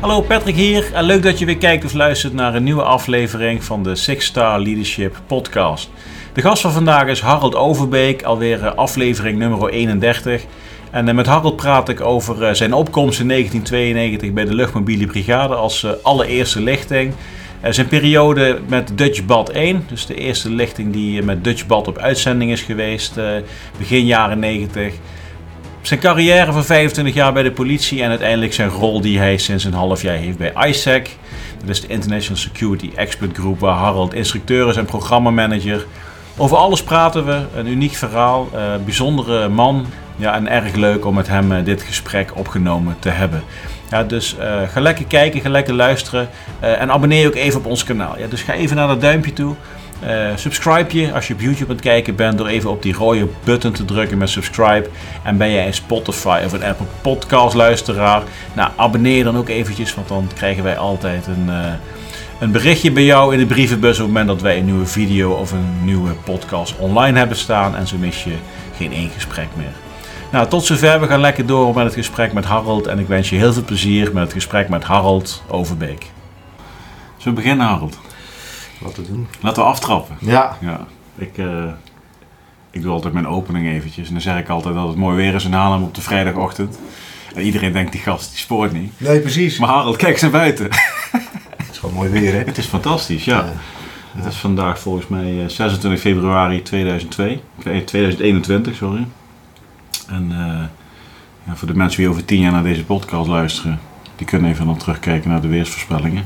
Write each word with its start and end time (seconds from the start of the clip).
Hallo 0.00 0.20
Patrick 0.20 0.54
hier 0.54 0.92
en 0.92 1.04
leuk 1.04 1.22
dat 1.22 1.38
je 1.38 1.44
weer 1.44 1.58
kijkt 1.58 1.84
of 1.84 1.92
luistert 1.92 2.32
naar 2.32 2.54
een 2.54 2.62
nieuwe 2.62 2.82
aflevering 2.82 3.64
van 3.64 3.82
de 3.82 3.94
Six 3.94 4.24
Star 4.24 4.60
Leadership 4.60 5.20
Podcast. 5.26 5.90
De 6.32 6.40
gast 6.40 6.62
van 6.62 6.72
vandaag 6.72 7.06
is 7.06 7.20
Harold 7.20 7.54
Overbeek, 7.54 8.22
alweer 8.22 8.64
eh, 8.64 8.74
aflevering 8.74 9.38
nummer 9.38 9.68
31. 9.68 10.44
En 10.90 11.08
eh, 11.08 11.14
met 11.14 11.26
Harold 11.26 11.56
praat 11.56 11.88
ik 11.88 12.00
over 12.00 12.44
eh, 12.44 12.54
zijn 12.54 12.72
opkomst 12.72 13.20
in 13.20 13.28
1992 13.28 14.32
bij 14.32 14.44
de 14.44 14.54
Luchtmobiele 14.54 15.06
Brigade 15.06 15.54
als 15.54 16.02
allereerste 16.02 16.60
lichting. 16.60 17.12
Zijn 17.68 17.88
periode 17.88 18.58
met 18.68 18.90
Dutch 18.94 19.24
Bad 19.24 19.48
1, 19.48 19.84
dus 19.88 20.06
de 20.06 20.14
eerste 20.14 20.50
lichting 20.50 20.92
die 20.92 21.22
met 21.22 21.44
Dutch 21.44 21.66
Bad 21.66 21.88
op 21.88 21.98
uitzending 21.98 22.50
is 22.50 22.62
geweest, 22.62 23.14
begin 23.78 24.06
jaren 24.06 24.38
90. 24.38 24.94
Zijn 25.82 26.00
carrière 26.00 26.52
van 26.52 26.64
25 26.64 27.14
jaar 27.14 27.32
bij 27.32 27.42
de 27.42 27.52
politie 27.52 28.02
en 28.02 28.08
uiteindelijk 28.08 28.52
zijn 28.52 28.68
rol 28.68 29.00
die 29.00 29.18
hij 29.18 29.36
sinds 29.36 29.64
een 29.64 29.72
half 29.72 30.02
jaar 30.02 30.16
heeft 30.16 30.38
bij 30.38 30.52
ISAC. 30.68 31.08
Dat 31.60 31.68
is 31.68 31.80
de 31.80 31.86
International 31.86 32.38
Security 32.38 32.90
Expert 32.94 33.36
Group 33.36 33.60
waar 33.60 33.74
Harold 33.74 34.14
instructeur 34.14 34.68
is 34.68 34.76
en 34.76 34.84
programmamanager. 34.84 35.86
Over 36.36 36.56
alles 36.56 36.82
praten 36.82 37.26
we, 37.26 37.40
een 37.56 37.66
uniek 37.66 37.94
verhaal, 37.94 38.48
uh, 38.54 38.60
bijzondere 38.84 39.48
man. 39.48 39.86
Ja, 40.16 40.34
en 40.34 40.48
erg 40.48 40.74
leuk 40.74 41.06
om 41.06 41.14
met 41.14 41.28
hem 41.28 41.52
uh, 41.52 41.64
dit 41.64 41.82
gesprek 41.82 42.30
opgenomen 42.34 42.96
te 42.98 43.08
hebben. 43.08 43.42
Ja, 43.90 44.04
dus 44.04 44.36
uh, 44.38 44.68
ga 44.68 44.80
lekker 44.80 45.04
kijken, 45.04 45.40
ga 45.40 45.48
lekker 45.48 45.74
luisteren 45.74 46.28
en 46.60 46.90
abonneer 46.90 47.20
je 47.20 47.26
ook 47.26 47.34
even 47.34 47.58
op 47.58 47.66
ons 47.66 47.84
kanaal. 47.84 48.18
Ja, 48.18 48.26
dus 48.26 48.42
ga 48.42 48.52
even 48.52 48.76
naar 48.76 48.88
dat 48.88 49.00
duimpje 49.00 49.32
toe. 49.32 49.54
Uh, 50.04 50.36
subscribe 50.36 50.98
je 50.98 51.12
als 51.12 51.28
je 51.28 51.34
op 51.34 51.40
YouTube 51.40 51.68
aan 51.68 51.76
het 51.76 51.84
kijken 51.84 52.14
bent 52.14 52.38
door 52.38 52.46
even 52.46 52.70
op 52.70 52.82
die 52.82 52.94
rode 52.94 53.28
button 53.44 53.72
te 53.72 53.84
drukken 53.84 54.18
met 54.18 54.30
subscribe. 54.30 54.88
En 55.22 55.36
ben 55.36 55.50
jij 55.50 55.66
een 55.66 55.74
Spotify 55.74 56.42
of 56.44 56.52
een 56.52 56.64
Apple 56.64 56.86
Podcast 57.02 57.54
luisteraar, 57.54 58.22
nou 58.52 58.70
abonneer 58.76 59.24
dan 59.24 59.36
ook 59.36 59.48
eventjes, 59.48 59.94
want 59.94 60.08
dan 60.08 60.28
krijgen 60.34 60.62
wij 60.62 60.78
altijd 60.78 61.26
een, 61.26 61.46
uh, 61.48 61.66
een 62.38 62.52
berichtje 62.52 62.92
bij 62.92 63.04
jou 63.04 63.32
in 63.32 63.38
de 63.38 63.46
brievenbus 63.46 63.98
op 63.98 64.04
het 64.04 64.06
moment 64.06 64.26
dat 64.26 64.40
wij 64.42 64.58
een 64.58 64.64
nieuwe 64.64 64.86
video 64.86 65.32
of 65.32 65.52
een 65.52 65.84
nieuwe 65.84 66.12
podcast 66.12 66.74
online 66.78 67.18
hebben 67.18 67.36
staan. 67.36 67.76
En 67.76 67.86
zo 67.86 67.96
mis 67.96 68.24
je 68.24 68.34
geen 68.76 68.92
één 68.92 69.10
gesprek 69.10 69.48
meer. 69.56 69.72
Nou, 70.32 70.48
tot 70.48 70.64
zover. 70.64 71.00
We 71.00 71.06
gaan 71.06 71.20
lekker 71.20 71.46
door 71.46 71.74
met 71.74 71.84
het 71.84 71.94
gesprek 71.94 72.32
met 72.32 72.44
Harold. 72.44 72.86
En 72.86 72.98
ik 72.98 73.06
wens 73.06 73.30
je 73.30 73.36
heel 73.36 73.52
veel 73.52 73.64
plezier 73.64 74.12
met 74.12 74.22
het 74.22 74.32
gesprek 74.32 74.68
met 74.68 74.84
Harold 74.84 75.42
Overbeek. 75.48 76.06
Zullen 77.16 77.36
we 77.36 77.42
beginnen, 77.42 77.66
Harold? 77.66 77.98
Laten 78.78 79.02
we 79.02 79.08
doen. 79.08 79.26
Laten 79.40 79.62
we 79.62 79.68
aftrappen. 79.68 80.16
Ja. 80.20 80.56
ja. 80.60 80.86
Ik, 81.14 81.38
uh, 81.38 81.64
ik 82.70 82.82
doe 82.82 82.92
altijd 82.92 83.12
mijn 83.12 83.26
opening 83.26 83.66
eventjes. 83.66 84.06
En 84.06 84.12
dan 84.12 84.22
zeg 84.22 84.38
ik 84.38 84.48
altijd 84.48 84.74
dat 84.74 84.88
het 84.88 84.96
mooi 84.96 85.16
weer 85.16 85.34
is 85.34 85.44
in 85.44 85.52
Haarlem 85.52 85.82
op 85.82 85.94
de 85.94 86.00
vrijdagochtend. 86.00 86.78
En 87.34 87.42
iedereen 87.42 87.72
denkt, 87.72 87.92
die 87.92 88.00
gast 88.00 88.30
die 88.30 88.38
spoort 88.38 88.72
niet. 88.72 88.92
Nee, 88.96 89.20
precies. 89.20 89.58
Maar 89.58 89.68
Harold, 89.68 89.96
kijk 89.96 90.12
eens 90.12 90.22
naar 90.22 90.30
buiten. 90.30 90.64
Het 91.56 91.70
is 91.70 91.78
gewoon 91.78 91.94
mooi 91.94 92.10
weer, 92.10 92.32
hè? 92.32 92.38
Het 92.52 92.58
is 92.58 92.66
fantastisch, 92.66 93.24
ja. 93.24 93.36
ja. 93.36 93.52
Het 94.16 94.32
is 94.32 94.36
vandaag 94.36 94.78
volgens 94.78 95.06
mij 95.06 95.48
26 95.48 95.90
eh, 95.90 95.98
februari 95.98 96.62
2002. 96.62 97.40
2021, 97.84 98.76
sorry. 98.76 99.06
En 100.08 100.28
uh, 100.30 100.62
ja, 101.46 101.56
voor 101.56 101.68
de 101.68 101.74
mensen 101.74 102.00
die 102.00 102.08
over 102.10 102.24
tien 102.24 102.40
jaar 102.40 102.52
naar 102.52 102.62
deze 102.62 102.84
podcast 102.84 103.28
luisteren, 103.28 103.80
die 104.16 104.26
kunnen 104.26 104.50
even 104.50 104.66
dan 104.66 104.76
terugkijken 104.76 105.30
naar 105.30 105.40
de 105.40 105.48
weersvoorspellingen. 105.48 106.24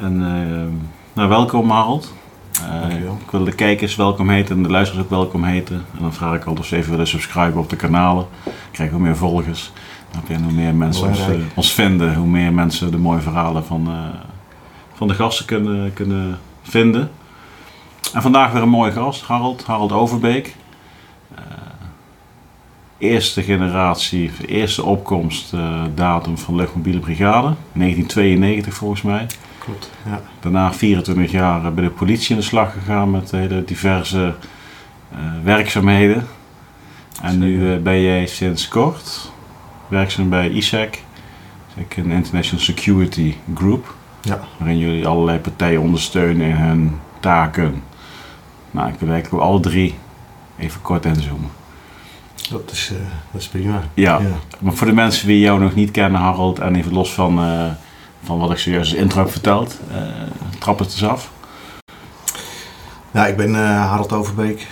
En 0.00 0.20
uh, 0.20 1.01
nou, 1.12 1.28
welkom 1.28 1.70
Harold. 1.70 2.12
Uh, 2.60 2.94
ik 2.94 3.30
wil 3.30 3.44
de 3.44 3.54
kijkers 3.54 3.96
welkom 3.96 4.28
heten 4.30 4.56
en 4.56 4.62
de 4.62 4.68
luisteraars 4.68 5.04
ook 5.04 5.10
welkom 5.10 5.44
heten. 5.44 5.76
En 5.76 5.98
dan 6.00 6.12
vraag 6.12 6.34
ik 6.34 6.44
altijd 6.44 6.58
of 6.58 6.66
ze 6.66 6.76
even 6.76 6.90
willen 6.90 7.06
subscriben 7.06 7.60
op 7.60 7.68
de 7.68 7.76
kanalen. 7.76 8.26
Dan 8.44 8.52
krijgen 8.70 8.96
we 8.96 9.02
meer 9.02 9.16
volgers. 9.16 9.72
Heb 10.10 10.40
hoe 10.42 10.52
meer 10.52 10.74
mensen 10.74 11.08
ons, 11.08 11.18
uh, 11.18 11.34
ons, 11.54 11.72
vinden, 11.72 12.14
hoe 12.14 12.26
meer 12.26 12.52
mensen 12.52 12.90
de 12.90 12.98
mooie 12.98 13.20
verhalen 13.20 13.64
van, 13.64 13.88
uh, 13.88 13.96
van 14.94 15.08
de 15.08 15.14
gasten 15.14 15.46
kunnen, 15.46 15.92
kunnen 15.92 16.38
vinden. 16.62 17.10
En 18.12 18.22
vandaag 18.22 18.52
weer 18.52 18.62
een 18.62 18.68
mooie 18.68 18.92
gast, 18.92 19.22
Harold, 19.22 19.64
Harold 19.64 19.92
Overbeek. 19.92 20.54
eerste 22.98 23.42
generatie, 23.42 24.30
eerste 24.46 24.84
opkomstdatum 24.84 26.38
van 26.38 26.54
Luchtmobiele 26.54 27.00
Brigade, 27.00 27.54
1992 27.72 28.74
volgens 28.74 29.02
mij. 29.02 29.26
Klopt, 29.64 29.90
ja. 30.04 30.20
Daarna 30.40 30.72
24 30.72 31.30
jaar 31.30 31.74
bij 31.74 31.84
de 31.84 31.90
politie 31.90 32.34
in 32.34 32.40
de 32.40 32.46
slag 32.46 32.72
gegaan 32.72 33.10
met 33.10 33.30
hele 33.30 33.64
diverse 33.64 34.34
uh, 35.12 35.18
werkzaamheden. 35.42 36.26
En 37.22 37.38
nu 37.38 37.72
uh, 37.72 37.82
ben 37.82 38.00
jij 38.00 38.26
sinds 38.26 38.68
kort 38.68 39.30
werkzaam 39.88 40.28
bij 40.28 40.50
ISAC, 40.50 40.98
een 41.96 42.10
International 42.10 42.64
Security 42.64 43.34
Group. 43.54 43.94
Ja. 44.20 44.40
Waarin 44.56 44.78
jullie 44.78 45.06
allerlei 45.06 45.38
partijen 45.38 45.80
ondersteunen 45.80 46.46
in 46.46 46.56
hun 46.56 46.98
taken. 47.20 47.82
Nou, 48.70 48.88
ik 48.88 48.98
wil 48.98 49.10
eigenlijk 49.10 49.44
alle 49.44 49.60
drie 49.60 49.94
even 50.58 50.82
kort 50.82 51.04
inzoomen. 51.04 51.50
Dat 52.50 52.70
is, 52.70 52.90
uh, 52.92 52.98
dat 53.32 53.40
is 53.40 53.48
prima. 53.48 53.82
Ja. 53.94 54.18
ja. 54.18 54.26
maar 54.58 54.74
voor 54.74 54.86
de 54.86 54.92
mensen 54.92 55.26
die 55.26 55.40
jou 55.40 55.60
nog 55.60 55.74
niet 55.74 55.90
kennen, 55.90 56.20
Harold, 56.20 56.58
en 56.58 56.74
even 56.74 56.92
los 56.92 57.12
van 57.12 57.38
van 58.22 58.38
wat 58.38 58.50
ik 58.50 58.58
zojuist 58.58 58.90
als 58.90 59.00
intro 59.00 59.20
heb 59.20 59.30
verteld. 59.30 59.78
Uh, 59.90 59.96
trap 60.58 60.78
het 60.78 60.90
eens 60.90 61.04
af. 61.04 61.30
Nou, 63.10 63.28
ik 63.28 63.36
ben 63.36 63.50
uh, 63.50 63.88
Harold 63.88 64.12
Overbeek. 64.12 64.66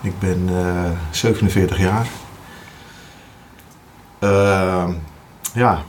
Ik 0.00 0.18
ben 0.18 0.48
uh, 0.50 0.90
47 1.10 1.78
jaar. 1.78 2.06
Uh, 4.20 4.88
ja. 5.54 5.82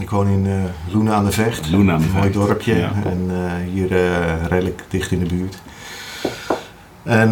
Ik 0.00 0.10
woon 0.10 0.26
in 0.26 0.70
Loenen 0.90 1.14
aan 1.14 1.24
de 1.24 1.32
Vecht. 1.32 1.70
Loenen 1.70 1.94
aan 1.94 2.00
de 2.00 2.06
Vecht. 2.06 2.14
Een 2.14 2.20
mooi 2.20 2.46
dorpje. 2.46 2.74
Ja. 2.74 2.92
En 3.04 3.30
hier 3.64 3.88
redelijk 4.48 4.84
dicht 4.88 5.10
in 5.10 5.18
de 5.18 5.34
buurt. 5.34 5.62
En 7.02 7.30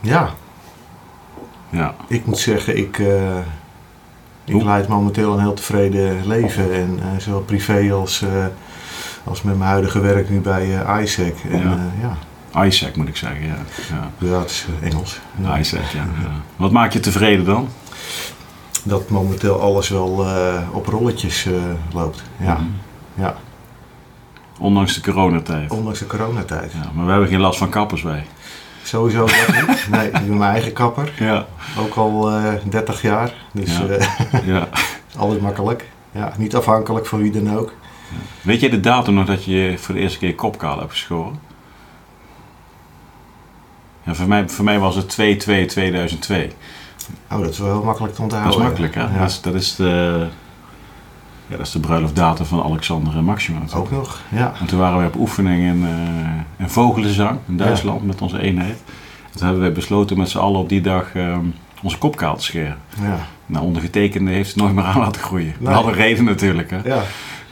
ja. 0.00 0.30
ja. 1.70 1.94
Ik 2.08 2.26
moet 2.26 2.38
zeggen, 2.38 2.76
ik 2.76 3.02
ik 4.44 4.62
leid 4.62 4.88
momenteel 4.88 5.32
een 5.32 5.40
heel 5.40 5.54
tevreden 5.54 6.26
leven. 6.26 6.72
En 6.72 6.98
uh, 6.98 7.18
zowel 7.18 7.40
privé 7.40 7.92
als, 7.92 8.22
uh, 8.22 8.46
als 9.24 9.42
met 9.42 9.58
mijn 9.58 9.70
huidige 9.70 10.00
werk 10.00 10.30
nu 10.30 10.40
bij 10.40 10.66
uh, 10.66 11.02
ISAC. 11.02 11.34
En, 11.50 11.60
ja. 12.00 12.16
ja. 12.52 12.64
ISAC 12.64 12.96
moet 12.96 13.08
ik 13.08 13.16
zeggen, 13.16 13.46
ja. 13.46 13.56
Ja, 13.90 14.28
ja 14.28 14.38
het 14.38 14.50
is 14.50 14.66
Engels. 14.82 15.20
Ja. 15.42 15.58
ISAC, 15.58 15.90
ja. 15.92 16.06
Wat 16.56 16.70
maakt 16.70 16.92
je 16.92 17.00
tevreden 17.00 17.44
dan? 17.44 17.68
Dat 18.82 19.08
momenteel 19.08 19.60
alles 19.60 19.88
wel 19.88 20.26
op 20.72 20.86
rolletjes 20.86 21.48
loopt. 21.92 22.22
Ja. 22.36 22.54
Mm 22.54 22.74
ja. 23.14 23.34
Ondanks 24.58 24.94
de 24.94 25.00
coronatijd. 25.00 25.70
Ondanks 25.70 25.98
de 25.98 26.06
coronatijd. 26.06 26.72
Ja, 26.72 26.90
maar 26.94 27.04
we 27.04 27.10
hebben 27.10 27.28
geen 27.28 27.40
last 27.40 27.58
van 27.58 27.68
kappers 27.68 28.02
bij. 28.02 28.24
Sowieso 28.84 29.26
dat 29.26 29.68
niet. 29.68 29.86
Nee, 29.90 30.06
ik 30.06 30.12
ben 30.12 30.38
mijn 30.38 30.52
eigen 30.52 30.72
kapper. 30.72 31.12
Ja. 31.18 31.46
Ook 31.78 31.94
al 31.94 32.38
uh, 32.38 32.52
30 32.68 33.02
jaar. 33.02 33.34
Dus 33.52 33.76
ja. 33.76 33.84
Uh, 33.84 34.46
ja. 34.54 34.68
alles 35.16 35.38
makkelijk. 35.38 35.88
Ja, 36.10 36.32
niet 36.36 36.56
afhankelijk 36.56 37.06
van 37.06 37.22
wie 37.22 37.42
dan 37.42 37.56
ook. 37.56 37.72
Ja. 38.10 38.16
Weet 38.42 38.60
je 38.60 38.70
de 38.70 38.80
datum 38.80 39.14
nog 39.14 39.26
dat 39.26 39.44
je 39.44 39.74
voor 39.78 39.94
de 39.94 40.00
eerste 40.00 40.18
keer 40.18 40.34
kopkaal 40.34 40.78
hebt 40.78 40.90
geschoren? 40.90 41.40
Ja, 44.02 44.14
voor, 44.14 44.28
mij, 44.28 44.48
voor 44.48 44.64
mij 44.64 44.78
was 44.78 44.96
het 44.96 45.16
2-2-2002. 45.20 46.52
Oh, 47.30 47.40
dat 47.40 47.50
is 47.50 47.58
wel 47.58 47.72
heel 47.72 47.82
makkelijk 47.82 48.14
te 48.14 48.22
onthouden. 48.22 48.52
Dat 48.52 48.60
is 48.60 48.66
makkelijk, 48.66 48.94
hè? 48.94 49.02
Ja. 49.02 49.18
Dat, 49.18 49.30
is, 49.30 49.40
dat 49.40 49.54
is 49.54 49.74
de... 49.76 50.26
Ja, 51.46 51.56
dat 51.56 51.66
is 51.66 51.72
de 51.72 51.80
bruiloftdatum 51.80 52.46
van 52.46 52.62
Alexander 52.62 53.16
en 53.16 53.24
Maxima. 53.24 53.58
Ook 53.74 53.90
nog, 53.90 54.20
ja. 54.28 54.52
En 54.60 54.66
toen 54.66 54.78
waren 54.78 54.98
we 54.98 55.06
op 55.06 55.16
oefening 55.16 55.62
in, 55.62 55.82
uh, 55.82 55.88
in 56.56 56.70
Vogelenzang 56.70 57.38
in 57.48 57.56
Duitsland 57.56 58.00
ja. 58.00 58.06
met 58.06 58.20
onze 58.22 58.40
eenheid. 58.40 58.82
En 59.24 59.38
toen 59.38 59.42
hebben 59.42 59.60
wij 59.60 59.72
besloten 59.72 60.18
met 60.18 60.28
z'n 60.28 60.38
allen 60.38 60.60
op 60.60 60.68
die 60.68 60.80
dag 60.80 61.14
uh, 61.14 61.38
onze 61.82 61.98
kopkaal 61.98 62.36
te 62.36 62.42
scheren. 62.42 62.76
Ja. 63.02 63.18
Nou, 63.46 63.64
ondergetekende 63.64 64.30
heeft 64.30 64.48
het 64.48 64.56
nooit 64.56 64.74
meer 64.74 64.84
aan 64.84 65.00
laten 65.00 65.22
groeien. 65.22 65.54
Nee. 65.58 65.64
Dat 65.64 65.74
had 65.74 65.86
een 65.86 65.92
reden 65.92 66.24
natuurlijk, 66.24 66.70
hè. 66.70 66.78
Ja. 66.84 67.02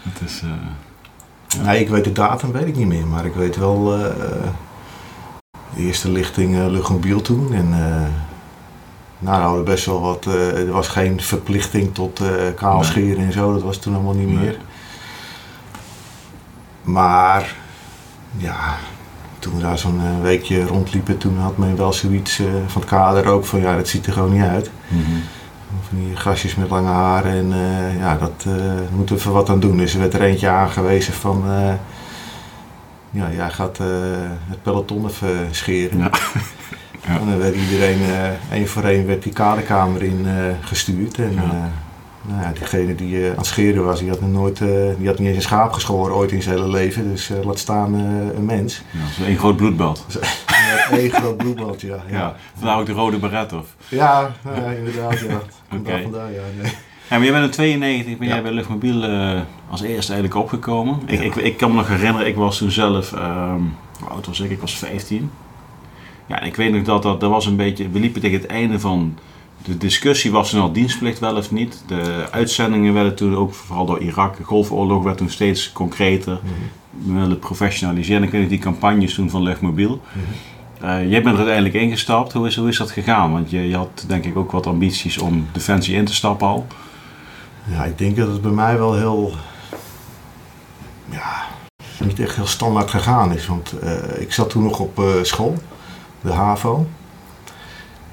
Het 0.03 0.21
is, 0.25 0.43
uh, 0.45 0.51
ja. 1.47 1.63
Nee, 1.63 1.81
ik 1.81 1.89
weet 1.89 2.05
de 2.05 2.13
datum 2.13 2.53
weet 2.53 2.67
ik 2.67 2.77
niet 2.77 2.87
meer, 2.87 3.07
maar 3.07 3.25
ik 3.25 3.35
weet 3.35 3.57
wel 3.57 3.85
de 3.85 4.51
eerste 5.77 6.11
lichting 6.11 6.57
luchtmobiel 6.71 7.21
toen. 7.21 7.53
En, 7.53 7.75
nou, 9.23 9.37
nou, 9.37 9.43
hadden 9.43 9.65
best 9.65 9.87
wel 9.87 10.01
wat. 10.01 10.27
Uh, 10.29 10.59
er 10.59 10.73
was 10.73 10.89
geen 10.89 11.21
verplichting 11.21 11.95
tot 11.95 12.21
uh, 12.21 12.29
kaalscheren 12.57 13.17
nee. 13.17 13.27
en 13.27 13.33
zo, 13.33 13.53
dat 13.53 13.63
was 13.63 13.77
toen 13.77 13.95
allemaal 13.95 14.15
niet 14.15 14.41
meer. 14.41 14.57
Maar 16.83 17.55
ja, 18.37 18.77
toen 19.39 19.57
we 19.57 19.63
daar 19.63 19.79
zo'n 19.79 20.01
uh, 20.01 20.23
weekje 20.23 20.67
rondliepen, 20.67 21.19
toen 21.19 21.39
had 21.39 21.57
men 21.57 21.77
wel 21.77 21.93
zoiets 21.93 22.41
van 22.67 22.81
het 22.81 22.91
kader 22.91 23.27
ook 23.27 23.45
van 23.45 23.61
ja, 23.61 23.77
dat 23.77 23.89
ziet 23.89 24.07
er 24.07 24.13
gewoon 24.13 24.33
niet 24.33 24.43
uit. 24.43 24.71
Mm 24.89 25.05
-hmm. 25.05 25.23
Van 25.89 25.99
die 25.99 26.17
gastjes 26.17 26.55
met 26.55 26.71
lange 26.71 26.91
haren 26.91 27.33
en 27.33 27.53
ja, 27.99 28.17
dat 28.17 28.47
moeten 28.97 29.15
we 29.15 29.21
even 29.21 29.33
wat 29.33 29.51
aan 29.51 29.61
doen. 29.61 29.77
Dus 29.77 29.95
er 29.95 30.01
werd 30.01 30.15
er 30.15 30.23
eentje 30.23 30.49
aangewezen 30.49 31.13
van 31.13 31.45
ja, 33.11 33.31
jij 33.31 33.51
gaat 33.51 33.79
het 34.49 34.63
peloton 34.63 35.07
even 35.07 35.49
scheren. 35.51 35.99
Ja. 35.99 36.11
Ja. 37.07 37.19
En 37.19 37.27
dan 37.27 37.39
werd 37.39 37.55
iedereen, 37.55 38.01
uh, 38.01 38.53
één 38.53 38.69
voor 38.69 38.85
één, 38.85 39.07
werd 39.07 39.23
die 39.23 39.33
kaderkamer 39.33 40.03
in 40.03 40.27
uh, 40.27 40.33
gestuurd. 40.61 41.19
En 41.19 41.35
ja. 41.35 41.43
uh, 41.43 41.65
Nou 42.23 42.43
ja, 42.43 42.53
diegene 42.53 42.95
die 42.95 43.15
uh, 43.15 43.31
aan 43.31 43.37
het 43.37 43.47
scheren 43.47 43.85
was, 43.85 43.99
die 43.99 44.09
had, 44.09 44.21
nooit, 44.21 44.61
uh, 44.61 44.69
die 44.99 45.07
had 45.07 45.19
niet 45.19 45.29
eens 45.29 45.37
een 45.37 45.43
schaap 45.43 45.73
geschoren 45.73 46.15
ooit 46.15 46.33
in 46.33 46.43
zijn 46.43 46.57
hele 46.57 46.69
leven. 46.69 47.11
Dus 47.11 47.31
uh, 47.31 47.45
laat 47.45 47.59
staan 47.59 47.95
een 47.95 48.45
mens. 48.45 48.83
Ja, 48.91 49.01
dat 49.01 49.09
is 49.19 49.27
één 49.27 49.39
groot 49.39 49.57
bloedbad. 49.57 50.07
Eén 50.91 51.11
groot 51.11 51.37
bloedbad, 51.37 51.81
ja. 51.81 51.97
ja. 52.09 52.19
ja 52.19 52.37
vandaar 52.59 52.79
ook 52.79 52.87
de 52.87 52.93
rode 52.93 53.19
beret, 53.19 53.53
of? 53.53 53.67
Ja, 53.89 54.31
ja 54.45 54.71
inderdaad, 54.71 55.19
ja. 55.19 55.41
Oké. 55.79 56.03
Vandaar, 56.03 56.33
ja. 56.33 56.43
Nee. 56.63 56.73
Ja, 57.11 57.19
maar 57.19 57.23
jij 57.23 57.33
bent 57.33 57.45
in 57.45 57.51
92, 57.51 58.19
ben 58.19 58.29
jij 58.29 58.43
bij 58.43 58.53
Luchtmobiel 58.53 59.03
als 59.71 59.83
eerste 59.83 60.13
eigenlijk 60.13 60.43
opgekomen. 60.43 61.01
Ik, 61.07 61.21
ik, 61.21 61.35
ik, 61.35 61.57
kan 61.57 61.71
me 61.71 61.77
nog 61.77 61.89
herinneren, 61.89 62.27
ik 62.27 62.37
was 62.37 62.59
toen 62.59 62.71
zelf, 62.71 63.13
um, 63.13 63.75
hoe 63.99 64.09
oud 64.09 64.27
was 64.27 64.41
ik? 64.41 64.51
Ik 64.51 64.61
was 64.61 64.75
15. 64.75 65.31
Ja, 66.33 66.41
en 66.41 66.47
ik 66.47 66.57
weet 66.57 66.73
nog 66.73 66.83
dat 66.83 67.03
dat, 67.03 67.21
dat 67.21 67.31
was 67.31 67.47
een 67.47 67.57
beetje, 67.57 67.89
we 67.89 68.01
liepen 68.01 68.21
tegen 68.21 68.41
het 68.41 68.47
einde 68.47 68.81
van 68.81 69.19
de 69.65 69.79
discussie 69.79 70.31
was 70.31 70.53
er 70.53 70.61
al 70.61 70.73
dienstplicht 70.73 71.19
wel 71.19 71.37
of 71.37 71.51
niet. 71.51 71.85
De 71.87 72.29
uitzendingen 72.31 72.95
werden 72.95 73.15
toen 73.15 73.37
ook, 73.37 73.55
vooral 73.55 73.87
door 73.87 74.01
Irak, 74.01 74.37
de 74.37 74.45
Golfoorlog 74.45 75.03
werd 75.03 75.17
toen 75.17 75.31
steeds 75.31 75.73
concreter. 75.73 76.41
We 76.91 77.13
willen 77.13 77.39
professionaliseren. 77.39 78.23
Ik 78.23 78.31
weet 78.31 78.41
nog 78.41 78.51
die 78.51 78.59
campagnes 78.59 79.15
toen 79.15 79.31
van 79.31 79.43
Luchtmobiel. 79.43 80.01
Uh, 80.83 81.11
jij 81.11 81.23
bent 81.23 81.27
er 81.27 81.37
uiteindelijk 81.37 81.75
ingestapt. 81.75 82.33
Hoe 82.33 82.47
is, 82.47 82.57
hoe 82.57 82.69
is 82.69 82.77
dat 82.77 82.91
gegaan? 82.91 83.33
Want 83.33 83.51
je, 83.51 83.69
je 83.69 83.77
had 83.77 84.05
denk 84.07 84.25
ik 84.25 84.37
ook 84.37 84.51
wat 84.51 84.67
ambities 84.67 85.19
om 85.19 85.47
Defensie 85.53 85.97
in 85.97 86.05
te 86.05 86.15
stappen 86.15 86.47
al. 86.47 86.67
Ja, 87.71 87.85
ik 87.85 87.99
denk 87.99 88.17
dat 88.17 88.29
het 88.29 88.43
bij 88.43 88.51
mij 88.51 88.79
wel 88.79 88.95
heel... 88.95 89.33
Ja, 91.11 91.45
niet 92.05 92.21
echt 92.21 92.37
heel 92.37 92.47
standaard 92.47 92.91
gegaan 92.91 93.33
is. 93.33 93.47
Want 93.47 93.75
uh, 93.83 94.21
ik 94.21 94.33
zat 94.33 94.51
toen 94.51 94.63
nog 94.63 94.79
op 94.79 94.99
uh, 94.99 95.07
school, 95.23 95.57
de 96.23 96.33
HAVO. 96.33 96.87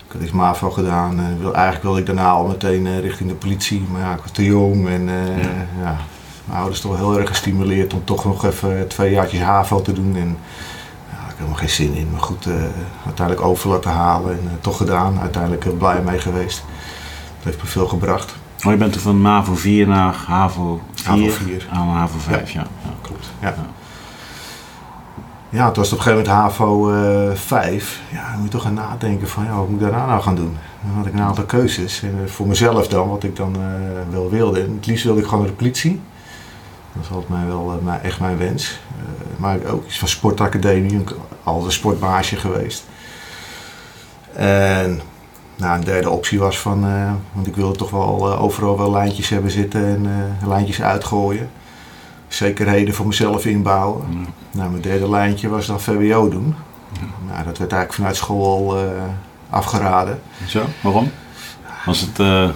Ik 0.09 0.15
had 0.15 0.21
iets 0.21 0.31
MAVO 0.31 0.69
gedaan. 0.69 1.19
en 1.19 1.39
wil, 1.39 1.53
eigenlijk 1.53 1.83
wilde 1.83 1.99
ik 1.99 2.05
daarna 2.05 2.29
al 2.29 2.47
meteen 2.47 2.85
uh, 2.85 2.99
richting 2.99 3.29
de 3.29 3.35
politie. 3.35 3.87
Maar 3.91 4.01
ja, 4.01 4.13
ik 4.13 4.21
was 4.21 4.31
te 4.31 4.43
jong 4.43 4.87
en 4.87 5.07
uh, 5.07 5.43
ja. 5.43 5.49
ja. 5.81 5.97
mijn 6.45 6.59
ouders 6.59 6.81
toch 6.81 6.97
heel 6.97 7.19
erg 7.19 7.29
gestimuleerd 7.29 7.93
om 7.93 8.03
toch 8.03 8.25
nog 8.25 8.45
even 8.45 8.87
twee 8.87 9.11
jaartjes 9.11 9.41
HAVO 9.41 9.81
te 9.81 9.93
doen. 9.93 10.15
En 10.15 10.37
ja, 11.09 11.17
ik 11.17 11.25
had 11.25 11.33
helemaal 11.35 11.57
geen 11.57 11.69
zin 11.69 11.93
in. 11.93 12.09
Maar 12.11 12.21
goed, 12.21 12.47
uh, 12.47 12.53
uiteindelijk 13.05 13.47
over 13.47 13.69
laten 13.69 13.91
halen 13.91 14.31
en 14.31 14.57
toch 14.61 14.77
gedaan. 14.77 15.19
Uiteindelijk 15.19 15.77
blij 15.77 16.01
mee 16.01 16.19
geweest. 16.19 16.63
Dat 17.37 17.43
heeft 17.43 17.61
me 17.61 17.67
veel 17.67 17.87
gebracht. 17.87 18.35
Oh, 18.65 18.71
je 18.71 18.77
bent 18.77 18.95
er 18.95 19.01
van 19.01 19.21
MAVO 19.21 19.55
4 19.55 19.87
naar 19.87 20.15
HAVO 20.27 20.81
4, 20.93 21.07
HAVO 21.07 21.29
4. 21.29 21.67
aan 21.71 21.87
HAVO 21.87 22.17
5, 22.19 22.51
ja. 22.51 22.59
ja. 22.83 22.89
Klopt, 23.01 23.29
ja. 23.41 23.55
Ja, 25.51 25.65
toen 25.65 25.75
was 25.75 25.89
het 25.89 25.99
op 25.99 26.05
een 26.05 26.11
gegeven 26.11 26.33
moment 26.33 26.51
HAVO 26.57 26.91
uh, 26.91 27.35
5. 27.35 28.01
Ja, 28.11 28.29
dan 28.29 28.35
moet 28.35 28.45
je 28.45 28.51
toch 28.51 28.61
gaan 28.61 28.73
nadenken 28.73 29.27
van, 29.27 29.43
ja, 29.43 29.55
wat 29.55 29.69
moet 29.69 29.81
ik 29.81 29.89
daarna 29.89 30.05
nou 30.05 30.21
gaan 30.21 30.35
doen? 30.35 30.57
Dan 30.81 30.91
had 30.91 31.05
ik 31.05 31.13
een 31.13 31.21
aantal 31.21 31.43
keuzes. 31.43 32.01
En, 32.01 32.17
uh, 32.23 32.29
voor 32.29 32.47
mezelf 32.47 32.87
dan, 32.87 33.09
wat 33.09 33.23
ik 33.23 33.35
dan 33.35 33.55
uh, 33.59 33.63
wel 34.11 34.29
wilde. 34.29 34.61
En 34.61 34.75
het 34.75 34.85
liefst 34.85 35.03
wilde 35.03 35.19
ik 35.19 35.25
gewoon 35.25 35.39
naar 35.39 35.49
de 35.49 35.55
politie. 35.55 36.01
Dat 36.93 37.07
was 37.07 37.11
altijd 37.11 37.29
mij 37.29 37.47
wel 37.47 37.79
mij, 37.83 37.99
echt 38.01 38.19
mijn 38.19 38.37
wens. 38.37 38.79
maar 39.37 39.57
ook 39.65 39.85
iets 39.85 39.99
van 39.99 40.07
sportacademie, 40.07 41.03
al 41.43 41.65
een 41.65 41.71
sportbaasje 41.71 42.35
geweest. 42.35 42.85
En 44.33 45.01
nou, 45.55 45.77
een 45.77 45.83
derde 45.83 46.09
optie 46.09 46.39
was 46.39 46.59
van, 46.59 46.81
want 47.33 47.47
ik 47.47 47.55
wilde 47.55 47.77
toch 47.77 47.89
wel 47.89 48.37
overal 48.37 48.77
wel 48.77 48.91
lijntjes 48.91 49.29
hebben 49.29 49.51
zitten 49.51 49.85
en 49.85 50.37
lijntjes 50.47 50.81
uitgooien 50.81 51.49
zekerheden 52.33 52.93
voor 52.93 53.07
mezelf 53.07 53.45
inbouwen. 53.45 54.05
Mm. 54.09 54.27
Nou, 54.51 54.69
mijn 54.69 54.81
derde 54.81 55.09
lijntje 55.09 55.49
was 55.49 55.65
dan 55.65 55.81
VWO 55.81 56.29
doen. 56.29 56.43
Mm. 56.45 57.11
Nou, 57.27 57.43
dat 57.43 57.57
werd 57.57 57.71
eigenlijk 57.71 57.93
vanuit 57.93 58.15
school 58.15 58.45
al 58.45 58.83
uh, 58.83 58.91
afgeraden. 59.49 60.21
Zo, 60.47 60.63
waarom? 60.81 61.11
Was 61.85 62.01
het... 62.01 62.19
Uh... 62.19 62.49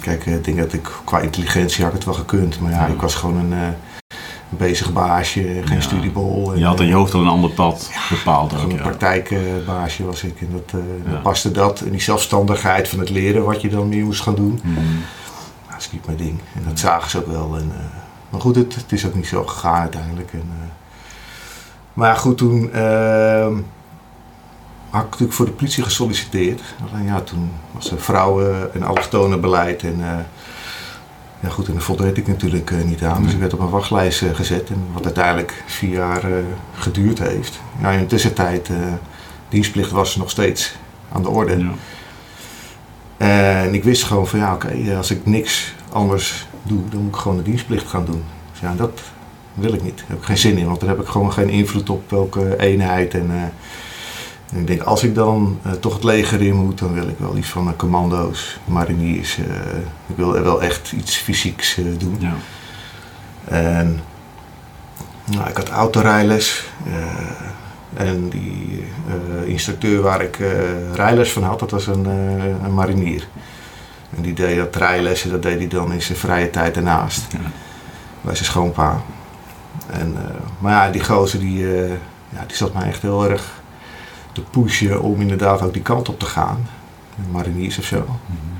Kijk, 0.00 0.26
ik 0.26 0.44
denk 0.44 0.58
dat 0.58 0.72
ik 0.72 0.90
qua 1.04 1.18
intelligentie 1.18 1.84
had 1.84 1.92
het 1.92 2.04
wel 2.04 2.14
gekund. 2.14 2.60
Maar 2.60 2.70
ja, 2.70 2.86
ik 2.86 3.00
was 3.00 3.14
gewoon 3.14 3.36
een, 3.36 3.52
een 3.52 3.74
bezig 4.48 4.92
baasje, 4.92 5.40
geen 5.40 5.76
ja. 5.76 5.80
studiebol. 5.80 6.52
En, 6.52 6.58
je 6.58 6.64
had 6.64 6.80
in 6.80 6.86
je 6.86 6.94
hoofd 6.94 7.14
al 7.14 7.20
een 7.20 7.26
ander 7.26 7.50
pad 7.50 7.90
ja, 7.92 8.16
bepaald. 8.16 8.54
Ook, 8.54 8.70
een 8.70 8.76
praktijkbaasje 8.76 10.04
was 10.04 10.22
ik. 10.22 10.40
En 10.40 10.48
dat, 10.52 10.82
dan 11.10 11.22
paste 11.22 11.50
dat. 11.50 11.80
En 11.80 11.90
die 11.90 12.00
zelfstandigheid 12.00 12.88
van 12.88 12.98
het 12.98 13.10
leren, 13.10 13.44
wat 13.44 13.60
je 13.60 13.68
dan 13.68 13.88
meer 13.88 14.04
moest 14.04 14.20
gaan 14.20 14.34
doen. 14.34 14.60
Mm. 14.62 14.74
Nou, 14.74 14.84
dat 15.70 15.78
is 15.78 15.92
niet 15.92 16.06
mijn 16.06 16.18
ding. 16.18 16.40
En 16.54 16.62
dat 16.68 16.78
zagen 16.78 17.10
ze 17.10 17.18
ook 17.18 17.26
wel. 17.26 17.56
En, 17.56 17.72
maar 18.30 18.40
goed, 18.40 18.56
het, 18.56 18.74
het, 18.74 18.92
is 18.92 19.06
ook 19.06 19.14
niet 19.14 19.26
zo 19.26 19.46
gegaan 19.46 19.80
uiteindelijk. 19.80 20.32
En, 20.32 20.50
uh, 20.60 20.68
maar 21.92 22.16
goed, 22.16 22.38
toen 22.38 22.70
uh, 22.74 23.56
had 24.90 25.04
ik 25.04 25.10
natuurlijk 25.10 25.32
voor 25.32 25.46
de 25.46 25.52
politie 25.52 25.82
gesolliciteerd. 25.82 26.60
Alleen 26.90 27.04
ja, 27.04 27.20
toen 27.20 27.50
was 27.70 27.90
er 27.90 28.00
vrouwen- 28.00 28.74
en 28.74 28.82
allochtonenbeleid. 28.82 29.82
En 29.82 29.98
uh, 30.00 30.18
ja 31.40 31.48
goed, 31.48 31.66
en 31.66 31.72
daar 31.72 31.82
voldeed 31.82 32.16
ik 32.16 32.26
natuurlijk 32.26 32.70
uh, 32.70 32.84
niet 32.84 33.02
aan. 33.02 33.22
Dus 33.22 33.32
ik 33.32 33.38
werd 33.38 33.52
op 33.52 33.60
een 33.60 33.70
wachtlijst 33.70 34.24
gezet. 34.32 34.70
En 34.70 34.86
wat 34.92 35.04
uiteindelijk 35.04 35.62
vier 35.66 35.90
jaar 35.90 36.22
geduurd 36.74 37.18
heeft. 37.18 37.60
Ja, 37.80 37.90
in 37.90 37.98
de 37.98 38.06
tussentijd, 38.06 38.70
dienstplicht 39.48 39.90
was 39.90 40.16
nog 40.16 40.30
steeds 40.30 40.76
aan 41.12 41.22
de 41.22 41.28
orde. 41.28 41.58
Ja. 41.58 41.72
En 43.16 43.74
ik 43.74 43.84
wist 43.84 44.04
gewoon 44.04 44.26
van 44.26 44.38
ja, 44.38 44.54
oké, 44.54 44.66
okay, 44.66 44.96
als 44.96 45.10
ik 45.10 45.26
niks 45.26 45.74
anders 45.92 46.46
doe, 46.66 46.88
dan 46.88 47.00
moet 47.00 47.14
ik 47.14 47.20
gewoon 47.20 47.36
de 47.36 47.42
dienstplicht 47.42 47.88
gaan 47.88 48.04
doen. 48.04 48.22
Dus 48.52 48.60
ja, 48.60 48.74
dat 48.74 49.00
wil 49.56 49.72
ik 49.72 49.82
niet. 49.82 49.98
Daar 49.98 50.06
heb 50.08 50.18
ik 50.18 50.24
geen 50.24 50.38
zin 50.38 50.58
in, 50.58 50.66
want 50.66 50.80
dan 50.80 50.88
heb 50.88 51.00
ik 51.00 51.06
gewoon 51.06 51.32
geen 51.32 51.48
invloed 51.48 51.90
op 51.90 52.10
welke 52.10 52.58
eenheid. 52.58 53.14
En, 53.14 53.26
uh, 53.30 53.42
en 54.52 54.60
ik 54.60 54.66
denk, 54.66 54.82
als 54.82 55.02
ik 55.02 55.14
dan 55.14 55.58
uh, 55.66 55.72
toch 55.72 55.94
het 55.94 56.04
leger 56.04 56.42
in 56.42 56.54
moet, 56.54 56.78
dan 56.78 56.94
wil 56.94 57.08
ik 57.08 57.18
wel 57.18 57.36
iets 57.36 57.48
van 57.48 57.68
uh, 57.68 57.72
commando's, 57.76 58.58
mariniers. 58.64 59.38
ik 60.06 60.16
wil 60.16 60.36
er 60.36 60.42
wel 60.42 60.62
echt 60.62 60.92
iets 60.92 61.16
fysieks 61.16 61.78
doen. 61.98 62.16
Ja. 62.18 62.34
En 63.44 64.00
nou, 65.24 65.48
ik 65.48 65.56
had 65.56 65.68
autorijles. 65.68 66.64
en 67.94 68.28
die 68.28 68.84
instructeur 69.44 70.02
waar 70.02 70.22
ik 70.22 70.38
rijles 70.94 71.32
van 71.32 71.42
had, 71.42 71.58
dat 71.58 71.70
was 71.70 71.86
een, 71.86 72.04
een 72.64 72.74
marinier. 72.74 73.28
En 74.16 74.22
die 74.22 74.34
deed 74.34 74.56
dat 74.56 74.76
rijlessen, 74.76 75.30
dat 75.30 75.42
deed 75.42 75.58
hij 75.58 75.68
dan 75.68 75.92
in 75.92 76.02
zijn 76.02 76.18
vrije 76.18 76.50
tijd 76.50 76.76
ernaast. 76.76 77.32
Ja. 77.32 77.38
Bij 78.20 78.34
zijn 78.34 78.46
schoonpa. 78.46 79.02
En, 79.90 80.12
uh, 80.12 80.20
maar 80.58 80.72
ja, 80.72 80.90
die 80.90 81.04
gozer 81.04 81.40
die, 81.40 81.58
uh, 81.58 81.88
ja, 82.28 82.44
die 82.46 82.56
zat 82.56 82.74
mij 82.74 82.88
echt 82.88 83.02
heel 83.02 83.30
erg 83.30 83.52
te 84.32 84.40
pushen 84.40 85.02
om 85.02 85.20
inderdaad 85.20 85.62
ook 85.62 85.72
die 85.72 85.82
kant 85.82 86.08
op 86.08 86.18
te 86.18 86.26
gaan. 86.26 86.68
Mariniers 87.30 87.78
of 87.78 87.84
zo. 87.84 87.96
Mm 87.96 88.06
-hmm. 88.26 88.56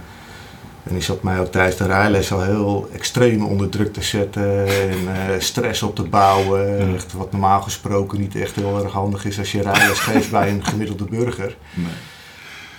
En 0.82 0.92
die 0.92 1.02
zat 1.02 1.22
mij 1.22 1.40
ook 1.40 1.52
tijdens 1.52 1.76
de 1.76 1.86
rijles 1.86 2.32
al 2.32 2.42
heel 2.42 2.88
extreem 2.92 3.44
onder 3.44 3.68
druk 3.68 3.92
te 3.92 4.02
zetten 4.02 4.66
en 4.66 5.02
uh, 5.02 5.38
stress 5.38 5.82
op 5.82 5.94
te 5.94 6.02
bouwen. 6.02 6.94
Echt, 6.94 7.12
wat 7.12 7.32
normaal 7.32 7.62
gesproken 7.62 8.20
niet 8.20 8.36
echt 8.36 8.54
heel 8.54 8.82
erg 8.82 8.92
handig 8.92 9.24
is 9.24 9.38
als 9.38 9.52
je 9.52 9.62
rijles 9.62 9.98
geeft 9.98 10.30
bij 10.30 10.50
een 10.50 10.64
gemiddelde 10.64 11.04
burger. 11.04 11.56
Nee. 11.74 11.86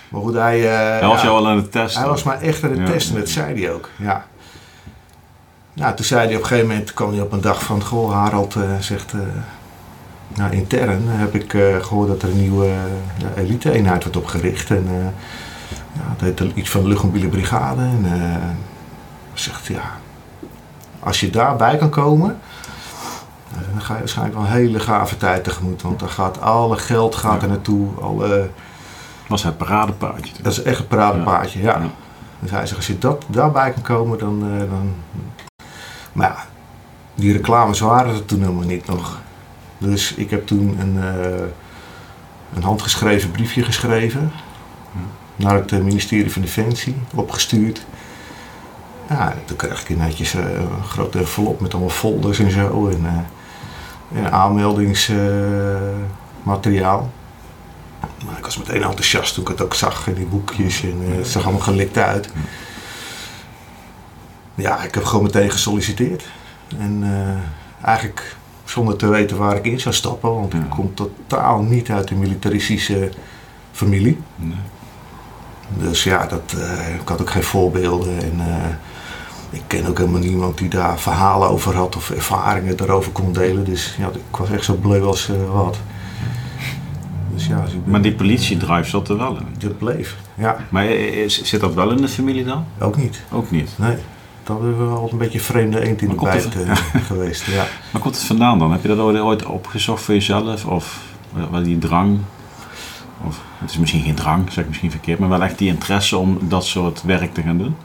Maar 0.08 0.20
goed, 0.20 0.34
hij... 0.34 0.60
Uh, 0.60 0.98
hij 1.00 1.08
was 1.08 1.22
jou 1.22 1.36
al 1.36 1.48
aan 1.48 1.56
het 1.56 1.72
testen. 1.72 2.00
Hij 2.00 2.10
was 2.10 2.22
maar 2.22 2.40
echt 2.40 2.64
aan 2.64 2.70
het 2.70 2.86
testen, 2.86 3.14
dat 3.14 3.28
zei 3.28 3.62
hij 3.62 3.72
ook. 3.72 3.88
Ja. 3.96 4.26
Nou, 5.72 5.94
toen 5.94 6.04
zei 6.04 6.26
hij 6.26 6.34
op 6.34 6.40
een 6.40 6.46
gegeven 6.46 6.68
moment, 6.68 6.94
kwam 6.94 7.12
hij 7.12 7.20
op 7.20 7.32
een 7.32 7.40
dag 7.40 7.62
van, 7.62 7.82
goh, 7.84 8.12
Harald 8.12 8.54
uh, 8.54 8.62
zegt, 8.80 9.12
uh, 9.12 9.20
nou 10.34 10.52
intern 10.52 11.02
heb 11.06 11.34
ik 11.34 11.50
gehoord 11.82 12.08
dat 12.08 12.22
er 12.22 12.28
een 12.28 12.40
nieuwe 12.40 12.70
elite-eenheid 13.36 14.02
wordt 14.02 14.16
opgericht. 14.16 14.70
En 14.70 14.86
ja, 15.92 16.14
dat 16.16 16.38
heet 16.38 16.56
iets 16.56 16.70
van 16.70 16.82
de 16.82 16.88
luchtmobiele 16.88 17.28
brigade. 17.28 17.80
En 17.80 18.06
zegt, 19.34 19.66
ja, 19.66 19.82
als 21.00 21.20
je 21.20 21.30
daarbij 21.30 21.76
kan 21.76 21.90
komen, 21.90 22.38
dan 23.72 23.82
ga 23.82 23.92
je 23.92 23.98
waarschijnlijk 23.98 24.36
wel 24.38 24.46
een 24.46 24.52
hele 24.52 24.80
gave 24.80 25.16
tijd 25.16 25.44
tegemoet. 25.44 25.82
Want 25.82 25.98
dan 25.98 26.08
gaat 26.08 26.40
alle 26.40 26.76
geld 26.76 27.14
gaat 27.14 27.42
er 27.42 27.48
naartoe, 27.48 27.88
alle 28.00 28.50
was 29.28 29.42
het 29.42 29.56
paradepaardje. 29.56 30.42
Dat 30.42 30.52
is 30.52 30.62
echt 30.62 30.78
een 30.78 30.86
paradepaardje, 30.86 31.62
ja. 31.62 31.78
ja. 31.78 31.90
Dus 32.38 32.50
hij 32.50 32.66
zegt, 32.66 32.76
als 32.76 32.86
je 32.86 32.98
dat, 32.98 33.24
daarbij 33.28 33.70
kan 33.70 33.82
komen, 33.82 34.18
dan, 34.18 34.44
uh, 34.44 34.58
dan... 34.70 34.94
Maar 36.12 36.28
ja, 36.28 36.36
die 37.14 37.32
reclames 37.32 37.80
waren 37.80 38.14
er 38.14 38.24
toen 38.24 38.40
helemaal 38.40 38.66
niet 38.66 38.86
nog. 38.86 39.18
Dus 39.78 40.14
ik 40.14 40.30
heb 40.30 40.46
toen 40.46 40.76
een, 40.80 40.96
uh, 40.96 41.40
een 42.54 42.62
handgeschreven 42.62 43.30
briefje 43.30 43.62
geschreven. 43.62 44.32
Naar 45.36 45.54
het 45.54 45.82
ministerie 45.82 46.32
van 46.32 46.42
Defensie, 46.42 46.96
opgestuurd. 47.14 47.86
Ja, 49.08 49.34
toen 49.44 49.56
kreeg 49.56 49.88
ik 49.88 49.96
netjes 49.96 50.34
uh, 50.34 50.52
een 50.52 50.84
grote 50.84 51.18
envelop 51.18 51.60
met 51.60 51.72
allemaal 51.72 51.90
folders 51.90 52.38
en 52.38 52.50
zo. 52.50 52.88
En, 52.88 53.26
en 54.14 54.32
aanmeldingsmateriaal. 54.32 57.10
Maar 58.24 58.38
ik 58.38 58.44
was 58.44 58.58
meteen 58.58 58.82
enthousiast 58.82 59.34
toen 59.34 59.42
ik 59.42 59.48
het 59.48 59.62
ook 59.62 59.74
zag 59.74 60.06
in 60.06 60.14
die 60.14 60.26
boekjes 60.26 60.82
en 60.82 61.02
uh, 61.08 61.16
het 61.16 61.26
zag 61.26 61.42
allemaal 61.42 61.60
gelikt 61.60 61.98
uit. 61.98 62.28
Ja, 64.54 64.82
ik 64.82 64.94
heb 64.94 65.04
gewoon 65.04 65.24
meteen 65.24 65.50
gesolliciteerd. 65.50 66.24
En 66.78 67.02
uh, 67.02 67.86
eigenlijk 67.86 68.36
zonder 68.64 68.96
te 68.96 69.08
weten 69.08 69.36
waar 69.36 69.56
ik 69.56 69.64
in 69.64 69.80
zou 69.80 69.94
stappen, 69.94 70.34
want 70.34 70.54
ik 70.54 70.68
kom 70.68 70.94
totaal 70.94 71.62
niet 71.62 71.90
uit 71.90 72.08
de 72.08 72.14
militaristische 72.14 73.10
familie. 73.72 74.20
Nee. 74.36 74.54
Dus 75.68 76.04
ja, 76.04 76.26
dat, 76.26 76.54
uh, 76.56 76.94
ik 76.94 77.08
had 77.08 77.20
ook 77.20 77.30
geen 77.30 77.42
voorbeelden. 77.42 78.22
En, 78.22 78.40
ik 79.50 79.62
ken 79.66 79.86
ook 79.86 79.98
helemaal 79.98 80.20
niemand 80.20 80.58
die 80.58 80.68
daar 80.68 80.98
verhalen 80.98 81.48
over 81.48 81.76
had 81.76 81.96
of 81.96 82.10
ervaringen 82.10 82.76
daarover 82.76 83.12
kon 83.12 83.32
delen. 83.32 83.64
Dus 83.64 83.94
ja, 83.98 84.06
ik 84.06 84.36
was 84.36 84.50
echt 84.50 84.64
zo 84.64 84.74
bleu 84.74 85.02
als 85.02 85.30
wat. 85.52 85.78
Dus 87.38 87.46
ja, 87.46 87.64
maar 87.84 88.02
die 88.02 88.14
politiedrive 88.14 88.88
zat 88.88 89.08
er 89.08 89.16
wel 89.16 89.36
in? 89.36 89.46
Dat 89.58 89.78
bleef, 89.78 90.16
ja. 90.34 90.56
Maar 90.68 90.84
is, 90.86 91.42
zit 91.42 91.60
dat 91.60 91.74
wel 91.74 91.90
in 91.90 91.96
de 91.96 92.08
familie 92.08 92.44
dan? 92.44 92.64
Ook 92.80 92.96
niet. 92.96 93.22
Ook 93.32 93.50
niet? 93.50 93.70
Nee. 93.76 93.96
Dat 94.42 94.62
is 94.62 94.76
wel 94.76 95.08
een 95.12 95.18
beetje 95.18 95.40
vreemde 95.40 95.80
eend 95.80 96.02
in 96.02 96.08
de 96.08 96.14
bijt 96.14 96.54
uh, 96.56 96.76
geweest, 97.10 97.44
ja. 97.44 97.66
Maar 97.92 98.02
komt 98.02 98.14
het 98.14 98.24
vandaan 98.24 98.58
dan? 98.58 98.72
Heb 98.72 98.82
je 98.82 98.88
dat 98.88 98.98
ooit 98.98 99.44
opgezocht 99.44 100.02
voor 100.02 100.14
jezelf? 100.14 100.66
Of 100.66 101.00
wat 101.50 101.64
die 101.64 101.78
drang? 101.78 102.18
Of, 103.26 103.40
het 103.58 103.70
is 103.70 103.78
misschien 103.78 104.02
geen 104.02 104.14
drang, 104.14 104.52
zeg 104.52 104.62
ik 104.64 104.68
misschien 104.68 104.90
verkeerd, 104.90 105.18
maar 105.18 105.28
wel 105.28 105.42
echt 105.42 105.58
die 105.58 105.68
interesse 105.68 106.16
om 106.16 106.38
dat 106.40 106.64
soort 106.64 107.02
werk 107.02 107.34
te 107.34 107.42
gaan 107.42 107.58
doen? 107.58 107.76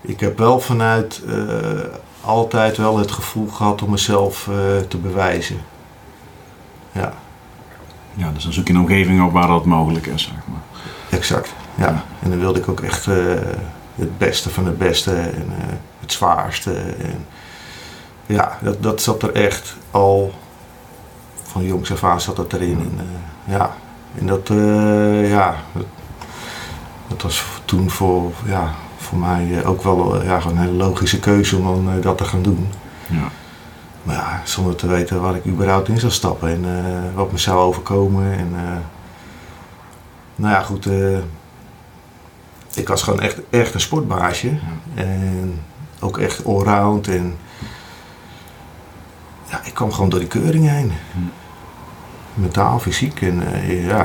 Ik 0.00 0.20
heb 0.20 0.38
wel 0.38 0.60
vanuit 0.60 1.22
uh, 1.26 1.34
altijd 2.20 2.76
wel 2.76 2.98
het 2.98 3.10
gevoel 3.10 3.46
gehad 3.46 3.82
om 3.82 3.90
mezelf 3.90 4.46
uh, 4.46 4.54
te 4.88 4.96
bewijzen. 4.96 5.60
Ja. 6.92 7.12
Ja, 8.20 8.30
dus 8.34 8.42
dan 8.42 8.52
zoek 8.52 8.66
je 8.66 8.72
een 8.72 8.80
omgeving 8.80 9.22
op 9.22 9.32
waar 9.32 9.46
dat 9.48 9.64
mogelijk 9.64 10.06
is, 10.06 10.22
zeg 10.22 10.32
maar. 10.46 10.60
Exact, 11.10 11.54
ja. 11.74 12.04
En 12.22 12.30
dan 12.30 12.38
wilde 12.38 12.58
ik 12.58 12.68
ook 12.68 12.80
echt 12.80 13.06
uh, 13.06 13.34
het 13.94 14.18
beste 14.18 14.50
van 14.50 14.66
het 14.66 14.78
beste 14.78 15.12
en 15.12 15.46
het 16.00 16.12
zwaarste. 16.12 16.72
En 16.78 17.26
ja, 18.26 18.58
dat, 18.60 18.82
dat 18.82 19.02
zat 19.02 19.22
er 19.22 19.32
echt 19.32 19.76
al 19.90 20.34
van 21.42 21.64
jongs 21.64 21.92
af 21.92 22.04
aan 22.04 22.20
zat 22.20 22.36
dat 22.36 22.52
erin. 22.52 22.92
En, 22.98 23.08
ja, 23.44 23.74
en 24.18 24.26
dat, 24.26 24.48
ja, 25.28 25.54
dat, 25.72 25.86
dat 27.08 27.22
was 27.22 27.44
toen 27.64 27.90
voor, 27.90 28.32
ja, 28.44 28.74
voor 29.10 29.18
mij 29.18 29.58
eh, 29.58 29.68
ook 29.68 29.82
wel 29.82 30.20
eh, 30.20 30.26
ja, 30.26 30.40
een 30.46 30.58
hele 30.58 30.72
logische 30.72 31.20
keuze 31.20 31.56
om 31.56 31.88
eh, 31.88 32.02
dat 32.02 32.18
te 32.18 32.24
gaan 32.24 32.42
doen. 32.42 32.68
Ja. 33.06 33.28
Maar 34.02 34.14
ja, 34.14 34.40
zonder 34.44 34.76
te 34.76 34.86
weten 34.86 35.20
waar 35.20 35.34
ik 35.34 35.46
überhaupt 35.46 35.88
in 35.88 35.98
zou 35.98 36.12
stappen 36.12 36.48
en 36.48 37.14
wat 37.14 37.32
me 37.32 37.38
zou 37.38 37.58
overkomen. 37.58 38.32
En, 38.32 38.50
nou 40.36 40.54
ja, 40.54 40.62
goed. 40.62 40.88
ik 42.74 42.88
was 42.88 43.02
gewoon 43.02 43.20
echt, 43.20 43.40
echt 43.50 43.74
een 43.74 43.80
sportbaasje. 43.80 44.58
En 44.94 45.62
ook 46.00 46.18
echt 46.18 46.44
allround. 46.44 47.08
En 47.08 47.36
ja, 49.50 49.60
ik 49.64 49.74
kwam 49.74 49.92
gewoon 49.92 50.08
door 50.08 50.18
die 50.18 50.28
keuring 50.28 50.68
heen. 50.68 50.92
Mentaal, 52.34 52.78
fysiek. 52.78 53.22
En 53.22 53.42
ja, 53.66 54.04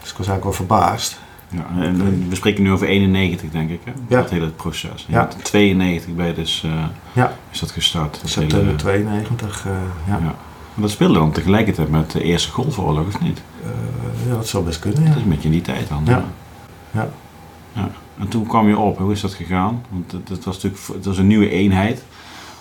dus 0.00 0.10
ik 0.10 0.16
was 0.16 0.26
eigenlijk 0.26 0.44
wel 0.44 0.52
verbaasd. 0.52 1.21
Ja, 1.52 1.82
en 1.82 2.28
we 2.28 2.34
spreken 2.34 2.62
nu 2.62 2.72
over 2.72 2.86
91, 2.86 3.50
denk 3.50 3.70
ik, 3.70 3.80
hè? 3.84 3.92
Ja. 4.08 4.20
Dat 4.20 4.30
hele 4.30 4.48
proces. 4.48 5.06
Ja. 5.08 5.28
92 5.42 6.14
ben 6.14 6.26
je 6.26 6.34
dus, 6.34 6.62
uh, 6.66 6.84
ja. 7.12 7.36
is 7.50 7.58
dat 7.58 7.70
gestart. 7.70 8.20
September 8.24 8.66
hele, 8.66 8.76
92, 8.76 9.66
uh, 9.66 9.72
ja. 10.06 10.12
ja. 10.12 10.18
Maar 10.18 10.34
dat 10.74 10.90
speelde 10.90 11.18
dan 11.18 11.32
tegelijkertijd 11.32 11.90
met 11.90 12.10
de 12.10 12.22
Eerste 12.22 12.50
Golfoorlog, 12.50 13.06
of 13.06 13.20
niet? 13.20 13.42
Uh, 13.64 14.28
ja, 14.28 14.34
dat 14.34 14.48
zou 14.48 14.64
best 14.64 14.78
kunnen, 14.78 15.02
ja. 15.02 15.08
Dat 15.08 15.18
is 15.18 15.24
met 15.24 15.38
je 15.38 15.44
in 15.44 15.50
die 15.50 15.60
tijd 15.60 15.88
dan. 15.88 16.02
Ja. 16.06 16.24
ja. 16.90 17.08
ja. 17.72 17.90
En 18.18 18.28
toen 18.28 18.46
kwam 18.46 18.68
je 18.68 18.78
op, 18.78 18.98
hoe 18.98 19.12
is 19.12 19.20
dat 19.20 19.34
gegaan? 19.34 19.84
Want 19.88 20.12
het, 20.12 20.28
het 20.28 20.44
was 20.44 20.54
natuurlijk 20.54 20.82
het 20.94 21.04
was 21.04 21.18
een 21.18 21.26
nieuwe 21.26 21.50
eenheid, 21.50 22.04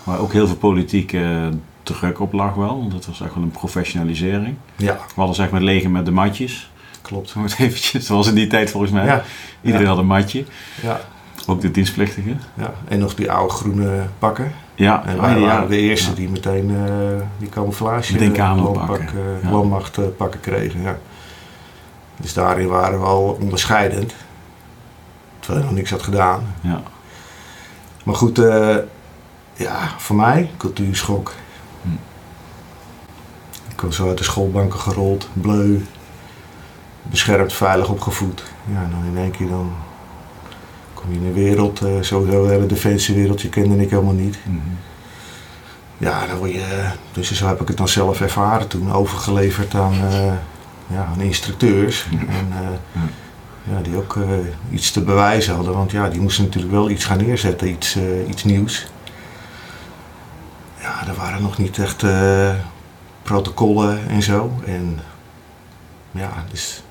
waar 0.03 0.19
ook 0.19 0.33
heel 0.33 0.47
veel 0.47 0.55
politieke 0.55 1.49
druk 1.83 2.19
op 2.19 2.33
lag 2.33 2.53
wel. 2.53 2.79
Want 2.79 2.93
het 2.93 3.05
was 3.05 3.21
echt 3.21 3.33
wel 3.33 3.43
een 3.43 3.51
professionalisering. 3.51 4.55
Ja. 4.75 4.93
We 4.93 5.13
hadden 5.15 5.35
zeg 5.35 5.49
maar 5.49 5.61
leger 5.61 5.89
met 5.89 6.05
de 6.05 6.11
matjes. 6.11 6.70
Klopt. 7.11 7.33
Het 7.37 7.59
eventjes, 7.59 8.05
zoals 8.05 8.27
in 8.27 8.35
die 8.35 8.47
tijd 8.47 8.69
volgens 8.69 8.91
mij. 8.91 9.05
Ja. 9.05 9.23
Iedereen 9.61 9.87
had 9.87 9.97
een 9.97 10.05
matje. 10.05 10.45
Ja. 10.81 11.01
Ook 11.47 11.61
de 11.61 11.71
dienstplichtigen. 11.71 12.41
Ja. 12.53 12.73
En 12.87 12.99
nog 12.99 13.15
die 13.15 13.31
oude 13.31 13.53
groene 13.53 14.03
pakken. 14.19 14.51
Ja. 14.75 15.05
En 15.05 15.21
wij 15.21 15.39
waren 15.39 15.69
de 15.69 15.77
eerste 15.77 16.13
die 16.13 16.29
meteen 16.29 16.69
uh, 16.69 17.21
die 17.37 17.49
camouflage 17.49 18.13
meteen 18.13 18.37
landpak, 18.37 19.01
uh, 19.01 19.51
landmacht 19.51 19.97
uh, 19.97 20.05
pakken 20.17 20.39
kregen. 20.39 20.81
Ja. 20.81 20.97
Dus 22.17 22.33
daarin 22.33 22.67
waren 22.67 22.99
we 22.99 23.05
al 23.05 23.37
onderscheidend. 23.41 24.13
Terwijl 25.39 25.63
je 25.63 25.69
nog 25.69 25.77
niks 25.77 25.91
had 25.91 26.03
gedaan. 26.03 26.55
Ja. 26.61 26.81
Maar 28.03 28.15
goed, 28.15 28.37
ja, 29.53 29.89
voor 29.97 30.15
mij, 30.15 30.51
cultuurschok. 30.57 31.33
Hm. 31.81 31.89
Ik 33.71 33.81
was 33.81 33.95
zo 33.95 34.07
uit 34.07 34.17
de 34.17 34.23
schoolbanken 34.23 34.79
gerold, 34.79 35.29
bleu 35.33 35.81
beschermd, 37.01 37.53
veilig 37.53 37.89
opgevoed. 37.89 38.43
Ja, 38.73 38.89
dan 38.89 39.05
in 39.05 39.17
één 39.17 39.31
keer 39.31 39.47
dan 39.47 39.73
kom 40.93 41.11
je 41.11 41.19
in 41.19 41.25
een 41.25 41.33
wereld, 41.33 41.81
uh, 41.81 41.89
sowieso 42.01 42.43
de 42.43 42.51
hele 42.51 42.65
defensiewereld, 42.65 43.41
je 43.41 43.49
kende 43.49 43.83
ik 43.83 43.89
helemaal 43.89 44.13
niet. 44.13 44.37
Mm 44.43 44.61
-hmm. 44.63 44.77
Ja, 45.97 46.27
dan 46.27 46.37
word 46.37 46.51
je, 46.51 46.89
dus 47.11 47.31
zo 47.31 47.47
heb 47.47 47.61
ik 47.61 47.67
het 47.67 47.77
dan 47.77 47.87
zelf 47.87 48.21
ervaren 48.21 48.67
toen, 48.67 48.91
overgeleverd 48.93 49.75
aan, 49.75 49.93
uh, 49.93 50.33
ja, 50.87 51.05
aan 51.05 51.21
instructeurs. 51.21 52.07
En, 52.11 52.47
uh, 52.49 53.01
ja, 53.75 53.81
die 53.81 53.95
ook 53.95 54.17
iets 54.71 54.91
te 54.91 55.01
bewijzen 55.01 55.55
hadden, 55.55 55.73
want 55.73 55.91
ja, 55.91 56.09
die 56.09 56.21
moesten 56.21 56.43
natuurlijk 56.43 56.73
wel 56.73 56.89
iets 56.89 57.05
gaan 57.05 57.17
neerzetten, 57.17 57.69
iets, 57.69 57.97
iets 58.29 58.43
nieuws. 58.43 58.87
Ja, 60.79 61.07
er 61.07 61.15
waren 61.15 61.41
nog 61.41 61.57
niet 61.57 61.77
echt 61.77 62.05
protocollen 63.23 64.09
en 64.09 64.21
zo. 64.21 64.51
En 64.65 64.99
ja, 66.11 66.29
dus 66.49 66.83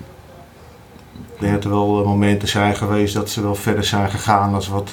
ik 1.35 1.41
denk 1.41 1.53
dat 1.53 1.65
er 1.65 1.71
wel 1.71 2.05
momenten 2.05 2.49
zijn 2.49 2.77
geweest 2.77 3.15
dat 3.15 3.31
ze 3.31 3.43
wel 3.43 3.55
verder 3.55 3.85
zijn 3.85 4.11
gegaan 4.11 4.55
als 4.55 4.69
wat, 4.69 4.91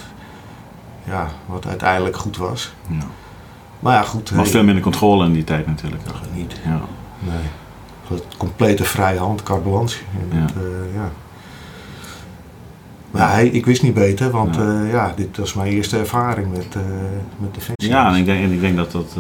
ja, 1.04 1.28
wat 1.46 1.68
uiteindelijk 1.68 2.18
goed 2.18 2.38
was. 2.38 2.74
Ja. 2.88 3.06
Maar 3.80 3.94
ja, 3.94 4.02
goed. 4.02 4.30
Er 4.30 4.36
was 4.36 4.50
veel 4.50 4.64
minder 4.64 4.84
controle 4.84 5.26
in 5.26 5.34
die 5.34 5.44
tijd 5.44 5.68
natuurlijk. 5.68 6.06
Nog 6.06 6.22
niet. 6.34 6.56
Ja. 6.66 6.82
Nee. 7.20 8.20
Complete 8.38 8.84
vrije 8.84 9.20
hand, 9.20 9.44
carte 9.44 9.70
blanche. 9.70 10.00
ja. 10.32 10.38
Uh, 10.38 10.94
ja. 10.96 11.12
Maar 13.12 13.32
hij, 13.32 13.48
ik 13.48 13.66
wist 13.66 13.82
niet 13.82 13.94
beter, 13.94 14.32
want 14.32 14.56
ja. 14.56 14.62
Uh, 14.62 14.92
ja. 14.92 15.14
dit 15.16 15.38
was 15.38 15.54
mijn 15.54 15.72
eerste 15.72 15.98
ervaring 15.98 16.52
met, 16.52 16.76
uh, 16.78 16.84
met 17.38 17.54
Defensie. 17.54 17.90
Ja, 17.90 18.10
en 18.10 18.16
ik 18.16 18.26
denk, 18.26 18.44
en 18.44 18.52
ik 18.52 18.60
denk 18.60 18.76
dat 18.76 18.92
dat 18.92 19.18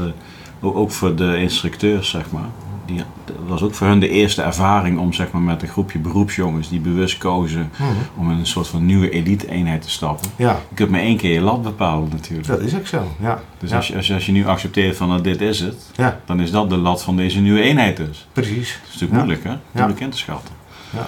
ook 0.59 0.91
voor 0.91 1.15
de 1.15 1.37
instructeurs, 1.37 2.09
zeg 2.09 2.31
maar, 2.31 2.49
die, 2.88 3.03
dat 3.25 3.36
was 3.48 3.62
ook 3.62 3.74
voor 3.74 3.88
hun 3.88 4.00
de 4.00 4.10
eerste 4.10 4.41
ervaring 4.41 5.00
om 5.00 5.13
zeg 5.13 5.32
maar, 5.32 5.41
met 5.41 5.62
een 5.62 5.67
groepje 5.67 6.00
beroepsjongens 6.00 6.70
die 6.70 6.79
bewust 6.79 7.17
kozen 7.17 7.72
mhm. 7.77 7.91
om 8.15 8.32
in 8.32 8.38
een 8.38 8.46
soort 8.46 8.67
van 8.67 8.86
nieuwe 8.86 9.10
elite-eenheid 9.10 9.82
te 9.82 9.89
stappen. 9.89 10.29
Ja. 10.36 10.60
Je 10.70 10.75
kunt 10.75 10.89
maar 10.89 11.00
één 11.00 11.17
keer 11.17 11.34
je 11.34 11.41
lat 11.41 11.62
bepalen 11.62 12.10
natuurlijk. 12.12 12.48
Dat 12.48 12.62
is 12.62 12.75
ook 12.75 12.88
zo, 12.88 13.12
ja. 13.20 13.41
Dus 13.60 13.74
Als, 13.74 13.88
je, 13.88 13.96
als, 13.96 14.08
je, 14.08 14.13
als 14.13 14.25
je 14.25 14.32
nu 14.32 14.48
accepteert 14.48 14.98
van 14.98 15.08
nou, 15.08 15.22
dit 15.22 15.41
is 15.41 15.60
het, 15.60 15.91
ja. 15.96 16.20
dan 16.25 16.39
is 16.39 16.51
dat 16.51 16.70
de 16.70 16.77
lat 16.77 17.03
van 17.03 17.15
deze 17.15 17.39
nieuwe 17.39 17.62
eenheid 17.62 17.98
dus. 17.98 18.27
Precies. 18.34 18.79
Dat 18.82 18.94
is 18.94 19.00
natuurlijk 19.00 19.13
moeilijk 19.13 19.44
hè, 19.44 19.56
moeilijk 19.72 20.00
in 20.00 20.10
te 20.10 20.17
schatten. 20.17 20.56
Ja. 20.89 21.08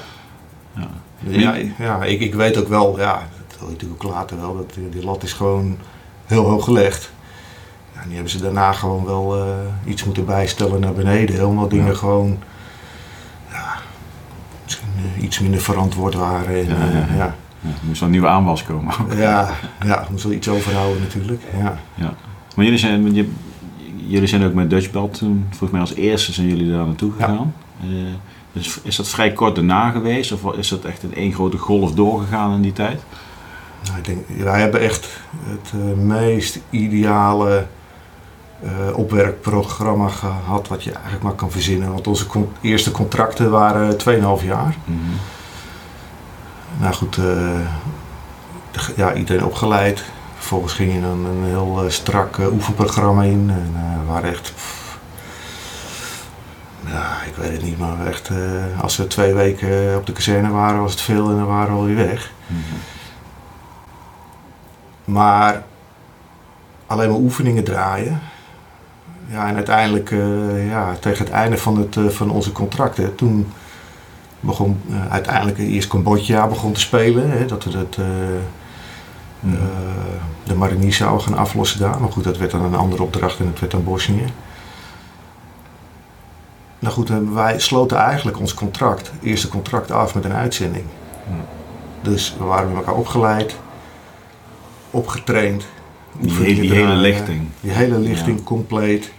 Ja. 0.76 0.88
Ja, 1.78 2.04
ik, 2.04 2.20
ik 2.20 2.34
weet 2.34 2.58
ook 2.58 2.68
wel, 2.68 3.00
ja, 3.00 3.28
dat 3.48 3.58
hoor 3.60 3.68
je 3.68 3.74
natuurlijk 3.74 4.04
ook 4.04 4.12
later 4.12 4.40
wel, 4.40 4.56
dat 4.56 4.74
die, 4.74 4.90
die 4.90 5.04
lat 5.04 5.24
is 5.24 5.34
gewoon 5.34 5.78
heel 6.26 6.44
hoog 6.44 6.64
gelegd. 6.64 7.12
Ja, 8.00 8.06
die 8.06 8.13
hebben 8.13 8.32
ze 8.32 8.41
daarna 8.41 8.72
gewoon 8.72 9.06
wel 9.06 9.38
uh, 9.38 9.53
iets 9.86 10.03
moeten 10.03 10.25
bijstellen 10.25 10.79
naar 10.79 10.94
beneden. 10.94 11.36
Helemaal 11.36 11.68
dingen 11.68 11.88
ja. 11.88 11.94
gewoon 11.94 12.38
ja, 13.51 13.75
misschien 14.63 14.88
uh, 15.15 15.24
iets 15.24 15.39
minder 15.39 15.62
verantwoord 15.62 16.13
waren. 16.13 16.56
En, 16.56 16.68
ja, 16.68 17.15
ja. 17.15 17.36
er 17.62 17.70
moest 17.82 18.00
wel 18.00 18.08
een 18.08 18.13
nieuwe 18.13 18.27
aanwas 18.27 18.63
komen. 18.63 18.94
ja, 19.15 19.50
ja, 19.86 20.00
er 20.00 20.08
moest 20.12 20.24
wel 20.24 20.34
iets 20.34 20.48
overhouden 20.48 21.01
natuurlijk. 21.01 21.41
Ja. 21.58 21.79
Ja. 21.96 22.13
Maar 22.56 22.65
jullie 22.65 22.79
zijn, 22.79 23.13
je, 23.13 23.29
jullie 23.96 24.27
zijn 24.27 24.44
ook 24.44 24.53
met 24.53 24.70
Dutchbelt 24.70 25.18
toen, 25.18 25.46
volgens 25.50 25.72
mij 25.72 25.82
als 25.82 25.94
eerste 25.94 26.34
zijn 26.34 26.48
jullie 26.48 26.72
daar 26.72 26.86
naartoe 26.86 27.12
gegaan. 27.12 27.53
dus 28.53 28.79
is 28.84 28.96
dat 28.96 29.08
vrij 29.08 29.34
kort 29.34 29.56
daarna 29.56 29.89
geweest 29.89 30.32
of 30.32 30.53
is 30.53 30.68
dat 30.68 30.86
echt 30.86 31.03
in 31.03 31.15
één 31.15 31.34
grote 31.34 31.58
golf 31.58 31.94
doorgegaan 31.94 32.53
in 32.53 32.62
die 32.62 32.74
tijd? 32.74 33.01
Nou, 33.84 33.98
ik 33.98 34.06
denk, 34.06 34.44
wij 34.44 34.60
hebben 34.60 34.82
echt 34.82 35.10
het 35.44 35.96
meest 35.96 36.60
ideale 36.70 37.65
uh, 38.63 38.98
opwerkprogramma 38.98 40.08
gehad 40.08 40.68
wat 40.68 40.84
je 40.84 40.92
eigenlijk 40.92 41.24
maar 41.24 41.34
kan 41.34 41.51
verzinnen. 41.51 41.92
Want 41.92 42.08
onze 42.08 42.28
con 42.28 42.51
eerste 42.62 42.92
contracten 42.92 43.51
waren 43.51 43.98
2,5 44.42 44.46
jaar. 44.46 44.75
Mm 44.86 45.00
-hmm. 45.00 45.20
Nou 46.80 46.94
goed, 46.94 47.18
uh, 47.18 47.60
ja, 48.96 49.13
iedereen 49.13 49.46
opgeleid. 49.46 50.04
Vervolgens 50.36 50.74
ging 50.74 50.94
je 50.94 51.01
dan 51.01 51.25
een 51.25 51.44
heel 51.46 51.84
uh, 51.84 51.89
strak 51.89 52.38
oefenprogramma 52.51 53.24
in. 53.24 53.50
En 53.50 53.74
we 54.00 54.12
waren 54.12 54.30
echt... 54.30 54.54
Pff, 54.56 55.00
ja, 56.86 57.18
ik 57.28 57.36
weet 57.36 57.51
het 57.51 57.63
niet, 57.63 57.80
maar 57.80 58.08
echt... 58.08 58.32
als 58.82 58.98
we 58.98 59.08
twee 59.08 59.34
weken 59.34 59.96
op 59.98 60.06
de 60.06 60.12
kazerne 60.12 60.50
waren, 60.50 60.82
was 60.82 60.92
het 60.92 61.01
veel 61.01 61.30
en 61.30 61.36
dan 61.36 61.48
waren 61.48 61.74
we 61.74 61.80
alweer 61.80 61.96
weg. 61.96 62.32
Mm 62.48 62.63
-hmm. 62.70 62.80
Maar 65.13 65.63
alleen 66.88 67.10
maar 67.10 67.20
oefeningen 67.20 67.63
draaien 67.63 68.22
ja, 69.32 69.48
en 69.48 69.56
uiteindelijk, 69.56 70.12
uh, 70.12 70.70
ja, 70.70 70.96
tegen 71.00 71.26
het 71.26 71.34
einde 71.34 71.58
van, 71.58 71.78
het, 71.78 71.96
uh, 71.96 72.08
van 72.10 72.30
onze 72.32 72.52
contracten, 72.52 73.16
toen 73.16 73.48
begon 74.40 74.82
uh, 74.90 75.12
uiteindelijk 75.12 75.58
eerst 75.58 75.88
Cambodja 75.88 76.48
begon 76.48 76.74
te 76.74 76.80
spelen. 76.80 77.32
Hè, 77.32 77.46
dat 77.46 77.64
we 77.64 77.70
dat. 77.70 77.98
Eh, 79.42 79.50
de 80.44 80.56
mariniers 80.56 80.98
zouden 80.98 81.22
gaan 81.22 81.38
aflossen 81.38 81.80
daar. 81.80 82.00
Maar 82.00 82.12
goed, 82.12 82.24
dat 82.24 82.38
werd 82.38 82.52
dan 82.52 82.64
een 82.64 82.76
andere 82.76 83.04
opdracht 83.04 83.40
en 83.40 83.48
het 83.48 83.60
werd 83.60 83.72
dan 83.72 83.84
Bosnië. 83.84 84.26
Nou 86.80 86.94
goed, 86.94 87.10
wij 87.34 87.60
sloten 87.60 87.98
eigenlijk 87.98 88.40
ons 88.40 88.54
contract, 88.54 89.12
eerste 89.22 89.48
contract 89.48 89.92
af 89.92 90.16
met 90.16 90.26
een 90.26 90.34
uitzending. 90.34 90.86
Dus 92.02 92.36
we 92.38 92.44
waren 92.44 92.68
met 92.68 92.78
elkaar 92.78 92.94
opgeleid, 92.94 93.56
opgetraind. 94.92 95.66
Die, 96.20 96.62
die 96.62 96.74
hele 96.74 96.94
lichting. 96.94 97.48
Die 97.62 97.72
hele 97.72 98.00
lichting 98.00 98.38
Ja. 98.38 98.44
compleet. 98.44 99.12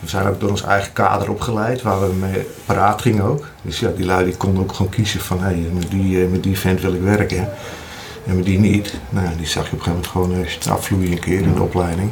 We 0.00 0.08
zijn 0.08 0.26
ook 0.26 0.40
door 0.40 0.50
ons 0.50 0.62
eigen 0.62 0.92
kader 0.92 1.30
opgeleid, 1.30 1.82
waar 1.82 2.00
we 2.00 2.14
mee 2.14 2.46
paraat 2.64 3.00
gingen 3.00 3.24
ook. 3.24 3.46
Dus 3.62 3.80
ja, 3.80 3.90
die 3.96 4.06
lui 4.06 4.24
die 4.24 4.36
konden 4.36 4.62
ook 4.62 4.72
gewoon 4.72 4.90
kiezen 4.90 5.20
van, 5.20 5.42
hé, 5.42 5.70
met, 5.72 5.90
die, 5.90 6.22
eh, 6.22 6.30
met 6.30 6.42
die 6.42 6.58
vent 6.58 6.80
wil 6.80 6.94
ik 6.94 7.00
werken. 7.00 7.48
En 8.26 8.36
met 8.36 8.44
die 8.44 8.58
niet. 8.58 8.98
Nou, 9.10 9.26
ja, 9.26 9.32
die 9.36 9.46
zag 9.46 9.70
je 9.70 9.72
op 9.72 9.78
een 9.78 9.84
gegeven 9.84 10.20
moment 10.22 10.46
gewoon 10.60 10.66
eh, 10.66 10.72
afvloeien 10.72 11.12
een 11.12 11.20
keer 11.20 11.40
in 11.40 11.54
de 11.54 11.62
opleiding. 11.62 12.10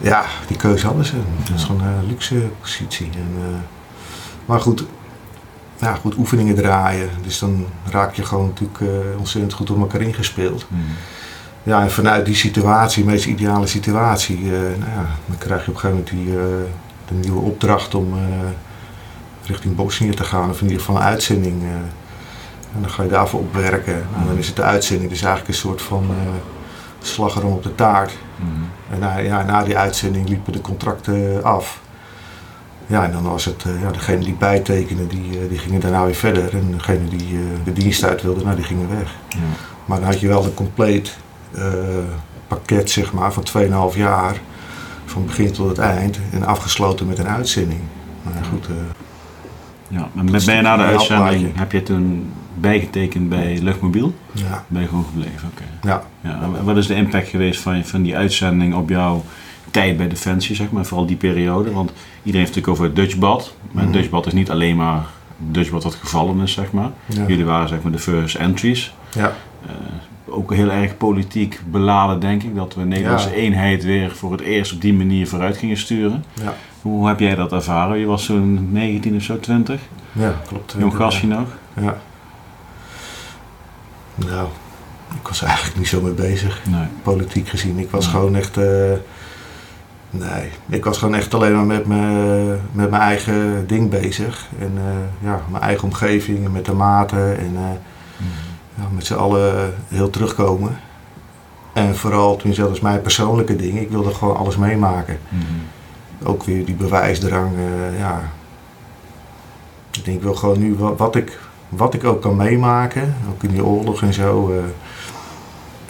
Ja, 0.00 0.24
die 0.46 0.56
keuze 0.56 0.86
hadden 0.86 1.04
ze. 1.04 1.14
Dat 1.48 1.56
is 1.56 1.64
gewoon 1.64 1.82
een 1.82 2.06
luxe 2.06 2.48
positie. 2.60 3.10
En, 3.14 3.34
eh, 3.36 3.58
maar 4.44 4.60
goed, 4.60 4.84
ja, 5.80 5.94
goed, 5.94 6.16
oefeningen 6.16 6.54
draaien. 6.54 7.08
Dus 7.22 7.38
dan 7.38 7.66
raak 7.90 8.14
je 8.14 8.24
gewoon 8.24 8.46
natuurlijk 8.46 8.80
eh, 8.80 9.18
ontzettend 9.18 9.52
goed 9.52 9.70
op 9.70 9.78
elkaar 9.80 10.00
ingespeeld. 10.00 10.66
Mhm. 10.68 10.80
Ja, 11.62 11.82
en 11.82 11.90
vanuit 11.90 12.26
die 12.26 12.34
situatie, 12.34 13.04
de 13.04 13.10
meest 13.10 13.26
ideale 13.26 13.66
situatie, 13.66 14.36
eh, 14.36 14.60
nou 14.60 14.90
ja, 14.90 15.06
dan 15.26 15.38
krijg 15.38 15.64
je 15.64 15.70
op 15.70 15.74
een 15.74 15.80
gegeven 15.80 16.04
moment 16.04 16.08
die, 16.08 16.28
eh, 16.28 16.44
de 17.08 17.14
nieuwe 17.14 17.40
opdracht 17.40 17.94
om 17.94 18.12
eh, 18.12 18.22
richting 19.46 19.76
Bosnië 19.76 20.10
te 20.10 20.24
gaan, 20.24 20.50
of 20.50 20.60
in 20.60 20.66
ieder 20.66 20.80
geval 20.80 20.96
een 20.96 21.06
uitzending. 21.06 21.62
en 22.74 22.80
dan 22.80 22.90
ga 22.90 23.02
je 23.02 23.08
daarvoor 23.08 23.40
opwerken. 23.40 23.94
En 23.94 24.26
dan 24.26 24.36
is 24.36 24.46
het 24.46 24.56
de 24.56 24.62
uitzending, 24.62 25.10
dus 25.10 25.22
eigenlijk 25.22 25.48
een 25.48 25.60
soort 25.60 25.82
van 25.82 26.06
slagroom 27.00 27.52
op 27.52 27.62
de 27.62 27.74
taart. 27.74 28.18
Mhm. 28.36 28.48
En 28.90 28.98
na, 28.98 29.18
ja, 29.18 29.42
na 29.42 29.64
die 29.64 29.76
uitzending 29.76 30.28
liepen 30.28 30.52
de 30.52 30.60
contracten 30.60 31.44
af. 31.44 31.80
Ja, 32.86 33.04
en 33.04 33.12
dan 33.12 33.22
was 33.22 33.44
het, 33.44 33.64
ja, 33.82 33.90
degene 33.90 34.24
die 34.24 34.34
bijtekenen, 34.34 35.08
die, 35.08 35.48
die 35.48 35.58
gingen 35.58 35.80
daarna 35.80 36.04
weer 36.04 36.14
verder. 36.14 36.54
En 36.54 36.72
degene 36.72 37.08
die 37.08 37.38
de 37.64 37.72
dienst 37.72 38.04
uit 38.04 38.22
wilde, 38.22 38.44
nou, 38.44 38.56
die 38.56 38.64
gingen 38.64 38.88
weg. 38.88 39.14
Ja. 39.28 39.38
Maar 39.84 39.98
dan 39.98 40.08
had 40.08 40.20
je 40.20 40.28
wel 40.28 40.44
een 40.44 40.54
compleet 40.54 41.16
pakket 42.48 42.90
zeg 42.90 43.12
maar, 43.12 43.32
van 43.32 43.44
2,5 43.92 43.96
jaar. 43.96 44.40
Van 45.04 45.26
begin 45.26 45.52
tot 45.52 45.68
het 45.68 45.78
eind. 45.78 46.18
En 46.32 46.42
afgesloten 46.44 47.06
met 47.06 47.18
een 47.18 47.28
uitzending. 47.28 47.80
Maar 48.22 48.32
ja, 48.34 48.48
goed, 48.48 48.66
eh, 48.66 48.74
Ja, 49.88 50.08
maar 50.12 50.24
ben 50.24 50.44
ben 50.44 50.56
je 50.56 50.62
na 50.62 50.76
de 50.76 50.82
uitzending, 50.82 51.56
heb 51.58 51.72
je 51.72 51.82
toen 51.82 52.32
bijgetekend 52.54 53.28
bij 53.28 53.58
Luchtmobiel? 53.62 54.14
ja, 54.32 54.64
Ben 54.68 54.82
je 54.82 54.88
gewoon 54.88 55.04
gebleven, 55.04 55.50
oké. 55.52 55.88
ja. 55.88 56.02
Ja, 56.20 56.62
wat 56.64 56.76
is 56.76 56.86
de 56.86 56.94
impact 56.94 57.28
geweest 57.28 57.60
van, 57.60 57.84
van 57.84 58.02
die 58.02 58.16
uitzending 58.16 58.74
op 58.74 58.88
jouw 58.88 59.24
tijd 59.70 59.96
bij 59.96 60.08
Defensie, 60.08 60.56
zeg 60.56 60.70
maar, 60.70 60.84
vooral 60.84 61.06
die 61.06 61.16
periode? 61.16 61.72
Want 61.72 61.90
iedereen 62.22 62.46
heeft 62.46 62.54
het 62.54 62.64
natuurlijk 62.64 62.68
over 62.68 62.84
het 62.84 62.96
Dutchbad, 62.96 63.54
maar 63.72 63.84
Mhm. 63.84 63.92
Dutchbad 63.92 64.26
is 64.26 64.32
niet 64.32 64.50
alleen 64.50 64.76
maar 64.76 65.06
Dutchbad 65.38 65.82
dat 65.82 65.94
gevallen 65.94 66.40
is, 66.40 66.52
zeg 66.52 66.72
maar. 66.72 66.90
ja. 67.06 67.24
Jullie 67.26 67.44
waren 67.44 67.68
zeg 67.68 67.82
maar 67.82 67.92
de 67.92 67.98
first 67.98 68.34
entries. 68.34 68.94
ja. 69.14 69.32
Eh, 69.66 69.70
ook 70.30 70.54
heel 70.54 70.70
erg 70.70 70.96
politiek 70.96 71.60
beladen, 71.70 72.20
denk 72.20 72.42
ik, 72.42 72.54
dat 72.54 72.74
we 72.74 72.84
Nederlandse 72.84 73.28
Ja. 73.28 73.34
eenheid 73.34 73.84
weer 73.84 74.10
voor 74.16 74.32
het 74.32 74.40
eerst 74.40 74.72
op 74.72 74.80
die 74.80 74.94
manier 74.94 75.26
vooruit 75.28 75.56
gingen 75.56 75.76
sturen. 75.76 76.24
Ja. 76.42 76.54
Hoe 76.82 77.08
heb 77.08 77.20
jij 77.20 77.34
dat 77.34 77.52
ervaren? 77.52 77.98
Je 77.98 78.06
was 78.06 78.24
zo'n 78.24 78.68
19 78.72 79.16
of 79.16 79.22
zo, 79.22 79.38
20? 79.40 79.80
ja, 80.12 80.34
klopt. 80.46 80.74
Jong 80.78 80.94
gastje 80.94 81.26
nog? 81.26 81.48
Ja. 81.80 81.96
Nou, 84.14 84.48
ik 85.20 85.28
was 85.28 85.42
eigenlijk 85.42 85.76
niet 85.78 85.88
zo 85.88 86.00
mee 86.00 86.12
bezig. 86.12 86.60
Nee. 86.68 86.86
politiek 87.02 87.48
gezien. 87.48 87.78
Ik 87.78 87.90
was 87.90 88.06
gewoon 88.06 88.36
echt. 88.36 88.56
eh, 88.56 88.64
nee, 90.10 90.50
ik 90.68 90.84
was 90.84 90.98
gewoon 90.98 91.14
echt 91.14 91.34
alleen 91.34 91.54
maar 91.54 91.64
met, 91.66 91.86
me, 91.86 92.56
met 92.72 92.90
mijn 92.90 93.02
eigen 93.02 93.66
ding 93.66 93.90
bezig. 93.90 94.46
En 94.58 94.72
eh, 94.76 95.28
ja, 95.28 95.40
mijn 95.50 95.62
eigen 95.62 95.84
omgeving 95.84 96.44
en 96.44 96.52
met 96.52 96.64
de 96.64 96.72
maten. 96.72 97.38
En 97.38 97.52
eh, 97.56 97.62
ja, 98.80 98.86
met 98.94 99.06
z'n 99.06 99.14
allen 99.14 99.74
heel 99.88 100.10
terugkomen. 100.10 100.78
En 101.72 101.96
vooral, 101.96 102.40
dat 102.56 102.70
is 102.72 102.80
mijn 102.80 103.02
persoonlijke 103.02 103.56
ding. 103.56 103.78
Ik 103.80 103.90
wilde 103.90 104.14
gewoon 104.14 104.36
alles 104.36 104.56
meemaken. 104.56 105.18
Mhm. 105.28 106.28
Ook 106.28 106.42
weer 106.44 106.64
die 106.64 106.74
bewijsdrang. 106.74 107.50
eh, 107.56 107.98
ja. 107.98 108.22
Ik 109.90 110.04
denk, 110.04 110.16
ik 110.16 110.22
wil 110.22 110.34
gewoon 110.34 110.58
nu 110.58 110.74
wat, 110.74 110.98
wat 110.98 111.16
ik, 111.16 111.38
wat 111.68 111.94
ik 111.94 112.04
ook 112.04 112.22
kan 112.22 112.36
meemaken. 112.36 113.14
Ook 113.30 113.42
in 113.42 113.50
die 113.50 113.64
oorlog 113.64 114.02
en 114.02 114.12
zo. 114.14 114.50
eh, 114.50 114.64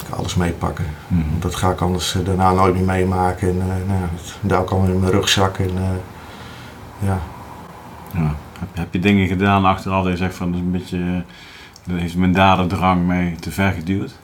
ik 0.06 0.16
alles 0.16 0.34
meepakken. 0.34 0.84
Mhm. 1.08 1.20
Dat 1.38 1.54
ga 1.54 1.70
ik 1.70 1.80
anders 1.80 2.14
eh, 2.14 2.24
daarna 2.24 2.52
nooit 2.52 2.74
meer 2.74 2.84
meemaken. 2.84 3.48
En, 3.48 3.56
nou, 3.86 4.00
dat 4.40 4.62
ik 4.62 4.70
allemaal 4.70 4.90
in 4.90 5.00
mijn 5.00 5.12
rugzak. 5.12 5.58
En, 5.58 5.70
ja. 6.98 7.18
Ja. 8.14 8.34
Heb, 8.58 8.68
heb 8.72 8.92
je 8.92 8.98
dingen 8.98 9.26
gedaan 9.26 9.64
achteraf 9.64 10.02
dat 10.02 10.12
je 10.12 10.18
zegt 10.18 10.34
van 10.34 10.46
dat 10.52 10.60
is 10.60 10.66
een 10.66 10.70
beetje, 10.72 11.22
dat 11.84 11.98
heeft 11.98 12.16
mijn 12.16 12.32
daderdrang 12.32 13.06
mij 13.06 13.36
te 13.40 13.50
ver 13.50 13.72
geduwd? 13.72 14.18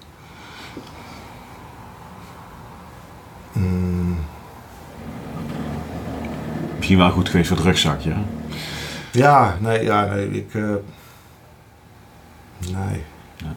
Mm, 3.53 4.17
Misschien 6.77 6.99
wel 6.99 7.11
goed 7.11 7.29
geweest 7.29 7.49
voor 7.49 7.57
het 7.57 7.67
rugzakje. 7.67 8.11
hè? 8.13 8.21
ja, 9.13 9.57
nee, 9.61 9.85
ja, 9.85 10.05
nee, 10.05 10.31
ik. 10.31 10.55
eh, 10.55 10.63
nee. 12.61 13.03
Ja. 13.37 13.55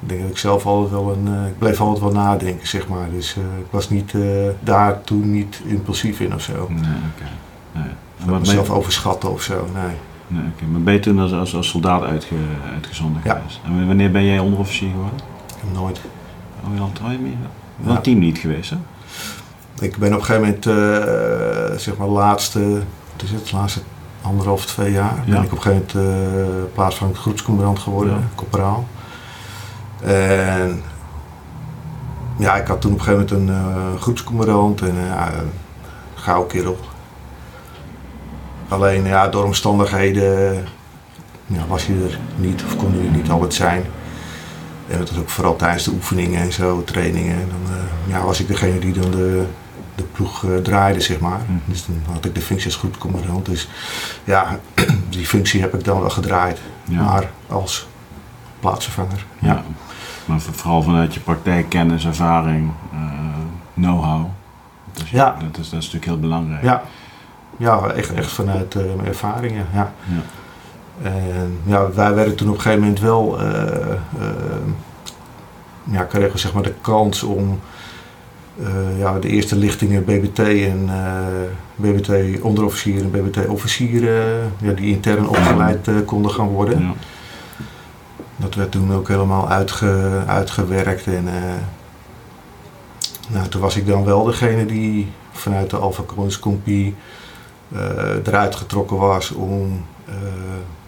Ik 0.00 0.08
denk 0.08 0.20
dat 0.20 0.30
ik 0.30 0.36
zelf 0.38 0.66
altijd 0.66 0.90
wel 0.90 1.12
een. 1.12 1.26
eh, 1.42 1.46
ik 1.46 1.58
bleef 1.58 1.80
altijd 1.80 2.00
wel 2.04 2.12
nadenken, 2.22 2.66
zeg 2.68 2.88
maar. 2.88 3.10
Dus 3.10 3.36
eh, 3.36 3.42
ik 3.58 3.66
was 3.70 3.90
niet, 3.90 4.14
daar 4.60 5.00
toen 5.00 5.32
niet 5.32 5.60
impulsief 5.64 6.20
in 6.20 6.34
of 6.34 6.42
zo. 6.42 6.52
Nee, 6.70 6.80
oké. 6.80 7.28
Nee. 7.72 7.84
Of 8.18 8.24
Maar 8.24 8.28
ben, 8.28 8.40
mezelf 8.40 8.70
overschatten 8.70 9.30
of 9.30 9.42
zo. 9.42 9.68
Nee. 9.74 9.96
Nee, 10.30 10.42
oké. 10.54 10.64
maar 10.64 10.80
ben 10.80 10.94
je 10.94 11.00
toen 11.00 11.18
als, 11.18 11.32
als, 11.32 11.54
als 11.54 11.68
soldaat 11.68 12.02
uitge, 12.02 12.34
uitgezonden 12.74 13.22
Ja. 13.24 13.34
geweest? 13.34 13.60
En 13.64 13.86
wanneer 13.86 14.10
ben 14.10 14.24
jij 14.24 14.38
onderofficier 14.38 14.90
geworden? 14.90 15.18
Ik 15.46 15.54
heb 15.60 15.72
nooit. 15.72 16.00
Oh, 16.68 16.74
je 16.74 16.80
al 16.80 16.90
trouw 16.92 17.10
je 17.10 17.18
meer? 17.18 17.32
Ja. 17.84 17.90
een 17.90 18.02
teamlead 18.02 18.38
geweest, 18.38 18.70
hè? 18.70 18.76
Ik 19.80 19.96
ben 19.96 20.12
op 20.14 20.18
een 20.18 20.24
gegeven 20.24 20.42
moment, 20.42 20.66
eh, 20.66 21.78
zeg 21.78 21.96
maar, 21.96 22.08
laatste, 22.08 22.60
wat 23.12 23.22
is 23.22 23.30
het, 23.30 23.52
laatste 23.52 23.80
anderhalf, 24.22 24.66
twee 24.66 24.92
jaar, 24.92 25.14
Ja. 25.24 25.32
ben 25.34 25.42
ik 25.42 25.52
op 25.52 25.56
een 25.56 25.62
gegeven 25.62 25.86
moment 25.94 26.38
eh 26.66 26.72
plaatsvangend 26.74 27.18
groepscommandant 27.18 27.78
geworden, 27.78 28.12
Ja. 28.12 28.20
corporaal. 28.34 28.86
En 30.02 30.82
ja, 32.38 32.54
ik 32.56 32.66
had 32.66 32.80
toen 32.80 32.92
op 32.92 32.98
een 32.98 33.04
gegeven 33.04 33.36
moment 33.38 33.50
een 33.50 33.64
eh, 33.94 34.00
groepscommandant 34.00 34.80
en 34.80 34.94
ja, 34.94 35.32
een 35.32 35.50
gauw 36.14 36.42
kerel. 36.44 36.78
Alleen 38.70 39.04
ja, 39.04 39.28
door 39.28 39.44
omstandigheden 39.44 40.54
ja, 41.46 41.66
was 41.68 41.86
hij 41.86 41.96
er 41.96 42.18
niet 42.36 42.64
of 42.64 42.76
kon 42.76 42.92
hij 42.94 43.04
er 43.04 43.10
niet 43.10 43.30
altijd 43.30 43.54
zijn. 43.54 43.84
En 44.88 44.98
dat 44.98 45.10
was 45.10 45.18
ook 45.18 45.28
vooral 45.30 45.56
tijdens 45.56 45.84
de 45.84 45.90
oefeningen 45.90 46.40
en 46.40 46.52
zo, 46.52 46.84
trainingen. 46.84 47.34
En 47.34 47.48
dan 47.48 47.76
eh, 47.76 48.12
ja, 48.12 48.22
was 48.24 48.40
ik 48.40 48.46
degene 48.48 48.78
die 48.78 48.92
dan 48.92 49.10
de, 49.10 49.46
de 49.94 50.02
ploeg 50.02 50.44
eh, 50.44 50.56
draaide, 50.56 51.00
zeg 51.00 51.18
maar. 51.20 51.38
Mhm. 51.46 51.58
Dus 51.64 51.86
dan 51.86 52.14
had 52.14 52.24
ik 52.24 52.34
de 52.34 52.40
functie 52.40 52.66
als 52.66 52.76
groepscommandant. 52.76 53.46
Dus 53.46 53.68
ja, 54.24 54.58
die 55.08 55.26
functie 55.26 55.60
heb 55.60 55.74
ik 55.74 55.84
dan 55.84 56.00
wel 56.00 56.10
gedraaid. 56.10 56.58
Ja. 56.84 57.02
Maar 57.02 57.30
als 57.48 57.86
plaatsvervanger. 58.60 59.24
Ja. 59.38 59.64
Maar 60.24 60.40
voor- 60.40 60.54
vooral 60.54 60.82
vanuit 60.82 61.14
je 61.14 61.20
praktijk, 61.20 61.68
kennis, 61.68 62.06
ervaring, 62.06 62.70
eh, 62.92 62.98
know-how. 63.74 64.26
Dus 64.92 65.10
Ja. 65.10 65.36
Dat 65.40 65.58
is, 65.58 65.70
dat 65.70 65.78
is 65.80 65.84
natuurlijk 65.92 66.04
heel 66.04 66.18
belangrijk. 66.20 66.62
Ja, 66.62 66.82
ja 67.56 67.90
echt, 67.90 68.12
echt 68.12 68.32
vanuit 68.32 68.74
eh, 68.74 68.82
mijn 68.96 69.08
ervaringen. 69.08 69.66
Ja. 69.72 69.92
Ja. 70.04 70.22
En 71.02 71.58
ja, 71.64 71.92
wij 71.92 72.14
werden 72.14 72.34
toen 72.34 72.48
op 72.48 72.54
een 72.54 72.60
gegeven 72.60 72.82
moment 72.82 73.00
wel, 73.00 73.40
eh, 73.40 73.90
eh, 73.92 73.96
ja, 75.84 76.02
kregen 76.02 76.32
we 76.32 76.38
zeg 76.38 76.52
maar 76.52 76.62
de 76.62 76.74
kans 76.80 77.22
om 77.22 77.60
ja, 78.98 79.18
de 79.18 79.28
eerste 79.28 79.56
lichtingen 79.56 80.04
BBT 80.04 80.38
en 80.38 80.90
BBT 81.76 82.40
onderofficier 82.40 83.02
en 83.02 83.10
BBT 83.10 83.46
officier, 83.46 84.02
eh, 84.02 84.44
ja, 84.58 84.72
die 84.72 84.94
intern 84.94 85.28
opgeleid 85.28 85.88
konden 86.04 86.30
gaan 86.30 86.48
worden. 86.48 86.82
Ja. 86.82 86.92
Dat 88.36 88.54
werd 88.54 88.70
toen 88.70 88.92
ook 88.92 89.08
helemaal 89.08 89.48
uitge, 89.48 90.22
uitgewerkt 90.26 91.06
en 91.06 91.28
nou, 93.28 93.48
toen 93.48 93.60
was 93.60 93.76
ik 93.76 93.86
dan 93.86 94.04
wel 94.04 94.24
degene 94.24 94.66
die 94.66 95.12
vanuit 95.32 95.70
de 95.70 95.76
Alpha 95.76 96.02
Coins 96.02 96.38
Compie 96.38 96.94
eruit 98.24 98.54
getrokken 98.54 98.96
was 98.96 99.30
om 99.30 99.84
eh, 100.06 100.14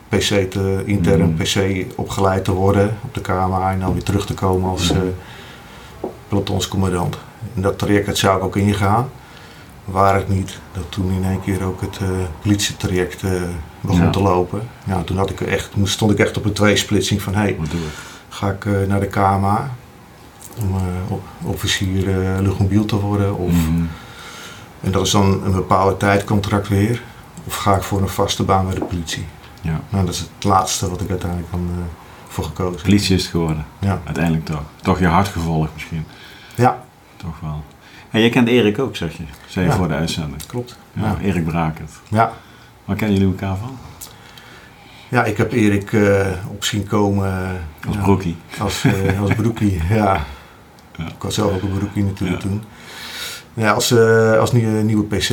PC 0.09 0.51
te, 0.51 0.83
intern 0.87 1.21
Mhm. 1.35 1.43
PC 1.43 1.85
opgeleid 1.99 2.45
te 2.45 2.53
worden 2.53 2.97
op 3.05 3.15
de 3.15 3.21
KMA 3.21 3.71
en 3.73 3.81
dan 3.81 3.93
weer 3.93 4.03
terug 4.03 4.27
te 4.27 4.35
komen 4.35 4.71
als 4.71 4.91
eh 4.93 4.99
pelotonscommandant. 6.29 7.19
En 7.55 7.63
dat 7.63 7.79
traject 7.79 8.17
zou 8.19 8.37
ik 8.39 8.45
ook 8.45 8.57
ingaan. 8.57 9.09
Waar 9.85 10.15
het 10.15 10.29
niet 10.29 10.59
dat 10.73 10.85
toen 10.89 11.11
in 11.13 11.25
één 11.25 11.41
keer 11.41 11.65
ook 11.65 11.81
het 11.81 11.99
eh 12.03 12.09
politietraject 12.43 13.23
eh, 13.23 13.31
begon 13.81 14.01
Ja. 14.05 14.11
te 14.11 14.23
lopen. 14.23 14.61
Ja, 14.85 15.03
toen 15.03 15.17
had 15.17 15.31
ik 15.31 15.41
echt, 15.41 15.71
toen 15.73 15.87
stond 15.87 16.11
ik 16.13 16.19
echt 16.19 16.37
op 16.37 16.45
een 16.45 16.53
tweesplitsing 16.53 17.23
van 17.23 17.35
hey, 17.35 17.55
doe 17.57 17.81
ik? 17.81 17.93
ga 18.29 18.51
ik 18.51 18.65
eh, 18.65 18.73
naar 18.89 19.01
de 19.01 19.07
KMA 19.07 19.71
om 20.61 20.75
uh, 20.75 21.17
officier 21.51 22.09
uh, 22.09 22.39
luchtmobiel 22.41 22.85
te 22.85 23.01
worden. 23.01 23.37
Of, 23.37 23.53
Mhm. 23.53 23.83
En 24.83 24.91
dat 24.93 25.07
is 25.07 25.11
dan 25.13 25.45
een 25.45 25.53
bepaalde 25.53 25.97
tijdcontract 25.97 26.69
weer. 26.69 27.03
Of 27.47 27.55
ga 27.55 27.77
ik 27.77 27.83
voor 27.83 28.01
een 28.01 28.09
vaste 28.09 28.43
baan 28.43 28.65
bij 28.67 28.75
de 28.75 28.85
politie. 28.85 29.25
Ja. 29.61 29.81
Nou, 29.89 30.05
dat 30.05 30.15
is 30.15 30.21
het 30.21 30.45
laatste 30.45 30.91
wat 30.91 31.01
ik 31.01 31.11
uiteindelijk 31.11 31.51
dan 31.51 31.69
uh, 31.71 31.77
voor 32.29 32.45
gekozen 32.45 32.73
heb. 32.75 32.83
Politie 32.83 33.15
is 33.15 33.23
het 33.23 33.31
geworden, 33.31 33.67
Ja. 33.79 34.01
uiteindelijk 34.05 34.45
toch. 34.45 34.63
Toch 34.83 34.99
je 34.99 35.07
hart 35.07 35.29
gevolgd 35.29 35.71
misschien, 35.75 36.05
Ja, 36.55 36.83
toch 37.17 37.41
wel. 37.41 37.65
En 38.11 38.21
jij 38.21 38.31
kent 38.31 38.49
Erik 38.49 38.79
ook, 38.79 38.97
zeg 38.97 39.17
je, 39.17 39.23
zei 39.47 39.65
je 39.65 39.71
Ja. 39.71 39.77
voor 39.77 39.89
de 39.89 39.95
uitzending. 39.95 40.47
klopt. 40.47 40.79
Ja, 40.93 41.03
Ja. 41.03 41.17
Erik 41.23 41.45
Brakert. 41.45 41.91
Ja. 42.09 42.33
Waar 42.85 42.97
kennen 42.97 43.19
jullie 43.19 43.33
elkaar 43.33 43.57
van? 43.57 43.79
ja, 45.09 45.25
ik 45.25 45.37
heb 45.37 45.53
Erik 45.53 45.93
eh, 45.93 46.27
op 46.49 46.65
zien 46.65 46.87
komen 46.87 47.29
eh, 47.83 47.87
Als 47.89 47.97
broekie. 47.97 48.37
als, 48.59 48.85
eh, 48.85 49.21
als 49.21 49.35
broekie. 49.35 49.81
Ja. 49.91 50.21
Ja. 50.97 51.07
Ik 51.07 51.23
was 51.23 51.35
zelf 51.35 51.53
ook 51.55 51.63
een 51.63 51.79
broekie 51.79 52.05
natuurlijk 52.05 52.41
toen. 52.41 52.63
Ja, 53.55 53.73
als, 53.73 53.91
eh, 53.91 54.39
als 54.39 54.53
nieuwe, 54.53 54.83
nieuwe 54.83 55.05
PC. 55.05 55.29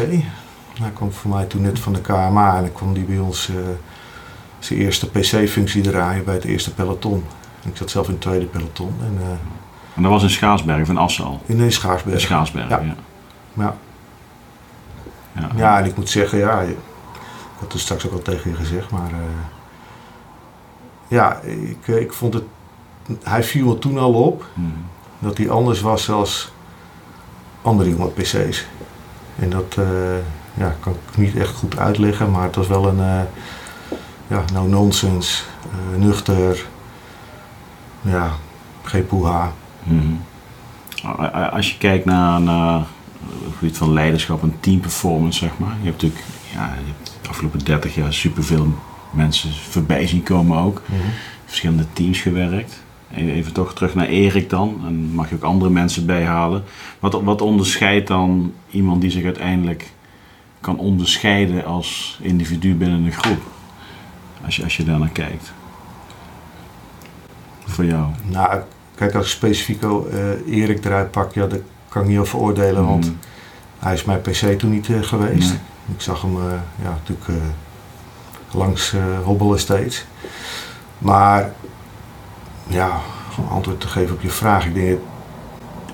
Hij 0.82 0.92
kwam 0.94 1.12
voor 1.12 1.32
mij 1.32 1.46
toen 1.46 1.62
net 1.62 1.80
van 1.80 1.94
de 1.94 2.02
KMA 2.02 2.56
en 2.56 2.62
dan 2.62 2.74
kwam 2.74 2.94
die 2.94 3.04
bij 3.04 3.18
ons 3.20 3.50
eh, 3.50 3.56
zijn 4.60 4.80
eerste 4.80 5.10
PC-functie 5.10 5.82
draaien 5.82 6.24
bij 6.24 6.34
het 6.34 6.44
eerste 6.44 6.74
peloton. 6.74 7.24
En 7.64 7.70
ik 7.70 7.78
zat 7.78 7.90
zelf 7.90 8.06
in 8.08 8.12
het 8.14 8.22
tweede 8.22 8.46
peloton 8.46 8.94
en, 9.02 9.18
eh, 9.22 9.28
En 9.96 10.02
dat 10.02 10.12
was 10.12 10.24
in 10.24 10.30
Schaarsberg, 10.30 10.86
van 10.86 10.98
Assen 10.98 11.26
al. 11.26 11.42
in 11.46 11.60
een 11.60 11.72
Schaarsberg. 11.72 12.16
In 12.16 12.22
Schaarsberg, 12.22 12.70
ja. 12.70 12.80
Ja. 13.54 13.76
ja. 15.34 15.50
Ja. 15.56 15.80
En 15.80 15.86
ik 15.86 15.96
moet 15.96 16.10
zeggen, 16.10 16.38
ja, 16.38 16.62
ik 16.62 16.76
had 17.60 17.72
het 17.72 17.82
straks 17.82 18.06
ook 18.06 18.12
al 18.14 18.22
tegen 18.22 18.50
je 18.50 18.56
gezegd, 18.56 18.90
maar 18.92 19.10
eh, 19.12 19.18
ja, 21.08 21.40
ik, 21.42 21.78
eh, 21.88 22.00
ik 22.02 22.14
vond 22.14 22.34
het, 22.34 22.44
hij 23.24 23.44
viel 23.44 23.66
me 23.68 23.80
toen 23.80 23.98
al 23.98 24.14
op 24.14 24.46
Mhm. 24.54 24.68
dat 25.20 25.38
hij 25.38 25.50
anders 25.50 25.82
was 25.82 26.10
als 26.10 26.52
andere 27.62 27.90
jonge 27.90 28.08
PC's. 28.10 28.66
En 29.40 29.50
dat 29.50 29.76
eh, 29.78 30.18
ja, 30.54 30.76
kan 30.80 30.94
ik 30.94 31.18
niet 31.18 31.36
echt 31.36 31.56
goed 31.56 31.78
uitleggen, 31.78 32.32
maar 32.32 32.44
het 32.44 32.56
was 32.56 32.68
wel 32.68 32.88
een 32.88 33.00
eh, 33.00 33.22
ja, 34.28 34.44
no 34.54 34.68
nonsense, 34.68 35.44
eh, 35.64 36.00
nuchter, 36.00 36.66
ja, 38.02 38.32
geen 38.84 39.06
poeha. 39.06 39.52
Mhm. 39.84 40.14
Als 41.52 41.72
je 41.72 41.78
kijkt 41.78 42.06
naar, 42.06 42.42
naar 42.42 42.80
het 43.20 43.54
gebied 43.58 43.78
van 43.78 43.94
leiderschap 43.94 44.44
en 44.44 44.58
teamperformance, 44.60 45.40
zeg 45.40 45.58
maar. 45.58 45.76
Je 45.82 45.90
hebt 45.90 46.02
natuurlijk 46.02 46.24
ja, 46.54 46.66
je 46.66 46.92
hebt 46.96 47.12
de 47.22 47.30
afgelopen 47.30 47.60
30 47.60 47.96
jaar 47.96 48.14
superveel 48.14 48.74
mensen 49.12 49.54
voorbij 49.70 50.08
zien 50.08 50.24
komen 50.24 50.58
ook. 50.58 50.82
Verschillende 51.46 51.86
teams 51.94 52.20
gewerkt. 52.20 52.84
Even 53.16 53.54
toch 53.54 53.74
terug 53.74 53.96
naar 53.96 54.08
Erik 54.08 54.50
dan. 54.50 54.82
En 54.86 55.14
mag 55.14 55.30
je 55.30 55.36
ook 55.36 55.44
andere 55.44 55.72
mensen 55.72 56.06
bijhalen. 56.06 56.64
Wat, 57.00 57.22
wat 57.22 57.42
onderscheidt 57.42 58.08
dan 58.08 58.54
iemand 58.70 59.02
die 59.02 59.12
zich 59.12 59.24
uiteindelijk 59.24 59.92
kan 60.62 60.78
onderscheiden 60.78 61.66
als 61.66 62.20
individu 62.22 62.76
binnen 62.76 63.06
een 63.06 63.12
groep? 63.12 63.42
Als 64.46 64.56
je, 64.56 64.64
als 64.64 64.78
je 64.78 64.84
daar 64.84 65.00
naar 65.00 65.10
kijkt. 65.10 65.52
Voor 67.66 67.86
jou. 67.86 68.06
Nou, 68.26 68.60
kijk, 68.96 69.16
als 69.16 69.26
ik 69.26 69.32
specifiek 69.32 69.82
eh, 69.84 70.58
Erik 70.62 70.86
eruit 70.86 71.12
pak, 71.12 71.34
ja, 71.34 71.46
dat 71.48 71.60
kan 71.90 72.02
ik 72.02 72.08
niet 72.08 72.18
over 72.18 72.40
oordelen, 72.40 72.86
want 72.86 73.06
Mhm. 73.06 73.16
hij 73.80 73.94
is 73.94 74.04
mijn 74.04 74.22
PC 74.22 74.60
toen 74.60 74.72
niet 74.72 74.90
eh, 74.90 75.02
geweest. 75.04 75.50
Nee. 75.50 75.60
Ik 75.96 76.02
zag 76.02 76.22
hem 76.22 76.36
eh, 76.38 76.44
ja, 76.84 76.90
natuurlijk 76.90 77.42
langs 78.52 78.94
hobbelen 79.24 79.60
steeds. 79.60 80.06
Maar 80.98 81.54
ja, 82.70 83.00
om 83.38 83.48
antwoord 83.48 83.80
te 83.80 83.88
geven 83.88 84.16
op 84.16 84.22
je 84.22 84.30
vraag. 84.30 84.66
Ik 84.66 84.74
denk 84.74 84.90
dat 84.90 85.00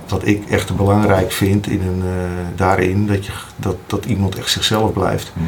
wat 0.07 0.25
ik 0.25 0.49
echt 0.49 0.75
belangrijk 0.75 1.31
vind 1.31 1.67
in 1.67 1.81
een, 1.81 2.01
eh, 2.01 2.57
daarin, 2.57 3.07
dat, 3.07 3.25
je, 3.25 3.31
dat, 3.55 3.75
dat 3.85 4.05
iemand 4.05 4.35
echt 4.37 4.49
zichzelf 4.49 4.93
blijft. 4.93 5.31
Mhm. 5.35 5.47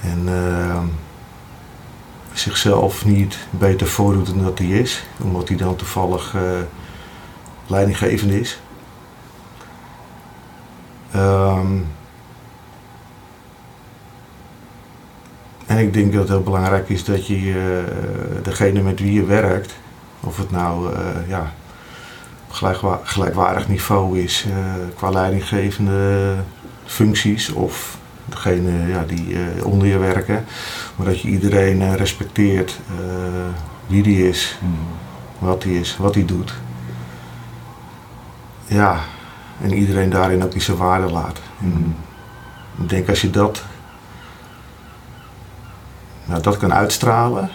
En 0.00 0.22
eh, 0.26 0.82
zichzelf 2.32 3.04
niet 3.04 3.38
beter 3.50 3.86
voordoet 3.86 4.26
dan 4.26 4.42
dat 4.44 4.58
hij 4.58 4.68
is, 4.68 5.06
omdat 5.22 5.48
hij 5.48 5.56
dan 5.56 5.76
toevallig 5.76 6.34
eh, 6.34 6.42
leidinggevend 7.66 8.32
is. 8.32 8.60
Ehm, 11.10 11.76
en 15.66 15.78
ik 15.78 15.92
denk 15.92 16.12
dat 16.12 16.20
het 16.20 16.30
heel 16.30 16.42
belangrijk 16.42 16.88
is 16.88 17.04
dat 17.04 17.26
je 17.26 17.34
eh, 17.34 18.44
degene 18.44 18.82
met 18.82 19.00
wie 19.00 19.12
je 19.12 19.24
werkt, 19.24 19.74
of 20.20 20.36
het 20.36 20.50
nou 20.50 20.94
eh, 20.94 21.28
ja, 21.28 21.52
op 22.46 22.52
gelijkwa- 22.52 23.00
gelijkwaardig 23.02 23.68
niveau 23.68 24.20
is 24.20 24.44
eh, 24.48 24.54
qua 24.96 25.10
leidinggevende 25.10 26.34
functies 26.84 27.52
of 27.52 27.98
degene 28.24 28.88
ja, 28.88 29.04
die 29.06 29.34
eh, 29.34 29.66
onder 29.66 29.88
je 29.88 29.98
werken, 29.98 30.44
maar 30.96 31.06
dat 31.06 31.20
je 31.20 31.28
iedereen 31.28 31.96
respecteert 31.96 32.78
wie 33.86 34.02
die 34.02 34.28
is, 34.28 34.58
wat 35.38 35.62
hij 35.62 35.72
is, 35.72 35.96
wat 35.96 36.14
hij 36.14 36.24
doet. 36.24 36.54
Ja, 38.64 39.00
en 39.60 39.74
iedereen 39.74 40.10
daarin 40.10 40.44
ook 40.44 40.52
die 40.52 40.60
zijn 40.60 40.76
waarde 40.76 41.12
laat. 41.12 41.40
En 41.60 41.96
ik 42.78 42.88
denk 42.88 43.08
als 43.08 43.20
je 43.20 43.30
dat, 43.30 43.64
nou, 46.24 46.42
dat 46.42 46.56
kan 46.56 46.72
uitstralen, 46.72 47.50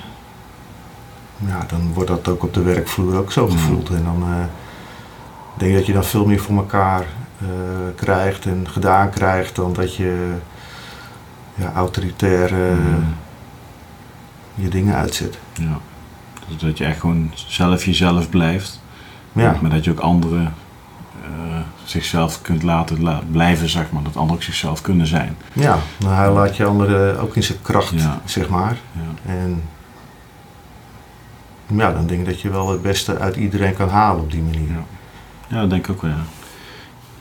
ja, 1.47 1.65
dan 1.67 1.93
wordt 1.93 2.09
dat 2.09 2.27
ook 2.27 2.43
op 2.43 2.53
de 2.53 2.61
werkvloer 2.61 3.17
ook 3.17 3.31
zo 3.31 3.47
gevoeld. 3.47 3.89
En 3.89 4.03
dan 4.03 4.23
eh, 4.23 4.43
denk 5.57 5.71
ik 5.71 5.77
dat 5.77 5.85
je 5.85 5.93
dan 5.93 6.03
veel 6.03 6.25
meer 6.25 6.39
voor 6.39 6.55
elkaar 6.57 7.05
eh, 7.39 7.47
krijgt 7.95 8.45
en 8.45 8.67
gedaan 8.69 9.09
krijgt 9.09 9.55
dan 9.55 9.73
dat 9.73 9.95
je 9.95 10.33
ja, 11.55 11.71
autoritair 11.73 12.45
eh, 12.69 12.77
Mhm. 12.77 13.01
je 14.55 14.69
dingen 14.69 14.95
uitzet. 14.95 15.37
Ja. 15.53 15.79
Dus 16.47 16.57
dat 16.61 16.77
je 16.77 16.85
echt 16.85 16.99
gewoon 16.99 17.31
zelf 17.33 17.85
jezelf 17.85 18.29
blijft. 18.29 18.79
Ja, 19.33 19.55
Maar 19.61 19.71
dat 19.71 19.83
je 19.83 19.91
ook 19.91 19.99
anderen 19.99 20.53
zichzelf 21.83 22.41
kunt 22.41 22.63
laten 22.63 23.03
la- 23.03 23.21
blijven, 23.31 23.69
zeg 23.69 23.91
maar. 23.91 24.03
Dat 24.03 24.15
anderen 24.15 24.35
ook 24.35 24.43
zichzelf 24.43 24.81
kunnen 24.81 25.07
zijn. 25.07 25.37
ja 25.53 25.77
nou, 25.99 26.13
hij 26.15 26.31
laat 26.31 26.57
je 26.57 26.65
anderen 26.65 27.19
ook 27.19 27.35
in 27.35 27.43
zijn 27.43 27.61
kracht, 27.61 27.89
Ja. 27.95 28.21
zeg 28.25 28.49
maar. 28.49 28.77
Ja. 28.91 29.31
En 29.31 29.61
ja, 31.77 31.91
dan 31.93 32.07
denk 32.07 32.19
ik 32.19 32.25
dat 32.25 32.41
je 32.41 32.49
wel 32.49 32.69
het 32.71 32.81
beste 32.81 33.17
uit 33.19 33.35
iedereen 33.35 33.73
kan 33.75 33.89
halen 33.89 34.21
op 34.23 34.31
die 34.31 34.41
manier. 34.41 34.69
Ja. 34.69 34.83
Ja, 35.47 35.61
dat 35.61 35.69
denk 35.69 35.85
ik 35.87 35.91
ook 35.91 36.01
wel. 36.01 36.11
Ja. 36.11 36.23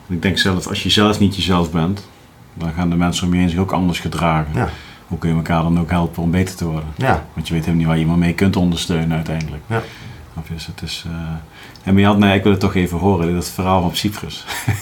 Ik 0.08 0.22
denk 0.22 0.38
zelf, 0.38 0.66
als 0.66 0.82
je 0.82 0.90
zelf 0.90 1.18
niet 1.18 1.36
jezelf 1.36 1.70
bent, 1.70 2.08
dan 2.54 2.72
gaan 2.72 2.90
de 2.90 2.96
mensen 2.96 3.26
om 3.26 3.32
je 3.34 3.40
heen 3.40 3.48
zich 3.50 3.58
ook 3.58 3.72
anders 3.72 3.98
gedragen. 4.00 4.52
Ja. 4.54 4.68
Hoe 5.06 5.18
kun 5.18 5.30
je 5.30 5.36
elkaar 5.36 5.62
dan 5.62 5.80
ook 5.80 5.90
helpen 5.90 6.22
om 6.22 6.30
beter 6.30 6.56
te 6.56 6.64
worden? 6.64 6.88
Ja, 6.96 7.24
Want 7.34 7.48
je 7.48 7.54
weet 7.54 7.64
helemaal 7.64 7.76
niet 7.76 7.86
waar 7.86 7.96
je 7.96 8.02
iemand 8.02 8.20
mee 8.20 8.34
kunt 8.34 8.56
ondersteunen 8.56 9.16
uiteindelijk. 9.16 9.62
Ja. 9.66 9.82
Of 10.34 10.50
is 10.50 10.66
het 10.66 10.82
is, 10.82 11.04
eh, 11.06 11.12
En 11.84 11.92
maar 11.92 12.00
je 12.00 12.06
had 12.06 12.18
mij, 12.18 12.36
ik 12.36 12.42
wil 12.42 12.52
het 12.52 12.60
toch 12.60 12.74
even 12.74 12.98
horen, 12.98 13.34
dat 13.34 13.48
verhaal 13.48 13.80
van 13.82 13.96
Cyprus. 13.96 14.44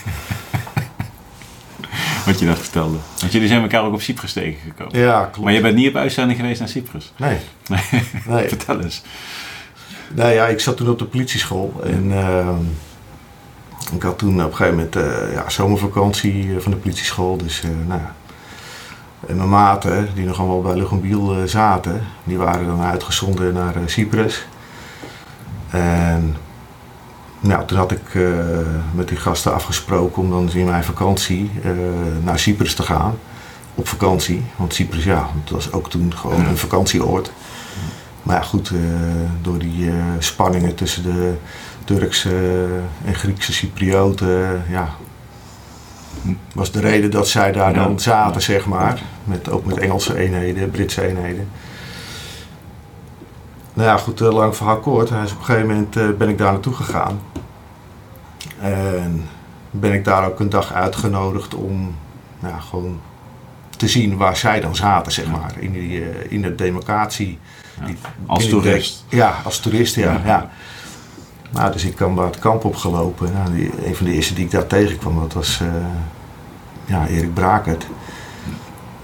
Wat 2.27 2.39
je 2.39 2.47
dat 2.47 2.59
vertelde. 2.59 2.97
Want 3.21 3.33
jullie 3.33 3.49
zijn 3.49 3.63
elkaar 3.63 3.83
ook 3.85 3.93
op 3.93 4.03
Cyprus 4.03 4.33
tegengekomen. 4.33 4.99
ja 4.99 5.21
klopt. 5.25 5.41
Maar 5.45 5.53
je 5.53 5.61
bent 5.61 5.75
niet 5.75 5.89
op 5.89 5.97
uitzending 5.97 6.39
geweest 6.39 6.59
naar 6.61 6.69
Cyprus. 6.69 7.13
Nee, 7.17 7.37
Nee. 7.69 7.81
nee. 8.27 8.49
Vertel 8.55 8.81
eens. 8.81 9.03
Nou 10.15 10.33
ja, 10.33 10.47
ik 10.47 10.61
zat 10.61 10.77
toen 10.77 10.89
op 10.89 10.99
de 10.99 11.05
politieschool 11.05 11.81
en 11.85 12.13
ehm, 12.13 12.63
ik 13.95 14.03
had 14.03 14.19
toen 14.19 14.45
op 14.45 14.51
een 14.51 14.57
gegeven 14.57 14.77
moment 14.77 14.97
eh, 14.97 15.33
ja, 15.33 15.49
zomervakantie 15.49 16.55
eh, 16.55 16.61
van 16.61 16.71
de 16.71 16.77
politieschool. 16.77 17.37
Dus 17.37 17.63
eh, 17.63 17.71
nou 17.87 18.01
ja. 18.01 18.15
En 19.27 19.37
mijn 19.37 19.49
maten, 19.49 20.09
die 20.15 20.27
nog 20.27 20.39
allemaal 20.39 20.63
bij 20.63 20.75
Lugonbiel 20.75 21.37
eh, 21.37 21.43
zaten, 21.45 22.03
die 22.25 22.39
waren 22.39 22.67
dan 22.67 22.81
uitgezonden 22.81 23.53
naar 23.53 23.77
eh, 23.77 23.83
Cyprus. 23.87 24.47
En 25.71 26.37
nou, 27.41 27.67
toen 27.67 27.79
had 27.79 27.93
ik 27.93 28.15
eh, 28.15 28.23
met 28.95 29.09
die 29.09 29.17
gasten 29.17 29.55
afgesproken 29.55 30.23
om 30.23 30.31
dan 30.31 30.53
in 30.53 30.65
mijn 30.65 30.85
vakantie 30.85 31.51
eh, 31.63 31.71
naar 32.23 32.39
Cyprus 32.39 32.75
te 32.75 32.83
gaan. 32.83 33.19
Op 33.75 33.89
vakantie, 33.89 34.45
want 34.57 34.75
Cyprus, 34.75 35.05
ja, 35.05 35.29
het 35.41 35.51
was 35.51 35.73
ook 35.73 35.91
toen 35.91 36.15
gewoon 36.17 36.47
een 36.47 36.57
vakantieoord. 36.57 37.33
Maar 38.23 38.45
goed, 38.45 38.71
eh, 38.71 38.79
door 39.43 39.59
die 39.59 39.89
eh, 39.89 39.95
spanningen 40.19 40.75
tussen 40.75 41.03
de 41.03 41.35
Turkse 41.85 42.67
en 43.05 43.15
Griekse 43.15 43.53
Cyprioten, 43.53 44.63
ja, 44.69 44.89
was 46.55 46.73
de 46.73 46.81
reden 46.81 47.11
dat 47.11 47.29
zij 47.29 47.53
daar 47.53 47.75
Ja. 47.75 47.85
dan 47.85 48.01
zaten, 48.01 48.43
zeg 48.43 48.67
maar. 48.67 49.03
Met, 49.25 49.51
ook 49.51 49.65
met 49.65 49.79
Engelse 49.79 50.19
eenheden, 50.19 50.71
Britse 50.71 51.07
eenheden. 51.09 51.49
Nou 53.79 53.91
ja, 53.91 53.97
goed, 53.97 54.21
eh, 54.21 54.33
lang 54.33 54.57
verhaal 54.57 54.79
kort. 54.79 55.09
Dus 55.09 55.33
op 55.33 55.39
een 55.39 55.45
gegeven 55.45 55.69
moment 55.69 55.97
eh, 55.97 56.09
ben 56.19 56.29
ik 56.29 56.39
daar 56.39 56.53
naartoe 56.53 56.75
gegaan. 56.75 57.21
En 58.61 59.29
ben 59.71 59.93
ik 59.93 60.05
daar 60.05 60.27
ook 60.27 60.41
een 60.41 60.49
dag 60.49 60.73
uitgenodigd 60.73 61.55
om 61.55 61.95
nou 62.41 62.55
ja, 62.55 62.61
gewoon 62.61 63.01
te 63.77 63.89
zien 63.89 64.17
waar 64.17 64.37
zij 64.37 64.61
dan 64.61 64.77
zaten, 64.77 65.13
zeg 65.13 65.27
maar. 65.31 65.53
In, 65.59 65.73
die, 65.73 66.05
eh, 66.05 66.33
in 66.33 66.43
de 66.43 66.55
democratie. 66.55 67.39
Die- 67.87 67.97
Als 68.27 68.49
toerist. 68.49 69.05
ja, 69.09 69.35
als 69.45 69.61
toerist, 69.61 69.95
ja. 69.95 70.21
Ja. 70.25 70.51
Nou, 71.53 71.73
dus 71.73 71.85
ik 71.85 71.95
kwam 71.95 72.17
daar 72.17 72.27
het 72.27 72.39
kamp 72.39 72.65
opgelopen. 72.65 73.33
Nou, 73.33 73.53
die, 73.55 73.71
een 73.87 73.95
van 73.95 74.07
de 74.07 74.13
eerste 74.13 74.35
die 74.35 74.45
ik 74.45 74.51
daar 74.51 74.67
tegenkwam, 74.67 75.21
dat 75.21 75.33
was 75.33 75.61
eh, 75.61 75.67
ja, 76.85 77.07
Erik 77.07 77.35
Brakert. 77.35 77.87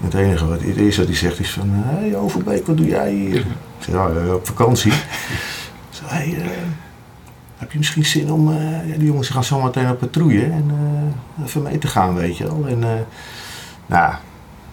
Het 0.03 0.13
enige 0.13 0.47
wat 0.47 0.61
het 0.61 0.77
eerste 0.77 0.99
wat 1.01 1.09
hij 1.09 1.19
zegt 1.19 1.39
is 1.39 1.51
van, 1.51 1.69
hé 1.71 1.99
hey, 1.99 2.15
Overbeek, 2.15 2.67
wat 2.67 2.77
doe 2.77 2.87
jij 2.87 3.11
hier? 3.11 3.35
Ik 3.79 3.83
zeg, 3.91 3.95
ja, 3.95 4.07
eh, 4.09 4.33
op 4.33 4.47
vakantie. 4.47 4.91
Ik 4.91 4.99
zeg, 5.89 6.09
hey, 6.09 6.35
eh, 6.41 6.47
heb 7.57 7.71
je 7.71 7.77
misschien 7.77 8.05
zin 8.05 8.31
om, 8.31 8.51
eh, 8.51 8.89
ja, 8.89 8.97
die 8.97 9.07
jongens 9.07 9.29
gaan 9.29 9.43
zo 9.43 9.61
meteen 9.61 9.89
op 9.89 9.99
patrouille 9.99 10.43
en 10.43 10.71
even 11.45 11.61
mee 11.61 11.77
te 11.77 11.87
gaan, 11.87 12.15
weet 12.15 12.37
je 12.37 12.43
wel. 12.43 12.65
En 12.67 12.79
nou, 13.85 14.13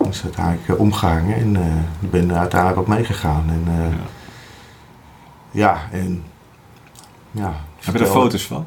is 0.09 0.23
uiteindelijk 0.25 0.69
eh, 0.69 0.79
omgehangen 0.81 1.37
en 1.37 1.57
eh, 1.57 1.63
ik 2.01 2.11
ben 2.11 2.31
er 2.31 2.37
uiteindelijk 2.37 2.81
op 2.81 2.87
meegegaan. 2.87 3.45
En, 3.49 3.65
eh, 3.67 3.97
ja. 5.51 5.81
en 5.91 6.25
ja. 7.31 7.43
Heb 7.45 7.55
je 7.95 8.01
er 8.01 8.07
vertel- 8.07 8.23
foto's 8.23 8.47
van? 8.47 8.67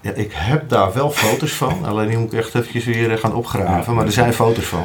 Ja, 0.00 0.12
ik 0.12 0.32
heb 0.34 0.68
daar 0.68 0.92
wel 0.92 1.10
foto's 1.10 1.52
van, 1.52 1.84
alleen 1.88 2.08
die 2.08 2.18
moet 2.18 2.32
ik 2.32 2.38
echt 2.38 2.54
eventjes 2.54 2.84
weer 2.84 3.18
gaan 3.18 3.34
opgraven, 3.34 3.92
Ja. 3.92 3.92
maar 3.92 4.06
er 4.06 4.12
zijn 4.12 4.34
foto's 4.34 4.66
van. 4.66 4.84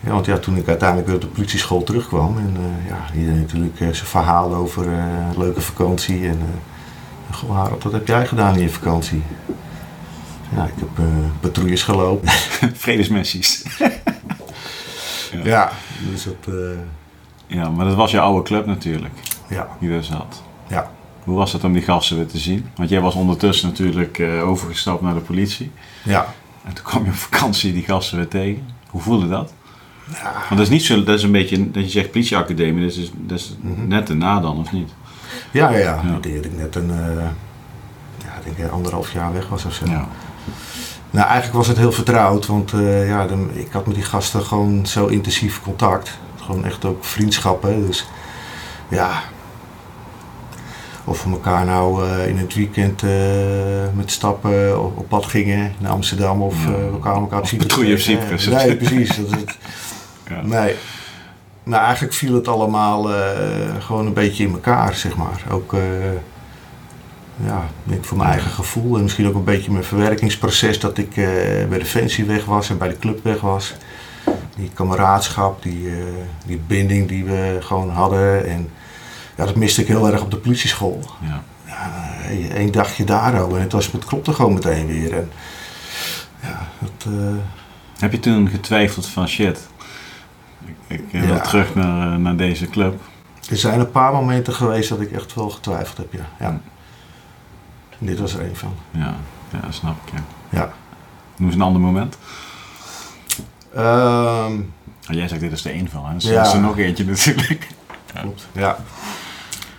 Ja, 0.00 0.10
want 0.12 0.26
ja, 0.26 0.38
toen 0.38 0.56
ik 0.56 0.68
uiteindelijk 0.68 1.08
weer 1.08 1.16
op 1.16 1.22
de 1.22 1.28
politieschool 1.28 1.82
terugkwam 1.82 2.38
en 2.38 2.56
ja, 2.88 3.18
iedereen 3.18 3.40
natuurlijk 3.40 3.76
zijn 3.78 3.94
verhaal 3.94 4.54
over 4.54 4.86
een 4.86 5.38
leuke 5.38 5.60
vakantie 5.60 6.28
en 6.28 6.38
uh, 6.38 7.36
goh 7.36 7.56
Harold, 7.56 7.82
wat 7.82 7.92
heb 7.92 8.06
jij 8.06 8.26
gedaan 8.26 8.54
in 8.54 8.62
je 8.62 8.68
vakantie? 8.68 9.22
Ja, 10.56 10.64
ik 10.64 10.72
heb 10.76 11.04
patrouilles 11.40 11.82
gelopen. 11.82 12.28
Vredesmessies. 12.84 13.62
ja, 15.44 15.70
dus 16.10 16.24
dat, 16.24 16.54
eh, 16.54 16.54
Ja, 17.46 17.68
maar 17.70 17.86
dat 17.86 17.94
was 17.94 18.10
je 18.10 18.20
oude 18.20 18.42
club 18.42 18.66
natuurlijk, 18.66 19.14
ja, 19.48 19.68
die 19.80 19.90
daar 19.90 20.04
zat. 20.04 20.42
ja. 20.66 20.90
Hoe 21.24 21.36
was 21.36 21.52
het 21.52 21.64
om 21.64 21.72
die 21.72 21.82
gasten 21.82 22.16
weer 22.16 22.26
te 22.26 22.38
zien? 22.38 22.66
Want 22.76 22.88
jij 22.88 23.00
was 23.00 23.14
ondertussen 23.14 23.68
natuurlijk 23.68 24.18
eh, 24.18 24.48
overgestapt 24.48 25.02
naar 25.02 25.14
de 25.14 25.20
politie. 25.20 25.70
Ja, 26.02 26.26
En 26.64 26.72
toen 26.74 26.84
kwam 26.84 27.04
je 27.04 27.10
op 27.10 27.16
vakantie 27.16 27.72
die 27.72 27.82
gasten 27.84 28.16
weer 28.16 28.28
tegen. 28.28 28.62
Hoe 28.90 29.00
voelde 29.00 29.28
dat? 29.28 29.52
ja. 30.12 30.32
Want 30.32 30.48
dat 30.48 30.58
is 30.60 30.68
niet 30.68 30.82
zo, 30.82 31.04
dat 31.04 31.16
is 31.18 31.22
een 31.22 31.32
beetje, 31.32 31.70
dat 31.70 31.82
je 31.84 31.90
zegt 31.90 32.10
politieacademie, 32.10 32.86
dat 32.88 32.96
is, 32.96 33.10
dat 33.16 33.38
is 33.38 33.56
Mhm. 33.60 33.88
net 33.88 34.08
erna 34.08 34.40
dan, 34.40 34.58
of 34.58 34.72
niet? 34.72 34.90
Ja, 35.50 35.70
ja, 35.70 35.78
ja. 35.78 36.00
Ja. 36.04 36.14
Ik 36.16 36.22
denk 36.22 36.34
dat 36.36 36.44
ik 36.44 36.56
net 36.56 36.74
een, 36.74 36.90
eh, 36.90 37.24
ja, 38.24 38.40
ik 38.50 38.56
denk 38.56 38.70
anderhalf 38.70 39.12
jaar 39.12 39.32
weg 39.32 39.48
was 39.48 39.64
of 39.64 39.74
zo. 39.74 39.86
Ja. 39.86 40.08
Nou, 41.12 41.26
eigenlijk 41.26 41.56
was 41.56 41.66
het 41.66 41.76
heel 41.76 41.92
vertrouwd, 41.92 42.46
want 42.46 42.72
eh, 42.72 43.08
ja, 43.08 43.26
de- 43.26 43.48
ik 43.52 43.72
had 43.72 43.86
met 43.86 43.94
die 43.94 44.04
gasten 44.04 44.42
gewoon 44.42 44.86
zo 44.86 45.06
intensief 45.06 45.60
contact. 45.62 46.18
Gewoon 46.42 46.64
echt 46.64 46.84
ook 46.84 47.04
vriendschappen. 47.04 47.86
Dus 47.86 48.08
ja, 48.88 49.22
of 51.04 51.24
we 51.24 51.30
elkaar 51.30 51.64
nou 51.64 52.08
eh, 52.08 52.28
in 52.28 52.38
het 52.38 52.54
weekend 52.54 53.02
eh, 53.02 53.10
met 53.94 54.10
stappen 54.10 54.82
op, 54.84 54.98
op 54.98 55.08
pad 55.08 55.26
gingen 55.26 55.74
naar 55.78 55.90
Amsterdam 55.92 56.42
of 56.42 56.54
Ja. 56.64 56.98
kwamen 57.00 57.20
elkaar 57.20 57.38
op 57.38 57.46
Cyprus. 57.46 58.04
Cyprus. 58.04 58.46
Nee, 58.46 58.76
precies. 58.76 59.16
Dat 59.16 59.30
het. 59.30 59.56
Ja. 60.28 60.40
Nee. 60.42 60.74
Nou, 61.64 61.82
eigenlijk 61.84 62.14
viel 62.14 62.34
het 62.34 62.48
allemaal 62.48 63.08
gewoon 63.78 64.06
een 64.06 64.12
beetje 64.12 64.44
in 64.44 64.52
elkaar, 64.52 64.94
zeg 64.94 65.16
maar. 65.16 65.42
Ook, 65.50 65.74
ja, 67.36 67.66
denk 67.84 68.04
voor 68.04 68.16
mijn 68.16 68.30
eigen 68.30 68.50
gevoel 68.50 68.96
en 68.96 69.02
misschien 69.02 69.26
ook 69.26 69.34
een 69.34 69.44
beetje 69.44 69.70
mijn 69.72 69.84
verwerkingsproces 69.84 70.80
dat 70.80 70.98
ik 70.98 71.16
eh, 71.16 71.24
bij 71.68 71.78
Defensie 71.78 72.24
weg 72.24 72.44
was 72.44 72.70
en 72.70 72.78
bij 72.78 72.88
de 72.88 72.98
club 72.98 73.24
weg 73.24 73.40
was. 73.40 73.74
Die 74.56 74.70
kameraadschap, 74.74 75.62
die, 75.62 75.88
eh, 75.88 75.94
die 76.46 76.60
binding 76.66 77.08
die 77.08 77.24
we 77.24 77.58
gewoon 77.60 77.90
hadden. 77.90 78.46
En 78.46 78.68
ja, 79.36 79.44
dat 79.44 79.56
miste 79.56 79.80
ik 79.80 79.86
heel 79.86 80.12
erg 80.12 80.22
op 80.22 80.30
de 80.30 80.36
politieschool. 80.36 81.00
Ja. 81.20 81.42
Ja, 81.66 81.90
één 82.54 82.72
dagje 82.72 83.04
daar 83.04 83.40
ook 83.42 83.54
en 83.54 83.60
het, 83.60 83.72
was, 83.72 83.92
het 83.92 84.04
klopte 84.04 84.32
gewoon 84.32 84.54
meteen 84.54 84.86
weer. 84.86 85.12
En, 85.14 85.30
ja, 86.42 86.68
dat, 86.78 87.12
eh, 87.12 87.34
Heb 87.98 88.12
je 88.12 88.20
toen 88.20 88.48
getwijfeld 88.48 89.06
van 89.06 89.28
shit, 89.28 89.68
ik, 90.86 91.00
ik 91.10 91.20
wil 91.20 91.34
Ja. 91.34 91.40
terug 91.40 91.74
naar, 91.74 92.12
eh, 92.12 92.18
naar 92.18 92.36
deze 92.36 92.66
club? 92.68 93.00
Er 93.50 93.56
zijn 93.56 93.80
een 93.80 93.90
paar 93.90 94.12
momenten 94.12 94.52
geweest 94.52 94.88
dat 94.88 95.00
ik 95.00 95.12
echt 95.12 95.34
wel 95.34 95.50
getwijfeld 95.50 95.96
heb, 95.96 96.12
ja. 96.12 96.28
ja. 96.38 96.60
En 98.02 98.08
dit 98.08 98.18
was 98.18 98.34
er 98.34 98.40
een 98.44 98.56
van. 98.56 98.74
Ja, 98.90 99.14
ja 99.52 99.60
dat 99.60 99.74
snap 99.74 99.96
ik. 100.06 100.12
Ja. 100.12 100.24
Ja. 100.58 100.72
Noem 101.36 101.46
eens 101.48 101.56
een 101.56 101.62
ander 101.62 101.80
moment. 101.80 102.18
Ehm, 103.74 104.52
jij 105.00 105.28
zegt 105.28 105.40
dit 105.40 105.52
is 105.52 105.62
de 105.62 105.70
één 105.70 105.88
van, 105.88 106.06
hè? 106.06 106.14
Dus 106.14 106.24
Ja. 106.24 106.42
is 106.42 106.52
er 106.52 106.60
nog 106.60 106.78
eentje 106.78 107.04
natuurlijk. 107.04 107.68
klopt. 108.20 108.48
Ja. 108.52 108.76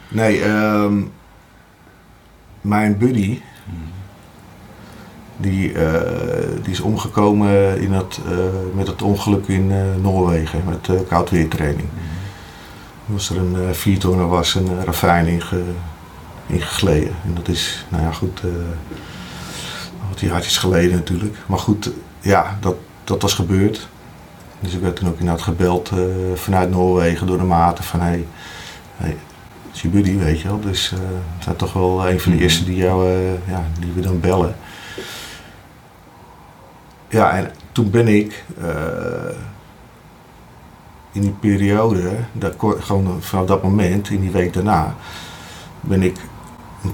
Nee, 0.07 0.43
ehm, 0.43 1.01
mijn 2.61 2.97
buddy, 2.97 3.41
die, 5.37 5.73
eh, 5.73 6.63
die 6.63 6.71
is 6.71 6.79
omgekomen 6.79 7.79
in 7.81 7.91
het, 7.93 8.19
eh, 8.25 8.35
met 8.75 8.87
het 8.87 9.01
ongeluk 9.01 9.47
in 9.47 9.71
eh, 9.71 9.77
Noorwegen, 10.01 10.63
met 10.65 11.07
koudweertraining. 11.07 11.87
Was 13.05 13.29
er 13.29 13.37
een 13.37 13.75
viertonner 13.75 14.27
was 14.27 14.55
een 14.55 14.83
ravijn 14.85 15.27
inge, 15.27 15.63
ingegleden. 16.47 17.15
En 17.25 17.33
dat 17.33 17.47
is, 17.47 17.85
nou 17.89 18.03
ja, 18.03 18.11
goed, 18.11 18.41
uh, 18.45 18.51
wat 20.09 20.19
jaartjes 20.19 20.57
geleden 20.57 20.95
natuurlijk. 20.95 21.37
Maar 21.45 21.59
goed, 21.59 21.91
ja, 22.19 22.57
dat, 22.59 22.75
dat 23.03 23.21
was 23.21 23.33
gebeurd. 23.33 23.87
Dus 24.59 24.73
ik 24.73 24.81
werd 24.81 24.95
toen 24.95 25.07
ook 25.07 25.19
inderdaad 25.19 25.43
gebeld 25.43 25.91
uh, 25.91 25.99
vanuit 26.35 26.69
Noorwegen 26.69 27.27
door 27.27 27.37
de 27.37 27.43
maten 27.43 27.83
van 27.83 27.99
hey, 27.99 28.25
hey, 28.97 29.09
het 29.67 29.75
is 29.75 29.81
je 29.81 29.87
buddy, 29.87 30.17
weet 30.17 30.41
je 30.41 30.47
wel. 30.47 30.59
Dus 30.59 30.91
uh, 30.91 30.99
we 30.99 31.43
zijn 31.43 31.55
toch 31.55 31.73
wel 31.73 32.09
een 32.09 32.19
van 32.19 32.31
de 32.31 32.37
eerste 32.37 32.63
die, 32.63 32.75
jou, 32.75 33.09
uh, 33.09 33.47
ja, 33.47 33.63
die 33.79 33.91
we 33.91 34.01
dan 34.01 34.19
bellen. 34.19 34.55
Ja, 37.09 37.31
en 37.31 37.51
toen 37.71 37.89
ben 37.89 38.07
ik 38.07 38.43
in 41.11 41.21
die 41.21 41.35
periode, 41.39 42.11
dat, 42.31 42.53
gewoon 42.57 43.21
vanaf 43.21 43.45
dat 43.45 43.63
moment, 43.63 44.09
in 44.09 44.21
die 44.21 44.31
week 44.31 44.53
daarna, 44.53 44.95
ben 45.81 46.01
ik 46.01 46.17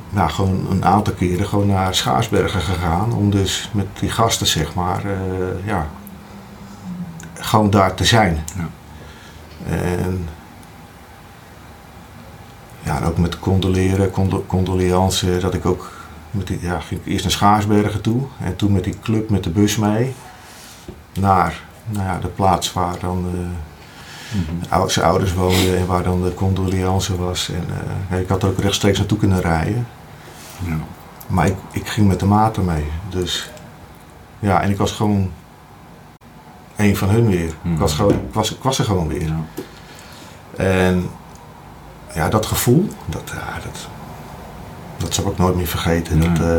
nou, 0.09 0.29
gewoon 0.29 0.67
een 0.69 0.85
aantal 0.85 1.13
keren 1.13 1.47
gewoon 1.47 1.67
naar 1.67 1.95
Schaarsbergen 1.95 2.61
gegaan. 2.61 3.13
Om 3.13 3.29
dus 3.29 3.69
met 3.73 3.87
die 3.99 4.09
gasten, 4.09 4.47
zeg 4.47 4.73
maar, 4.73 5.05
uh, 5.05 5.65
ja, 5.65 5.87
gewoon 7.33 7.69
daar 7.69 7.93
te 7.93 8.05
zijn. 8.05 8.43
Ja. 8.55 8.69
En 9.75 10.27
ja, 12.83 13.01
ook 13.03 13.17
met 13.17 13.39
condoleren, 13.39 14.11
condol 14.11 14.45
condoleance, 14.47 15.37
dat 15.37 15.53
ik 15.53 15.65
ook 15.65 15.91
met 16.31 16.47
die, 16.47 16.61
ja, 16.61 16.79
ging 16.79 17.01
ik 17.01 17.07
eerst 17.07 17.23
naar 17.23 17.31
Schaarsbergen 17.31 18.01
toe 18.01 18.21
en 18.39 18.55
toen 18.55 18.71
met 18.71 18.83
die 18.83 18.99
club 18.99 19.29
met 19.29 19.43
de 19.43 19.49
bus 19.49 19.75
mee 19.77 20.15
naar 21.13 21.61
nou 21.85 22.05
ja, 22.05 22.19
de 22.19 22.27
plaats 22.27 22.73
waar 22.73 22.99
dan 22.99 23.23
de, 23.23 23.45
mm 24.33 24.45
-hmm. 24.69 24.89
zijn 24.89 25.05
ouders 25.05 25.33
woonden 25.33 25.77
en 25.77 25.85
waar 25.85 26.03
dan 26.03 26.23
de 26.23 26.33
condoleance 26.33 27.17
was. 27.17 27.49
En 27.49 27.65
uh, 28.11 28.19
ik 28.19 28.29
had 28.29 28.43
er 28.43 28.49
ook 28.49 28.59
rechtstreeks 28.59 28.97
naartoe 28.97 29.17
kunnen 29.17 29.41
rijden. 29.41 29.87
Ja. 30.65 30.77
Maar 31.27 31.45
ik, 31.45 31.55
ik 31.71 31.87
ging 31.87 32.07
met 32.07 32.19
de 32.19 32.25
maten 32.25 32.65
mee. 32.65 32.85
Dus 33.09 33.49
ja, 34.39 34.61
en 34.61 34.69
ik 34.69 34.77
was 34.77 34.91
gewoon 34.91 35.31
een 36.75 36.97
van 36.97 37.09
hun 37.09 37.27
weer. 37.27 37.53
Mm. 37.61 37.73
Ik, 37.73 37.79
was 37.79 37.93
gewoon, 37.93 38.13
ik, 38.13 38.33
was, 38.33 38.51
ik 38.51 38.63
was 38.63 38.79
er 38.79 38.85
gewoon 38.85 39.07
weer. 39.07 39.27
Ja. 39.27 39.43
En 40.57 41.09
ja, 42.13 42.29
dat 42.29 42.45
gevoel, 42.45 42.89
dat, 43.05 43.21
ja, 43.25 43.59
dat, 43.63 43.87
dat 44.97 45.13
zal 45.13 45.23
ik 45.23 45.29
ook 45.29 45.37
nooit 45.37 45.55
meer 45.55 45.67
vergeten. 45.67 46.17
Nee. 46.17 46.31
Dat, 46.31 46.39
uh, 46.39 46.53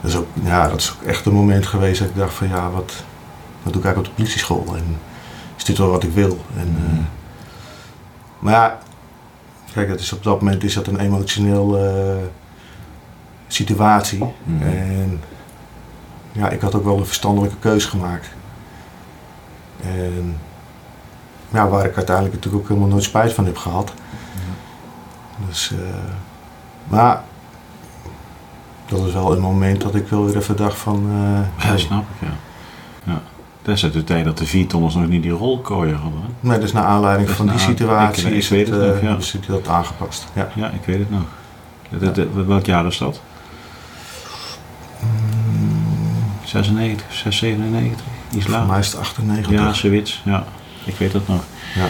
dat, 0.00 0.10
is 0.10 0.16
ook, 0.16 0.26
ja, 0.42 0.68
dat 0.68 0.80
is 0.80 0.92
ook 0.92 1.06
echt 1.08 1.26
een 1.26 1.32
moment 1.32 1.66
geweest 1.66 2.00
dat 2.00 2.08
ik 2.08 2.16
dacht 2.16 2.34
van 2.34 2.48
ja, 2.48 2.70
wat, 2.70 2.92
wat 3.62 3.72
doe 3.72 3.82
ik 3.82 3.84
eigenlijk 3.84 3.96
op 3.96 4.04
de 4.04 4.10
politieschool? 4.22 4.76
En 4.76 4.98
dit 5.68 5.78
wel 5.78 5.90
wat 5.90 6.02
ik 6.02 6.12
wil? 6.12 6.38
En, 6.56 6.68
Mhm. 6.68 6.94
uh, 6.94 7.04
maar 8.38 8.52
ja, 8.52 8.78
kijk, 9.72 9.88
dat 9.88 10.00
is 10.00 10.12
op 10.12 10.22
dat 10.22 10.40
moment 10.40 10.64
is 10.64 10.74
dat 10.74 10.86
een 10.86 11.00
emotioneel 11.00 11.84
uh, 11.84 12.16
situatie. 13.46 14.24
Mhm. 14.42 14.62
En 14.62 15.20
ja, 16.32 16.48
ik 16.48 16.60
had 16.60 16.74
ook 16.74 16.84
wel 16.84 16.96
een 16.98 17.06
verstandelijke 17.06 17.56
keus 17.58 17.84
gemaakt. 17.84 18.28
En 19.82 20.36
ja, 21.50 21.68
waar 21.68 21.84
ik 21.84 21.96
uiteindelijk 21.96 22.34
natuurlijk 22.34 22.62
ook 22.62 22.68
helemaal 22.68 22.90
nooit 22.90 23.04
spijt 23.04 23.32
van 23.32 23.44
heb 23.44 23.56
gehad. 23.56 23.92
Dus, 25.46 25.70
uh, 25.72 25.78
maar 26.88 27.22
dat 28.86 29.06
is 29.06 29.12
wel 29.12 29.32
een 29.32 29.40
moment 29.40 29.80
dat 29.80 29.94
ik 29.94 30.08
wel 30.08 30.24
weer 30.24 30.36
even 30.36 30.56
dacht 30.56 30.78
van... 30.78 31.06
Uh, 31.10 31.66
ja, 31.70 31.76
snap 31.76 32.02
ik, 32.02 32.28
ja. 32.28 32.34
ja. 33.12 33.20
Dat 33.68 33.76
is 33.76 33.84
uit 33.84 33.92
de 33.92 34.04
tijd 34.04 34.24
dat 34.24 34.38
de 34.38 34.46
viertonners 34.46 34.94
nog 34.94 35.08
niet 35.08 35.22
die 35.22 35.30
rolkooien 35.30 35.96
hadden. 35.96 36.20
Hè? 36.20 36.48
Nee, 36.48 36.58
dus 36.58 36.72
naar 36.72 36.84
aanleiding 36.84 37.30
van 37.30 37.46
die 37.46 37.58
situatie 37.58 38.26
ik, 38.26 38.30
ik 38.30 38.36
is, 38.36 38.48
weet 38.48 38.68
het, 38.68 38.80
het 38.80 39.02
nog, 39.02 39.12
ja. 39.12 39.16
is 39.16 39.36
dat 39.46 39.68
aangepast. 39.68 40.26
Ja. 40.34 40.48
ja, 40.54 40.70
ik 40.70 40.84
weet 40.84 40.98
het 40.98 41.10
nog. 41.10 41.22
Dat, 41.90 42.14
dat, 42.14 42.26
welk 42.46 42.66
jaar 42.66 42.86
is 42.86 42.98
dat? 42.98 43.20
Mm. 45.00 45.78
96, 46.44 47.06
697, 47.12 48.06
iets 48.34 48.46
later. 48.46 48.60
Voor 48.60 48.70
mij 48.70 48.78
is 48.78 48.86
het 48.86 48.98
98. 48.98 49.52
Ja, 49.52 49.72
zoiets. 49.72 50.22
Ja, 50.24 50.44
ik 50.84 50.94
weet 50.96 51.12
het 51.12 51.28
nog. 51.28 51.42
Ja. 51.74 51.86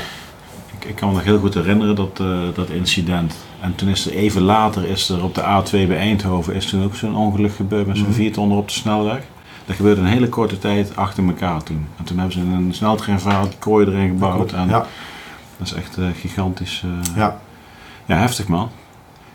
Ik, 0.78 0.84
ik 0.88 0.94
kan 0.94 1.08
me 1.08 1.14
nog 1.14 1.24
heel 1.24 1.38
goed 1.38 1.54
herinneren 1.54 1.96
dat, 1.96 2.20
eh, 2.20 2.38
dat 2.54 2.68
incident. 2.70 3.34
En 3.60 3.74
toen 3.74 3.88
is 3.88 4.06
er 4.06 4.12
even 4.12 4.42
later, 4.42 4.84
is 4.84 5.08
er 5.08 5.24
op 5.24 5.34
de 5.34 5.42
A2 5.42 5.70
bij 5.70 5.98
Eindhoven, 5.98 6.54
is 6.54 6.66
toen 6.66 6.84
ook 6.84 6.94
zo'n 6.94 7.16
ongeluk 7.16 7.54
gebeurd 7.54 7.86
met 7.86 7.96
zo'n 7.96 8.12
viertonner 8.12 8.56
op 8.56 8.68
de 8.68 8.74
snelweg. 8.74 9.22
Dat 9.68 9.76
gebeurde 9.76 10.00
een 10.00 10.06
hele 10.06 10.28
korte 10.28 10.58
tijd 10.58 10.96
achter 10.96 11.24
elkaar 11.26 11.62
toen. 11.62 11.86
En 11.96 12.04
toen 12.04 12.16
hebben 12.18 12.34
ze 12.34 12.40
een 12.40 12.74
sneltreinvaart, 12.74 13.58
kooi 13.58 13.86
erin 13.86 14.08
gebouwd. 14.08 14.52
En 14.52 14.68
Ja, 14.68 14.86
Dat 15.56 15.66
is 15.66 15.72
echt 15.72 15.96
eh, 15.96 16.04
gigantisch. 16.20 16.82
eh, 16.84 17.16
ja, 17.16 17.38
ja, 18.06 18.16
heftig 18.16 18.48
man. 18.48 18.70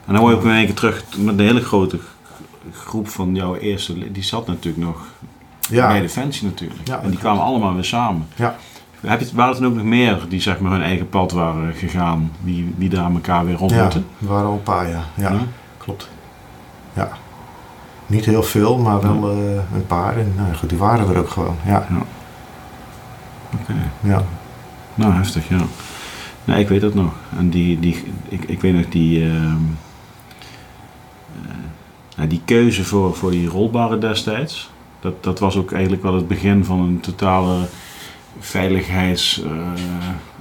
En 0.05 0.13
dan 0.13 0.21
word 0.21 0.33
je 0.33 0.39
ook 0.39 0.45
in 0.45 0.51
één 0.51 0.65
keer 0.65 0.75
terug 0.75 1.03
met 1.17 1.39
een 1.39 1.45
hele 1.45 1.61
grote 1.61 1.99
groep 2.71 3.07
van 3.07 3.35
jouw 3.35 3.55
eerste. 3.55 4.11
Die 4.11 4.23
zat 4.23 4.47
natuurlijk 4.47 4.83
nog 4.83 5.05
bij 5.69 5.77
ja, 5.77 5.99
Defensie 5.99 6.47
natuurlijk. 6.47 6.87
Ja, 6.87 6.99
en 7.01 7.09
die 7.09 7.19
kwamen 7.19 7.43
allemaal 7.43 7.73
weer 7.73 7.83
samen. 7.83 8.27
Ja. 8.35 8.55
Heb 9.01 9.19
je, 9.19 9.29
waren 9.33 9.51
er 9.53 9.57
toen 9.59 9.67
ook 9.67 9.75
nog 9.75 9.83
meer 9.83 10.19
die 10.29 10.41
zeg 10.41 10.59
maar 10.59 10.71
hun 10.71 10.81
eigen 10.81 11.09
pad 11.09 11.31
waren 11.31 11.73
gegaan, 11.73 12.31
die, 12.41 12.73
die 12.77 12.89
daar 12.89 13.11
elkaar 13.11 13.45
weer 13.45 13.53
ja. 13.55 13.59
ontmoeten? 13.59 14.05
Er 14.21 14.27
waren 14.27 14.47
al 14.47 14.53
een 14.53 14.63
paar, 14.63 14.89
ja. 14.89 15.03
Ja, 15.15 15.31
Ja? 15.31 15.39
klopt. 15.77 16.09
Ja. 16.93 17.09
Niet 18.07 18.25
heel 18.25 18.43
veel, 18.43 18.77
maar 18.77 19.01
wel 19.01 19.31
eh, 19.31 19.55
een 19.75 19.85
paar. 19.87 20.17
En 20.17 20.33
nou, 20.37 20.53
goed, 20.55 20.69
die 20.69 20.77
waren 20.77 21.09
er 21.09 21.17
ook 21.17 21.29
gewoon. 21.29 21.55
Ja, 21.65 21.87
Oké. 23.61 23.73
ja. 23.99 24.23
Nou, 24.95 25.13
heftig, 25.13 25.49
ja. 25.49 25.61
Nee, 26.45 26.59
ik 26.59 26.67
weet 26.67 26.81
dat 26.81 26.93
nog. 26.93 27.13
En 27.37 27.49
die, 27.49 27.79
die, 27.79 28.03
ik, 28.29 28.43
ik 28.43 28.61
weet 28.61 28.73
nog 28.73 28.89
die, 28.89 29.25
nou, 32.15 32.27
die 32.29 32.41
keuze 32.45 32.83
voor, 32.83 33.15
voor 33.15 33.31
die 33.31 33.47
rolbaren 33.47 33.99
destijds. 33.99 34.69
Dat, 34.99 35.23
dat 35.23 35.39
was 35.39 35.55
ook 35.57 35.71
eigenlijk 35.71 36.03
wel 36.03 36.15
het 36.15 36.27
begin 36.27 36.65
van 36.65 36.79
een 36.79 36.99
totale 36.99 37.57
veiligheids... 38.39 39.43
eh, 39.43 39.51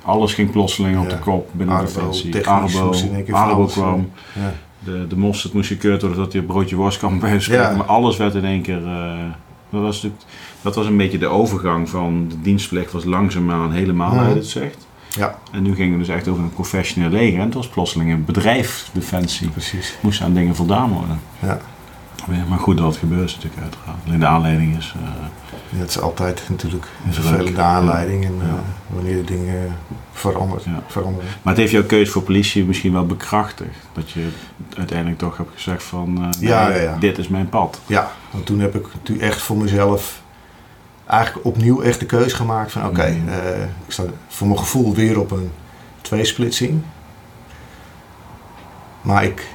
alles 0.05 0.35
ging 0.35 0.51
plotseling 0.51 0.99
op 0.99 1.05
Ja. 1.11 1.11
de 1.11 1.19
kop 1.19 1.49
binnen 1.53 1.77
Arbo, 1.77 1.87
Defensie. 1.87 2.31
technisch 2.31 2.77
Arbo, 2.77 3.33
Arbo 3.33 3.65
kwam. 3.65 4.11
ja. 4.35 4.53
De, 4.85 5.07
de 5.09 5.17
mosterd 5.17 5.53
moest 5.53 5.69
gekeurd 5.69 6.01
worden 6.03 6.19
dat 6.21 6.33
hij 6.33 6.41
een 6.41 6.47
broodje 6.47 6.77
worst 6.77 6.99
kan 6.99 7.19
bijspreken. 7.21 7.71
Ja. 7.71 7.77
Maar 7.77 7.87
alles 7.87 8.17
werd 8.17 8.35
in 8.35 8.45
één 8.45 8.63
keer... 8.63 8.87
eh, 8.87 9.13
dat, 9.71 9.81
was 9.81 9.95
natuurlijk, 9.95 10.23
dat 10.63 10.75
was 10.75 10.87
een 10.87 10.97
beetje 10.97 11.19
de 11.19 11.27
overgang 11.27 11.89
van 11.89 12.27
de 12.29 12.41
dienstplicht 12.41 12.93
was 12.93 13.05
langzaamaan 13.05 13.73
helemaal 13.73 14.15
Mhm. 14.15 14.25
uit 14.25 14.35
het 14.35 14.47
zicht. 14.47 14.87
Ja, 15.17 15.39
En 15.53 15.63
nu 15.63 15.75
gingen 15.75 15.93
we 15.93 15.99
dus 16.05 16.15
echt 16.15 16.29
over 16.29 16.43
een 16.43 16.53
professioneel 16.53 17.11
leger. 17.11 17.39
En 17.39 17.45
het 17.45 17.55
was 17.55 17.69
plotseling 17.69 18.13
een 18.13 18.25
bedrijf, 18.25 18.91
Defensie. 18.93 19.49
precies. 19.49 19.95
Moest 20.01 20.21
aan 20.23 20.35
dingen 20.35 20.55
voldaan 20.57 20.91
worden. 20.91 21.21
Ja. 21.39 21.61
Maar 22.49 22.59
goed 22.59 22.77
dat 22.77 22.87
het 22.87 22.97
gebeurt 22.97 23.29
is 23.29 23.35
natuurlijk 23.35 23.63
uiteraard. 23.63 23.97
Alleen 24.07 24.21
de 24.21 24.27
aanleiding 24.27 24.77
is... 24.77 24.95
Ja, 25.71 25.79
het 25.79 25.89
is 25.91 26.01
altijd 26.01 26.43
natuurlijk 26.49 26.87
een 27.07 27.13
vervelende 27.15 27.61
aanleiding. 27.63 28.25
En 28.25 28.35
Ja. 28.37 28.43
eh, 28.45 28.55
wanneer 28.87 29.17
de 29.17 29.25
dingen 29.25 29.77
veranderen. 30.13 30.63
Ja. 30.73 30.83
veranderen. 30.87 31.29
Maar 31.43 31.53
het 31.53 31.57
heeft 31.63 31.73
jouw 31.73 31.85
keuze 31.85 32.13
voor 32.13 32.23
politie 32.23 32.65
misschien 32.65 32.93
wel 32.93 33.07
bekrachtigd. 33.07 33.77
Dat 33.93 34.11
je 34.11 34.29
uiteindelijk 34.79 35.19
toch 35.19 35.37
hebt 35.37 35.51
gezegd 35.55 35.83
van... 35.83 36.17
eh, 36.23 36.41
Ja, 36.41 36.69
nee, 36.69 36.77
ja, 36.77 36.83
ja. 36.83 36.97
dit 36.99 37.19
is 37.19 37.29
mijn 37.29 37.49
pad. 37.49 37.81
Ja, 37.87 38.11
want 38.31 38.47
toen 38.47 38.61
heb 38.61 38.75
ik 38.75 38.87
natuurlijk 38.95 39.29
echt 39.29 39.41
voor 39.43 39.57
mezelf 39.57 40.23
eigenlijk 41.07 41.47
opnieuw 41.47 41.83
echt 41.83 42.01
de 42.01 42.07
keuze 42.07 42.37
gemaakt 42.37 42.73
van 42.73 42.87
oké, 42.87 43.03
eh, 43.03 43.63
ik 43.63 43.93
sta 43.93 44.03
voor 44.29 44.47
mijn 44.47 44.59
gevoel 44.59 44.95
weer 44.95 45.21
op 45.21 45.31
een 45.31 45.51
tweesplitsing. 46.01 46.83
Maar 49.03 49.25
ik, 49.25 49.47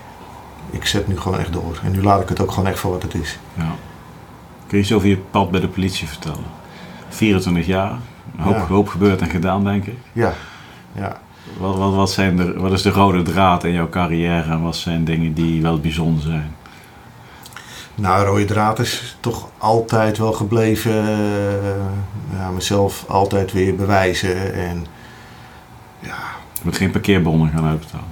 ik 0.70 0.86
zet 0.86 1.08
nu 1.08 1.20
gewoon 1.20 1.40
echt 1.40 1.54
door. 1.54 1.80
En 1.84 1.92
nu 1.92 2.02
laat 2.04 2.22
ik 2.22 2.30
het 2.30 2.40
ook 2.42 2.52
gewoon 2.52 2.70
echt 2.70 2.80
voor 2.80 2.92
wat 2.92 3.02
het 3.04 3.14
is. 3.14 3.40
Ja. 3.54 3.72
Kun 4.68 4.78
je 4.78 4.84
iets 4.84 4.94
over 4.94 5.08
je 5.08 5.18
pad 5.18 5.52
bij 5.52 5.60
de 5.60 5.68
politie 5.68 6.08
vertellen? 6.08 6.44
24 7.10 7.66
jaar. 7.66 7.92
Een 7.92 8.44
hoop, 8.44 8.54
Ja. 8.56 8.66
hoop 8.66 8.88
gebeurd 8.90 9.22
en 9.22 9.30
gedaan, 9.30 9.64
denk 9.64 9.86
ik. 9.86 9.98
Ja, 10.14 10.34
ja. 10.92 11.20
Wat, 11.58 11.78
wat, 11.78 11.94
wat, 11.94 12.12
zijn 12.12 12.38
de, 12.38 12.54
wat 12.54 12.72
is 12.72 12.82
de 12.82 12.90
rode 12.90 13.22
draad 13.22 13.64
in 13.64 13.72
jouw 13.72 13.90
carrière 13.90 14.52
en 14.52 14.62
wat 14.62 14.76
zijn 14.76 15.04
dingen 15.06 15.34
die 15.34 15.62
wel 15.62 15.80
bijzonder 15.80 16.22
zijn? 16.24 16.56
Nou, 17.96 18.26
rode 18.26 18.46
draad 18.46 18.80
is 18.80 19.18
toch 19.20 19.50
altijd 19.58 20.18
wel 20.18 20.34
gebleven. 20.34 20.92
eh, 21.08 22.38
ja, 22.40 22.50
mezelf 22.50 23.06
altijd 23.08 23.52
weer 23.54 23.76
bewijzen. 23.76 24.54
En 24.54 24.86
ja, 26.00 26.16
Je 26.54 26.62
moet 26.64 26.78
geen 26.78 26.92
parkeerbonnen 26.92 27.50
gaan 27.50 27.66
uitbetalen. 27.66 28.06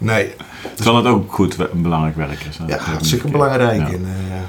Nee, 0.00 0.34
Terwijl 0.74 0.96
het 0.96 1.06
ook 1.06 1.32
goed 1.32 1.58
een 1.58 1.82
belangrijk 1.82 2.16
werk 2.16 2.44
is. 2.48 2.58
hè? 2.58 2.66
Ja, 2.66 2.78
hartstikke 2.78 3.28
belangrijk. 3.30 3.88
En, 3.88 4.06
eh, 4.06 4.40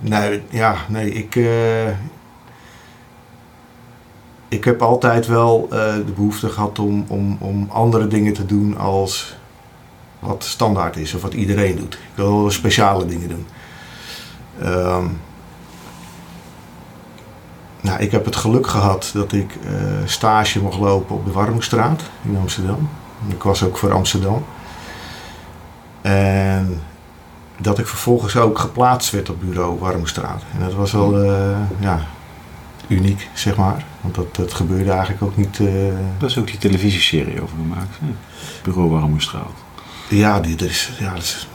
nee, 0.00 0.42
ja, 0.50 0.76
nee, 0.88 1.12
ik, 1.12 1.36
eh, 1.36 1.88
ik 4.48 4.64
heb 4.64 4.82
altijd 4.82 5.26
wel 5.26 5.68
eh, 5.70 5.94
de 5.94 6.12
behoefte 6.14 6.48
gehad 6.48 6.78
om, 6.78 7.04
om, 7.08 7.36
om 7.40 7.68
andere 7.70 8.06
dingen 8.06 8.32
te 8.32 8.46
doen 8.46 8.78
als 8.78 9.36
wat 10.18 10.44
standaard 10.44 10.96
is 10.96 11.14
of 11.14 11.22
wat 11.22 11.34
iedereen 11.34 11.76
doet. 11.76 11.94
Ik 11.94 12.00
wil 12.14 12.40
wel 12.40 12.50
speciale 12.50 13.06
dingen 13.06 13.28
doen. 13.28 13.46
Ehm, 14.62 15.06
nou, 17.80 18.00
ik 18.00 18.10
heb 18.10 18.24
het 18.24 18.36
geluk 18.36 18.66
gehad 18.66 19.10
dat 19.14 19.32
ik 19.32 19.56
eh, 19.64 19.72
stage 20.04 20.62
mocht 20.62 20.78
lopen 20.78 21.16
op 21.16 21.24
de 21.24 21.32
Warmstraat 21.32 22.02
in 22.22 22.36
Amsterdam. 22.40 22.88
Ik 23.28 23.42
was 23.42 23.62
ook 23.62 23.76
voor 23.78 23.92
Amsterdam. 23.92 24.44
En 26.12 26.80
dat 27.58 27.78
ik 27.78 27.86
vervolgens 27.86 28.36
ook 28.36 28.58
geplaatst 28.58 29.10
werd 29.10 29.30
op 29.30 29.40
bureau 29.40 29.78
Warmstraat. 29.78 30.42
En 30.54 30.60
dat 30.64 30.74
was 30.74 30.92
wel 30.92 31.22
eh, 31.24 31.56
ja, 31.78 32.00
uniek, 32.86 33.28
zeg 33.34 33.56
maar. 33.56 33.84
Want 34.00 34.14
dat, 34.14 34.36
dat 34.36 34.52
gebeurde 34.54 34.90
eigenlijk 34.90 35.22
ook 35.22 35.36
niet. 35.36 35.58
eh, 35.60 35.66
Daar 36.18 36.28
is 36.28 36.38
ook 36.38 36.46
die 36.46 36.58
televisieserie 36.58 37.42
over 37.42 37.56
gemaakt. 37.56 37.96
hè? 38.00 38.06
Bureau 38.62 38.90
Warmoestraat. 38.90 39.50
ja, 40.08 40.40
die, 40.40 40.56
er, 40.56 40.64
is, 40.64 40.92
ja, 40.98 41.14
er 41.14 41.46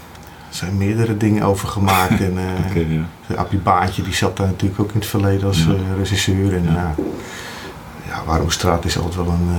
zijn 0.49 0.77
meerdere 0.77 1.17
dingen 1.17 1.43
over 1.43 1.67
gemaakt. 1.67 2.21
en 2.21 2.37
Oké, 2.69 2.79
ja. 2.79 3.01
de 3.27 3.37
Appie 3.37 3.59
Baantje 3.59 4.01
die 4.01 4.13
zat 4.13 4.37
daar 4.37 4.47
natuurlijk 4.47 4.79
ook 4.81 4.91
in 4.91 4.99
het 4.99 5.07
verleden 5.09 5.47
als 5.47 5.65
Ja. 5.65 5.73
regisseur. 5.97 6.53
En 6.55 6.63
Ja. 6.63 6.95
ja. 8.07 8.23
Warmstraat 8.25 8.85
is 8.85 8.97
altijd 8.97 9.15
wel 9.15 9.27
een. 9.27 9.49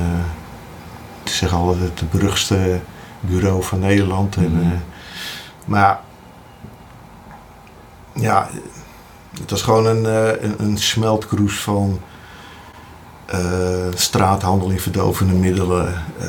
is 1.25 1.37
zeg 1.37 1.53
altijd 1.53 2.01
het 2.01 2.11
beruchtste 2.11 2.81
bureau 3.27 3.63
van 3.63 3.79
Nederland. 3.79 4.37
En, 4.37 4.53
Mhm. 4.53 4.63
eh, 4.73 4.79
maar 5.65 6.01
ja, 8.15 8.49
het 9.41 9.51
was 9.51 9.63
gewoon 9.63 9.87
een, 9.87 10.07
eh, 10.07 10.43
een, 10.43 10.55
een 10.59 10.79
smeltkroes 10.79 11.55
van 11.61 12.01
eh, 13.27 13.87
straathandel 13.95 14.71
in 14.71 14.81
verdovende 14.81 15.33
middelen, 15.35 15.95
eh 16.19 16.27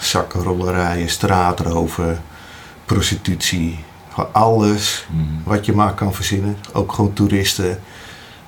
zakkenrollerijen, 0.00 1.08
straatroven, 1.08 2.22
prostitutie. 2.84 3.84
Gewoon 4.12 4.32
alles 4.32 5.06
Mhm. 5.10 5.22
wat 5.44 5.66
je 5.66 5.72
maar 5.72 5.94
kan 5.94 6.14
verzinnen. 6.14 6.56
Ook 6.72 6.92
gewoon 6.92 7.12
toeristen. 7.12 7.80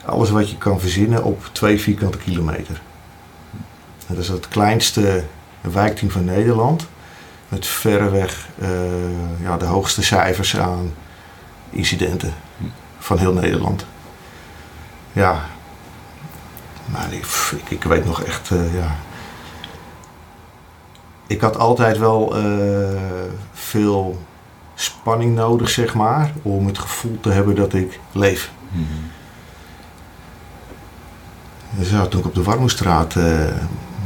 Alles 0.04 0.30
wat 0.30 0.50
je 0.50 0.56
kan 0.58 0.80
verzinnen 0.80 1.24
op 1.24 1.48
twee 1.52 1.80
vierkante 1.80 2.18
kilometer. 2.18 2.80
Dat 4.06 4.18
is 4.18 4.28
het 4.28 4.48
kleinste 4.48 5.24
wijkteam 5.60 6.10
van 6.10 6.24
Nederland. 6.24 6.86
Met 7.48 7.66
verreweg 7.66 8.48
eh, 8.58 9.40
ja, 9.42 9.56
de 9.56 9.64
hoogste 9.64 10.02
cijfers 10.02 10.56
aan 10.56 10.94
incidenten 11.70 12.34
van 12.98 13.18
heel 13.18 13.32
Nederland. 13.32 13.86
Ja, 15.12 15.44
maar 16.84 17.12
ik, 17.12 17.26
ik, 17.68 17.82
weet 17.82 18.04
nog 18.04 18.22
echt, 18.22 18.50
eh, 18.50 18.74
ja. 18.74 18.96
Ik 21.26 21.40
had 21.40 21.56
altijd 21.58 21.98
wel 21.98 22.36
eh, 22.36 23.00
veel 23.52 24.22
spanning 24.74 25.34
nodig, 25.34 25.68
zeg 25.68 25.94
maar, 25.94 26.32
om 26.42 26.66
het 26.66 26.78
gevoel 26.78 27.20
te 27.20 27.30
hebben 27.30 27.54
dat 27.54 27.74
ik 27.74 28.00
leef. 28.12 28.50
Mhm. 28.70 28.84
Dus 31.70 31.90
ja, 31.90 32.06
toen 32.06 32.20
ik 32.20 32.26
op 32.26 32.34
de 32.34 32.42
Warmoestraat 32.42 33.14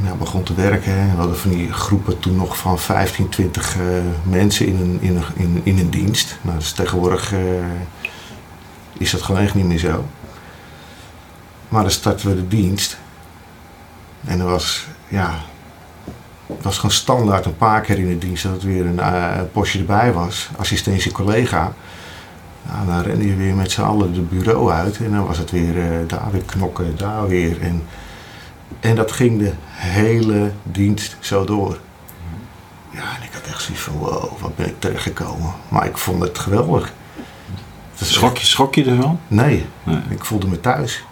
ja, 0.04 0.14
begon 0.14 0.42
te 0.42 0.54
werken, 0.54 0.92
hè, 0.92 1.10
we 1.10 1.16
hadden 1.16 1.38
van 1.38 1.50
die 1.50 1.72
groepen 1.72 2.18
toen 2.18 2.36
nog 2.36 2.56
van 2.56 2.78
15, 2.78 3.28
20 3.28 3.76
eh, 3.76 3.82
mensen 4.22 4.66
in 4.66 4.76
een, 4.76 4.98
in, 5.00 5.16
een, 5.16 5.24
in, 5.34 5.60
in 5.62 5.78
een 5.78 5.90
dienst. 5.90 6.38
Nou, 6.42 6.58
dus 6.58 6.72
tegenwoordig 6.72 7.32
eh, 7.32 7.40
is 8.92 9.10
dat 9.10 9.22
gewoon 9.22 9.40
echt 9.40 9.54
niet 9.54 9.66
meer 9.66 9.78
zo. 9.78 10.04
Maar 11.68 11.82
dan 11.82 11.90
startten 11.90 12.28
we 12.28 12.34
de 12.34 12.48
dienst. 12.48 12.98
En 14.24 14.40
er 14.40 14.46
was, 14.46 14.86
ja, 15.08 15.34
het 16.46 16.62
was 16.64 16.76
gewoon 16.76 16.90
standaard 16.90 17.44
een 17.44 17.56
paar 17.56 17.80
keer 17.80 17.98
in 17.98 18.08
de 18.08 18.18
dienst 18.18 18.42
dat 18.42 18.62
er 18.62 18.68
weer 18.68 18.86
een 18.86 19.00
eh, 19.00 19.40
postje 19.52 19.78
erbij 19.78 20.12
was. 20.12 20.50
Assistentie 20.56 21.12
collega. 21.12 21.72
Nou, 22.62 22.86
dan 22.86 23.00
rende 23.00 23.26
je 23.26 23.36
weer 23.36 23.54
met 23.54 23.70
z'n 23.70 23.80
allen 23.82 24.12
de 24.12 24.20
bureau 24.20 24.70
uit 24.70 24.96
en 24.96 25.10
dan 25.10 25.26
was 25.26 25.38
het 25.38 25.50
weer 25.50 26.06
daar 26.06 26.30
weer 26.30 26.42
knokken, 26.42 26.96
daar 26.96 27.28
weer. 27.28 27.60
En, 27.60 27.82
en 28.80 28.94
dat 28.94 29.12
ging 29.12 29.38
de 29.38 29.52
hele 29.72 30.52
dienst 30.62 31.16
zo 31.20 31.44
door. 31.44 31.78
Ja, 32.90 33.00
en 33.16 33.22
ik 33.22 33.30
had 33.32 33.42
echt 33.46 33.62
zoiets 33.62 33.82
van, 33.82 33.96
wow, 33.98 34.38
wat 34.40 34.56
ben 34.56 34.66
ik 34.66 34.74
terechtgekomen. 34.80 35.52
Maar 35.68 35.86
ik 35.86 35.98
vond 35.98 36.22
het 36.22 36.38
geweldig. 36.38 36.92
Het 37.96 38.08
Schrok, 38.08 38.36
je, 38.36 38.46
schrok 38.46 38.74
je 38.74 38.84
ervan? 38.84 39.20
Nee, 39.28 39.66
Nee. 39.82 40.00
ik 40.08 40.24
voelde 40.24 40.46
me 40.48 40.60
thuis. 40.60 41.04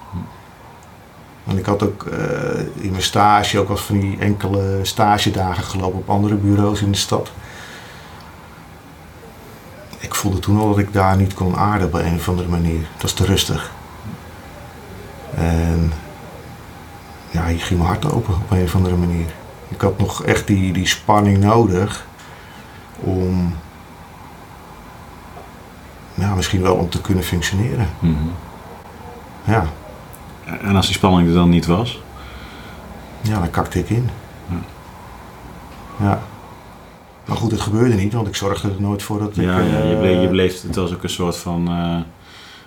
Want 1.45 1.59
ik 1.59 1.67
had 1.67 1.83
ook 1.83 2.05
eh, 2.07 2.59
in 2.85 2.91
mijn 2.91 3.03
stage 3.03 3.59
ook 3.59 3.69
wel 3.69 3.77
van 3.77 4.01
die 4.01 4.19
enkele 4.19 4.79
stagedagen 4.83 5.65
gelopen 5.65 5.99
op 5.99 6.11
andere 6.11 6.35
bureaus 6.35 6.83
in 6.83 6.93
de 6.93 6.99
stad. 6.99 7.31
Ik 9.99 10.15
voelde 10.15 10.39
toen 10.39 10.59
al 10.59 10.69
dat 10.69 10.79
ik 10.79 10.93
daar 10.93 11.17
niet 11.17 11.35
kon 11.35 11.57
aarden 11.57 11.87
op 11.87 11.95
een 11.95 12.15
of 12.15 12.29
andere 12.29 12.49
manier. 12.49 12.81
Het 12.93 13.03
was 13.03 13.13
te 13.13 13.25
rustig. 13.25 13.71
En 15.35 15.93
ja, 17.31 17.47
hier 17.47 17.61
ging 17.61 17.79
mijn 17.81 17.91
hart 17.93 18.13
open 18.13 18.35
op 18.35 18.51
een 18.51 18.63
of 18.63 18.75
andere 18.75 18.97
manier. 18.97 19.27
Ik 19.69 19.81
had 19.81 19.99
nog 19.99 20.25
echt 20.25 20.47
die, 20.47 20.73
die 20.73 20.87
spanning 20.87 21.39
nodig 21.39 22.07
om 23.01 23.55
ja, 26.15 26.35
misschien 26.35 26.63
wel 26.63 26.75
om 26.75 26.89
te 26.89 27.01
kunnen 27.01 27.25
functioneren. 27.25 27.89
Mhm. 27.99 28.15
Ja, 29.45 29.65
En 30.63 30.77
als 30.77 30.87
die 30.87 30.95
spanning 30.95 31.29
er 31.29 31.35
dan 31.35 31.49
niet 31.49 31.67
was? 31.67 32.03
ja 33.21 33.39
dan 33.39 33.51
kakte 33.51 33.79
ik 33.79 33.91
in. 33.91 34.11
Ja. 34.49 34.57
Ja. 36.07 36.21
Maar 37.25 37.37
goed, 37.37 37.51
het 37.51 37.61
gebeurde 37.61 37.95
niet, 37.95 38.13
want 38.13 38.27
ik 38.27 38.35
zorgde 38.35 38.69
er 38.69 38.81
nooit 38.81 39.03
voor 39.03 39.19
dat 39.19 39.35
Ja, 39.35 39.59
ik... 39.59 39.71
ja 39.71 39.79
je, 39.79 39.93
eh, 39.95 39.99
bleef, 40.01 40.23
je 40.23 40.29
bleef, 40.29 40.63
het 40.63 40.77
was 40.77 40.95
ook 40.95 41.03
een 41.03 41.11
soort 41.11 41.37
van 41.37 41.69
eh, 41.69 41.97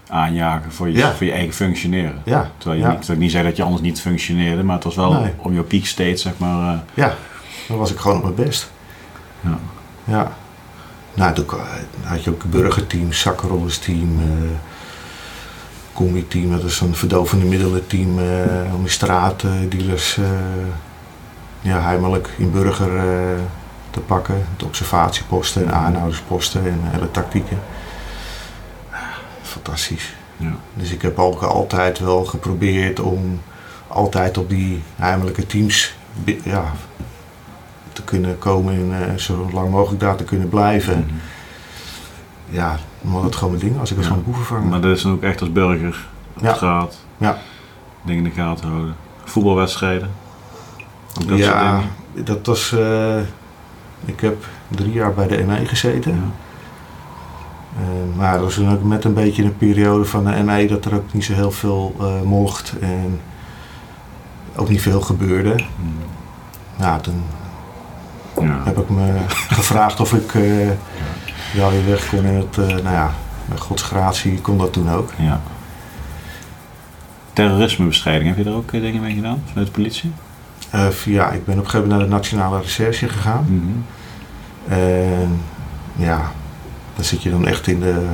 aanjagen 0.09 0.71
voor 0.71 0.87
je, 0.89 0.97
Ja. 0.97 1.13
voor 1.13 1.25
je 1.25 1.31
eigen 1.31 1.53
functioneren. 1.53 2.21
Ja, 2.25 2.51
Terwijl 2.57 2.79
je 2.81 2.85
ja. 2.85 2.91
niet, 2.91 2.97
terwijl 2.99 3.17
ik 3.17 3.23
niet 3.23 3.31
zei 3.33 3.43
dat 3.43 3.55
je 3.57 3.63
anders 3.63 3.81
niet 3.81 4.01
functioneerde, 4.01 4.63
maar 4.63 4.75
het 4.75 4.83
was 4.83 4.95
wel 4.95 5.13
Nee. 5.13 5.31
om 5.37 5.53
je 5.53 5.59
state, 5.85 6.15
zeg 6.17 6.33
maar. 6.37 6.73
eh, 6.73 6.79
ja, 6.93 7.13
dan 7.67 7.77
was 7.77 7.91
ik 7.91 7.97
gewoon 7.97 8.17
op 8.17 8.23
mijn 8.23 8.35
best. 8.35 8.71
Ja. 9.41 9.57
Ja. 10.03 10.31
Nou, 11.13 11.33
toen 11.33 11.45
had 12.03 12.23
je 12.23 12.29
ook 12.29 12.43
burgerteam, 12.43 13.13
zakkenrollersteam, 13.13 14.19
eh 14.19 14.49
combi-team, 15.93 16.51
dat 16.51 16.63
is 16.63 16.79
een 16.79 16.95
verdovende 16.95 17.45
middelenteam 17.45 18.19
eh 18.19 18.73
om 18.73 18.81
die 18.81 18.91
straatdealers 18.91 20.17
eh 20.17 20.25
ja, 21.61 21.81
heimelijk 21.81 22.29
in 22.37 22.51
burger 22.51 22.91
te 23.89 23.99
pakken. 23.99 24.45
De 24.57 24.65
observatieposten 24.65 25.65
en 25.65 25.73
aanhoudersposten 25.73 26.65
en 26.65 26.79
hele 26.81 27.11
tactieken. 27.11 27.59
Fantastisch. 29.53 30.13
ja. 30.37 30.51
Dus 30.73 30.91
ik 30.91 31.01
heb 31.01 31.19
ook 31.19 31.41
altijd 31.41 31.99
wel 31.99 32.25
geprobeerd 32.25 32.99
om 32.99 33.41
altijd 33.87 34.37
op 34.37 34.49
die 34.49 34.81
heimelijke 34.95 35.45
teams 35.45 35.95
ja, 36.43 36.71
te 37.93 38.03
kunnen 38.03 38.37
komen 38.39 38.73
en 38.73 39.09
eh, 39.09 39.15
zo 39.17 39.49
lang 39.53 39.69
mogelijk 39.69 40.01
daar 40.01 40.15
te 40.15 40.23
kunnen 40.23 40.49
blijven. 40.49 40.97
Mhm. 40.99 41.15
Ja, 42.55 42.77
omdat 43.01 43.23
het 43.23 43.35
gewoon 43.35 43.53
mijn 43.53 43.65
ding 43.65 43.77
was. 43.77 43.89
Ik 43.91 43.95
was 43.97 44.05
Ja. 44.05 44.11
gewoon 44.11 44.25
boevenvanger. 44.27 44.67
Maar 44.69 44.81
dat 44.81 44.95
is 44.97 45.01
dan 45.01 45.11
ook 45.11 45.23
echt 45.23 45.39
als 45.41 45.51
burger 45.51 46.07
op 46.37 46.43
Ja. 46.43 46.53
straat. 46.53 46.97
Ja. 47.17 47.37
Dingen 48.05 48.23
in 48.25 48.29
de 48.29 48.35
gaten 48.41 48.67
houden. 48.69 48.95
Voetbalwedstrijden. 49.23 50.09
Dat 51.27 51.37
ja, 51.37 51.81
dat 52.13 52.45
was. 52.45 52.71
eh, 52.71 53.17
ik 54.05 54.19
heb 54.19 54.45
drie 54.67 54.91
jaar 54.91 55.13
bij 55.13 55.27
de 55.27 55.43
ME 55.43 55.65
gezeten. 55.65 56.11
Ja. 56.11 56.21
Eh, 57.77 58.17
maar 58.17 58.33
dat 58.33 58.41
was 58.41 58.53
toen 58.53 58.71
ook 58.71 58.83
met 58.83 59.03
een 59.03 59.13
beetje 59.13 59.43
een 59.43 59.57
periode 59.57 60.05
van 60.05 60.25
de 60.25 60.43
ME 60.43 60.67
dat 60.67 60.85
er 60.85 60.93
ook 60.95 61.13
niet 61.13 61.23
zo 61.25 61.33
heel 61.33 61.51
veel 61.51 61.95
eh, 61.99 62.21
mocht 62.21 62.73
en 62.81 63.19
ook 64.55 64.69
niet 64.69 64.81
veel 64.81 65.01
gebeurde. 65.01 65.49
Mhm. 65.53 65.89
Ja, 66.83 66.99
toen 66.99 67.23
Ja. 68.41 68.61
heb 68.63 68.77
ik 68.77 68.89
me 68.89 69.13
gevraagd 69.59 69.99
of 69.99 70.13
ik 70.13 70.33
eh 70.35 70.67
ja, 71.53 71.69
weer 71.69 71.85
weg 71.85 72.09
kon. 72.09 72.25
En 72.25 72.45
nou 72.57 72.95
ja, 72.95 73.11
met 73.45 73.59
godsgratie 73.59 74.41
kon 74.41 74.57
dat 74.57 74.73
toen 74.73 74.89
ook. 74.91 75.09
ja. 75.17 75.41
Terrorismebestrijding, 77.33 78.27
heb 78.29 78.37
je 78.37 78.43
daar 78.43 78.53
ook 78.53 78.71
dingen 78.71 79.01
mee 79.01 79.15
gedaan 79.15 79.41
vanuit 79.47 79.67
de 79.67 79.73
politie? 79.73 80.11
Via, 80.89 81.29
ik 81.31 81.45
ben 81.45 81.57
op 81.57 81.63
een 81.63 81.69
gegeven 81.69 81.79
moment 81.89 81.89
naar 81.99 81.99
de 81.99 82.15
Nationale 82.15 82.59
Recherche 82.61 83.07
gegaan. 83.09 83.85
En 84.67 85.39
ja, 85.95 86.31
dan 86.95 87.05
zit 87.05 87.23
je 87.23 87.29
dan 87.29 87.47
echt 87.47 87.67
in 87.67 87.79
de, 87.79 88.05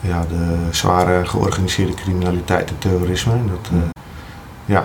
ja, 0.00 0.24
de 0.28 0.56
zware 0.70 1.26
georganiseerde 1.26 1.94
criminaliteit 1.94 2.70
en 2.70 2.78
terrorisme. 2.78 3.32
En 3.32 3.46
dat, 3.48 3.70
eh, 3.72 3.78
ja, 4.64 4.80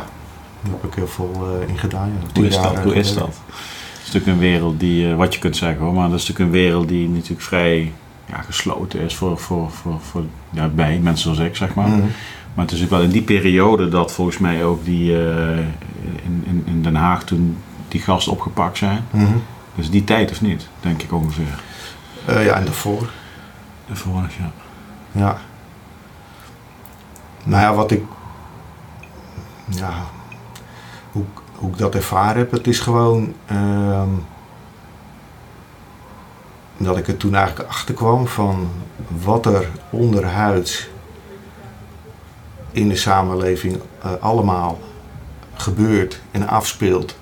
daar 0.62 0.72
heb 0.72 0.84
ik 0.84 0.94
heel 0.96 1.08
veel 1.08 1.60
eh, 1.62 1.70
in 1.70 1.78
gedaan. 1.78 2.08
Ja. 2.10 2.28
Hoe 2.34 2.48
is 2.48 2.56
dat? 2.56 2.74
eh, 2.74 2.82
Hoe 2.82 2.94
is 2.96 3.08
geleden. 3.08 3.16
dat? 3.28 3.40
Het 3.98 4.08
is 4.08 4.14
natuurlijk 4.14 4.34
een 4.34 4.40
wereld 4.52 4.80
die, 4.80 5.10
eh, 5.10 5.16
wat 5.16 5.34
je 5.34 5.40
kunt 5.40 5.58
zeggen 5.58 5.82
hoor, 5.84 5.94
maar 5.94 6.10
dat 6.10 6.20
is 6.20 6.28
natuurlijk 6.28 6.56
een 6.56 6.62
wereld 6.62 6.88
die 6.88 7.10
natuurlijk 7.10 7.42
vrij 7.42 7.92
ja, 8.30 8.42
gesloten 8.42 9.00
is 9.00 9.16
voor, 9.16 9.38
voor, 9.38 9.72
voor, 9.72 10.00
voor 10.02 10.24
ja, 10.50 10.68
bij 10.68 11.00
mensen 11.04 11.36
zoals 11.36 11.50
ik, 11.50 11.56
zeg 11.56 11.74
maar. 11.74 11.88
Mhm. 11.88 12.02
Maar 12.54 12.66
het 12.66 12.74
is 12.74 12.84
ook 12.84 12.90
wel 12.90 13.02
in 13.02 13.10
die 13.10 13.22
periode 13.22 13.90
dat 13.90 14.12
volgens 14.12 14.38
mij 14.38 14.64
ook 14.66 14.86
die 14.86 15.12
eh, 15.28 15.58
in, 16.24 16.44
in, 16.46 16.64
in 16.66 16.82
Den 16.84 16.96
Haag 16.96 17.24
toen 17.24 17.58
die 17.88 18.02
gasten 18.02 18.32
opgepakt 18.32 18.78
zijn. 18.78 19.06
Mhm. 19.12 19.26
Dus 19.76 19.90
die 19.90 20.04
tijd 20.04 20.32
of 20.32 20.42
niet, 20.42 20.68
denk 20.82 21.02
ik 21.02 21.14
ongeveer. 21.14 21.60
Eh, 22.26 22.46
ja, 22.46 22.56
en 22.56 22.66
daarvoor. 22.66 23.10
Vorig 23.92 24.38
jaar. 24.38 24.52
Ja. 25.12 25.38
Nou 27.44 27.62
ja, 27.62 27.74
wat 27.74 27.92
ik. 27.92 28.04
Ja. 29.66 29.94
Hoe, 31.12 31.26
hoe 31.56 31.70
ik 31.72 31.78
dat 31.78 31.96
ervaren 31.96 32.38
heb, 32.38 32.52
het 32.52 32.68
is 32.68 32.80
gewoon. 32.80 33.36
ehm, 33.46 34.10
dat 36.78 36.98
ik 36.98 37.08
er 37.08 37.18
toen 37.18 37.36
eigenlijk 37.36 37.70
achter 37.70 37.96
kwam 37.96 38.28
van 38.28 38.70
wat 39.08 39.46
er 39.46 39.70
onderhuids 39.90 40.90
in 42.72 42.90
de 42.90 42.96
samenleving 42.96 43.80
eh, 44.02 44.12
allemaal 44.20 44.80
gebeurt 45.54 46.22
en 46.32 46.48
afspeelt. 46.48 47.18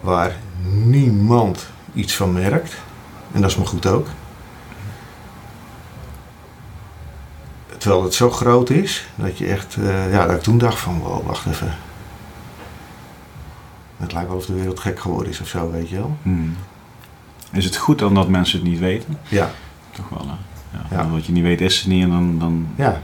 Waar 0.00 0.36
niemand 0.72 1.66
iets 1.94 2.16
van 2.16 2.32
merkt. 2.32 2.76
En 3.34 3.40
dat 3.40 3.50
is 3.50 3.56
maar 3.56 3.66
goed 3.66 3.86
ook. 3.86 4.06
Terwijl 7.78 8.02
het 8.02 8.14
zo 8.14 8.30
groot 8.30 8.70
is, 8.70 9.06
dat 9.14 9.38
je 9.38 9.46
echt, 9.46 9.76
eh, 9.76 10.12
ja, 10.12 10.26
dat 10.26 10.36
ik 10.36 10.42
toen 10.42 10.58
dacht 10.58 10.78
van, 10.78 10.98
wow, 10.98 11.26
wacht 11.26 11.46
even. 11.46 11.74
Het 13.96 14.12
lijkt 14.12 14.28
wel 14.28 14.36
of 14.36 14.46
de 14.46 14.54
wereld 14.54 14.80
gek 14.80 15.00
geworden 15.00 15.32
is 15.32 15.40
of 15.40 15.48
zo, 15.48 15.70
weet 15.70 15.88
je 15.88 15.96
wel. 15.96 16.16
Hmm. 16.22 16.56
Is 17.52 17.64
het 17.64 17.76
goed 17.76 17.98
dan 17.98 18.14
dat 18.14 18.28
mensen 18.28 18.58
het 18.58 18.68
niet 18.68 18.78
weten? 18.78 19.18
Ja, 19.28 19.50
Toch 19.90 20.08
wel, 20.08 20.26
hè? 20.26 20.96
Ja, 20.96 21.08
Wat 21.08 21.26
je 21.26 21.32
niet 21.32 21.42
weet 21.42 21.60
is 21.60 21.78
het 21.78 21.86
niet 21.86 22.02
en 22.02 22.10
dan... 22.10 22.38
dan 22.38 22.66
ja. 22.74 23.00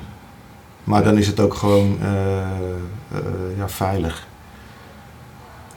Maar 0.84 1.04
dan 1.04 1.18
is 1.18 1.26
het 1.26 1.40
ook 1.40 1.54
gewoon 1.54 1.98
eh, 2.00 2.40
eh, 2.40 3.18
ja, 3.56 3.68
veilig. 3.68 4.26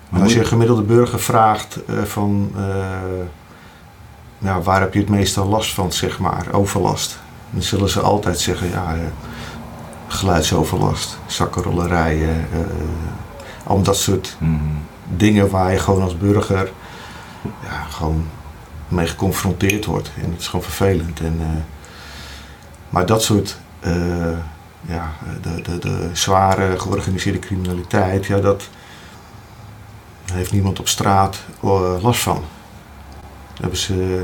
Maar 0.10 0.22
als 0.22 0.34
je 0.34 0.39
een 0.39 0.45
gemiddelde 0.45 0.82
burger 0.82 1.20
vraagt 1.20 1.80
van, 2.04 2.51
eh, 4.44 4.50
ja, 4.50 4.62
waar 4.62 4.82
heb 4.82 4.94
je 4.94 5.00
het 5.00 5.10
meeste 5.10 5.44
last 5.44 5.74
van, 5.74 5.91
zeg 5.91 6.20
maar, 6.20 6.48
overlast. 6.52 7.20
Dan 7.50 7.62
zullen 7.62 7.89
ze 7.89 8.00
altijd 8.02 8.39
zeggen, 8.39 8.70
ja, 8.70 8.94
eh, 8.94 9.00
geluidsoverlast, 10.08 11.18
zakkenrollerijen, 11.26 12.48
eh 12.52 12.60
al 13.64 13.82
dat 13.82 13.98
soort 13.98 14.36
Hmm. 14.38 14.86
dingen 15.16 15.50
waar 15.50 15.72
je 15.72 15.80
gewoon 15.80 16.02
als 16.02 16.18
burger 16.18 16.72
ja, 17.64 17.84
gewoon 17.89 18.28
mee 18.88 19.08
geconfronteerd 19.08 19.86
wordt. 19.86 20.12
En 20.24 20.32
het 20.32 20.39
is 20.39 20.48
gewoon 20.48 20.66
vervelend. 20.66 21.20
En, 21.20 21.38
eh, 21.39 21.48
maar 22.89 23.06
dat 23.06 23.24
soort 23.24 23.58
eh, 23.80 24.38
ja, 24.82 25.12
de, 25.41 25.62
de, 25.62 25.80
de 25.80 26.10
zware 26.14 26.80
georganiseerde 26.80 27.39
criminaliteit, 27.39 28.26
ja, 28.26 28.39
dat 28.39 28.70
heeft 30.32 30.52
niemand 30.52 30.80
op 30.80 30.88
straat 30.88 31.38
eh, 31.64 32.02
last 32.02 32.22
van. 32.22 32.44
Dat 33.54 33.62
Hebben 33.62 33.80
ze, 33.80 34.24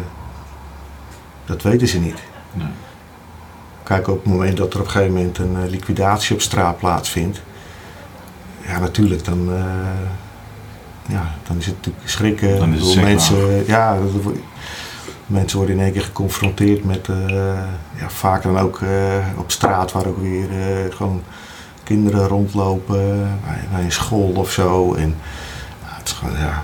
dat 1.46 1.62
weten 1.62 1.88
ze 1.88 2.00
niet. 2.00 2.20
Nee. 2.54 2.68
Kijk, 3.90 4.08
op 4.08 4.24
het 4.24 4.34
moment 4.34 4.58
dat 4.58 4.74
er 4.74 4.80
op 4.80 4.86
een 4.86 4.92
gegeven 4.92 5.14
moment 5.14 5.38
een 5.38 5.56
eh, 5.64 5.70
liquidatie 5.70 6.36
op 6.36 6.42
straat 6.42 6.78
plaatsvindt, 6.78 7.42
ja, 8.66 8.80
natuurlijk, 8.80 9.26
dan, 9.26 9.50
eh, 9.54 11.14
ja, 11.14 11.36
dan 11.48 11.58
is 11.58 11.66
het 11.66 11.76
natuurlijk 11.76 12.10
schrikken. 12.10 12.60
Dan 12.60 12.74
is 12.74 12.94
het 12.94 13.04
mensen, 13.04 13.66
ja, 13.66 13.98
mensen 15.26 15.58
worden 15.58 15.76
in 15.76 15.84
één 15.84 15.92
keer 15.92 16.04
geconfronteerd 16.04 16.84
met, 16.84 17.08
eh, 17.08 17.28
ja, 17.96 18.10
vaak 18.10 18.44
dan 18.44 18.60
ook 18.60 18.82
op 19.38 19.52
straat 19.52 19.92
waar 19.92 20.08
ook 20.08 20.22
weer 20.22 20.48
gewoon 20.94 21.24
kinderen 21.84 22.28
rondlopen, 22.28 23.40
bij, 23.46 23.68
bij 23.72 23.84
een 23.84 23.92
school 23.92 24.32
of 24.32 24.52
zo. 24.52 24.94
En 24.94 25.16
ja, 25.82 25.96
het 25.98 26.08
is 26.08 26.14
gewoon, 26.14 26.38
ja, 26.38 26.64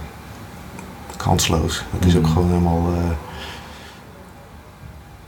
kansloos. 1.29 1.83
Het 1.91 2.05
is 2.05 2.15
ook 2.15 2.21
Mhm. 2.21 2.31
gewoon 2.31 2.47
helemaal. 2.47 2.93
eh, 2.93 3.09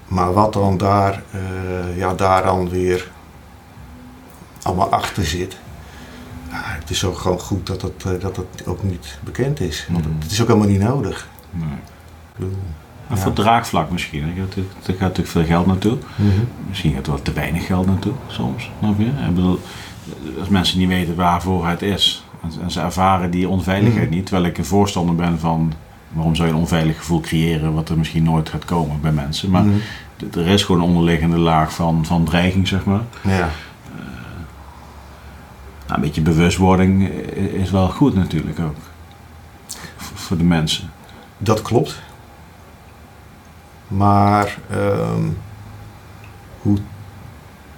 maar 0.07 0.33
wat 0.33 0.53
dan 0.53 0.77
daar, 0.77 1.23
eh, 1.31 1.97
ja, 1.97 2.13
daar 2.13 2.43
dan 2.43 2.69
weer 2.69 3.11
allemaal 4.61 4.89
achter 4.91 5.25
zit. 5.25 5.57
Ja, 6.49 6.61
het 6.63 6.89
is 6.89 7.03
ook 7.05 7.17
gewoon 7.17 7.39
goed 7.39 7.67
dat 7.67 7.81
het, 7.81 8.03
eh, 8.05 8.11
dat 8.19 8.35
het 8.35 8.67
ook 8.67 8.83
niet 8.83 9.19
bekend 9.23 9.59
is. 9.59 9.87
Want 9.91 10.05
Mhm. 10.05 10.13
het 10.19 10.31
is 10.31 10.41
ook 10.41 10.47
helemaal 10.47 10.67
niet 10.69 10.79
nodig. 10.81 11.27
Nee. 11.51 11.63
Ik 11.67 12.35
bedoel, 12.35 12.57
Maar 13.07 13.17
Ja. 13.17 13.23
voor 13.23 13.33
draagvlak 13.33 13.91
misschien. 13.91 14.21
hè. 14.23 14.27
Er 14.27 14.35
gaat 14.85 14.99
natuurlijk- 14.99 15.27
veel 15.27 15.45
geld 15.45 15.65
naartoe. 15.65 15.97
Misschien 16.67 16.93
gaat 16.93 17.05
er 17.05 17.11
wel 17.11 17.21
te 17.21 17.33
weinig 17.33 17.65
geld 17.65 17.85
naartoe 17.85 18.13
soms. 18.27 18.71
Ik 19.27 19.35
bedoel, 19.35 19.59
als 20.39 20.49
mensen 20.49 20.79
niet 20.79 20.87
weten 20.87 21.15
waarvoor 21.15 21.67
het 21.67 21.81
is. 21.81 22.23
En, 22.61 22.71
ze 22.71 22.79
ervaren 22.81 23.31
die 23.31 23.49
onveiligheid 23.49 24.05
Mhm. 24.05 24.13
niet. 24.15 24.25
Terwijl 24.25 24.47
ik 24.47 24.57
een 24.57 24.65
voorstander 24.65 25.15
ben 25.15 25.39
van 25.39 25.73
waarom 26.17 26.35
zou 26.35 26.47
je 26.47 26.53
een 26.53 26.59
onveilig 26.59 26.97
gevoel 26.97 27.19
creëren 27.19 27.73
wat 27.73 27.89
er 27.89 27.97
misschien 27.97 28.23
nooit 28.23 28.49
gaat 28.49 28.65
komen 28.65 29.01
bij 29.01 29.11
mensen. 29.11 29.49
Maar 29.49 29.63
Mhm. 29.63 29.75
d- 30.29 30.35
er 30.35 30.47
is 30.47 30.63
gewoon 30.63 30.81
een 30.81 30.87
onderliggende 30.87 31.37
laag 31.37 31.73
van, 31.73 32.05
van 32.05 32.23
dreiging, 32.25 32.67
zeg 32.67 32.85
maar. 32.85 33.01
Ja. 33.23 33.49
Nou, 35.87 35.99
een 35.99 36.05
beetje 36.05 36.21
bewustwording 36.21 37.09
is 37.35 37.71
wel 37.71 37.87
goed 37.89 38.15
natuurlijk 38.15 38.59
ook. 38.59 38.75
V- 39.97 40.11
voor 40.15 40.37
de 40.37 40.43
mensen. 40.43 40.89
Dat 41.37 41.61
klopt. 41.61 42.01
Maar 43.87 44.57
ehm, 44.69 45.23
hoe, 46.61 46.77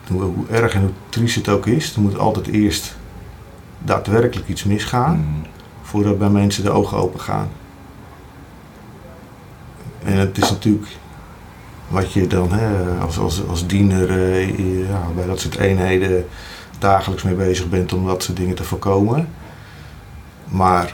hoe, 0.07 0.21
hoe 0.21 0.47
erg 0.51 0.73
en 0.73 0.81
hoe 0.81 0.89
triest 1.09 1.35
het 1.35 1.49
ook 1.49 1.65
is, 1.65 1.95
er 1.95 2.01
moet 2.01 2.17
altijd 2.17 2.47
eerst 2.47 2.97
daadwerkelijk 3.83 4.47
iets 4.47 4.63
misgaan 4.63 5.15
Mm. 5.17 5.45
voordat 5.81 6.19
bij 6.19 6.29
mensen 6.29 6.63
de 6.63 6.69
ogen 6.69 6.97
open 6.97 7.19
gaan. 7.19 7.47
En 10.09 10.17
het 10.17 10.37
is 10.37 10.49
natuurlijk 10.49 10.87
wat 11.87 12.13
je 12.13 12.27
dan 12.27 12.51
hè, 12.51 12.97
als, 12.99 13.17
als, 13.17 13.47
als 13.47 13.67
diener 13.67 14.09
eh, 14.09 14.87
ja, 14.89 15.01
bij 15.15 15.25
dat 15.25 15.39
soort 15.39 15.57
eenheden 15.57 16.25
dagelijks 16.79 17.23
mee 17.23 17.33
bezig 17.35 17.69
bent 17.69 17.93
om 17.93 18.05
dat 18.05 18.23
soort 18.23 18.37
dingen 18.37 18.55
te 18.55 18.63
voorkomen. 18.63 19.27
Maar 20.45 20.93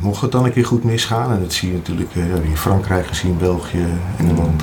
mocht 0.00 0.20
het 0.22 0.32
dan 0.32 0.44
een 0.44 0.52
keer 0.52 0.66
goed 0.66 0.84
misgaan, 0.84 1.32
en 1.32 1.40
dat 1.40 1.52
zie 1.52 1.68
je 1.68 1.74
natuurlijk 1.74 2.14
eh, 2.14 2.34
in 2.44 2.56
Frankrijk 2.56 3.06
gezien, 3.06 3.38
België, 3.38 3.86
Engeland. 4.18 4.62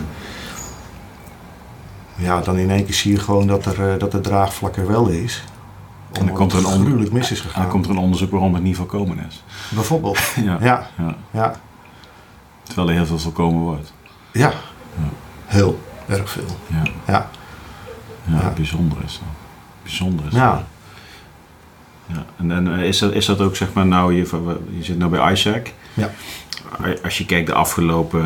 Ja, 2.16 2.42
dan 2.42 2.58
in 2.58 2.72
één 2.72 2.86
keer 2.86 2.94
zie 2.94 3.12
je 3.12 3.20
gewoon 3.20 3.48
dat, 3.48 3.66
er, 3.66 3.92
eh, 3.94 4.00
dat 4.00 4.12
de 4.12 4.22
draagvlak 4.22 4.76
er 4.76 4.88
wel 4.88 5.08
is. 5.08 5.44
En 6.12 6.26
dan 6.26 6.36
komt 6.36 6.52
er 6.52 6.58
een 6.58 6.66
gruwelijk 6.82 7.12
mis 7.12 7.32
is 7.32 7.40
En 7.40 7.46
gegaan. 7.46 7.62
dan 7.62 7.72
komt 7.72 7.86
er 7.86 7.92
een 7.92 7.98
onderzoek 7.98 8.32
waarom 8.32 8.54
het 8.54 8.64
niet 8.64 8.76
voorkomen 8.76 9.26
is. 9.28 9.44
Bijvoorbeeld. 9.70 10.20
ja. 10.46 10.58
Ja, 10.62 10.88
Ja. 10.98 11.16
ja, 11.32 11.56
Terwijl 12.64 12.88
er 12.90 12.94
heel 12.96 13.06
veel 13.06 13.20
voorkomen 13.20 13.62
wordt. 13.62 13.94
ja. 14.32 14.54
Heel 15.46 15.80
erg 16.08 16.30
veel. 16.30 16.58
Ja, 16.68 16.84
Ja, 17.08 17.30
ja, 18.26 18.40
Ja. 18.42 18.50
bijzonder 18.56 18.98
is 19.06 19.14
dat. 19.14 19.28
Bijzonder 19.84 20.26
is 20.26 20.34
ja. 20.34 20.52
dat. 20.52 20.64
Ja. 22.06 22.26
En, 22.40 22.52
en 22.52 22.80
eh, 22.80 22.88
is, 22.88 23.00
dat, 23.00 23.14
is 23.14 23.26
dat 23.26 23.42
ook, 23.42 23.56
zeg 23.56 23.74
maar, 23.74 23.86
nou, 23.86 24.14
je, 24.14 24.28
je 24.78 24.84
zit 24.84 24.98
nou 24.98 25.12
bij 25.12 25.32
Isaac. 25.32 25.72
Ja. 25.94 26.12
Als 27.04 27.18
je 27.18 27.26
kijkt 27.26 27.48
de 27.48 27.54
afgelopen, 27.54 28.22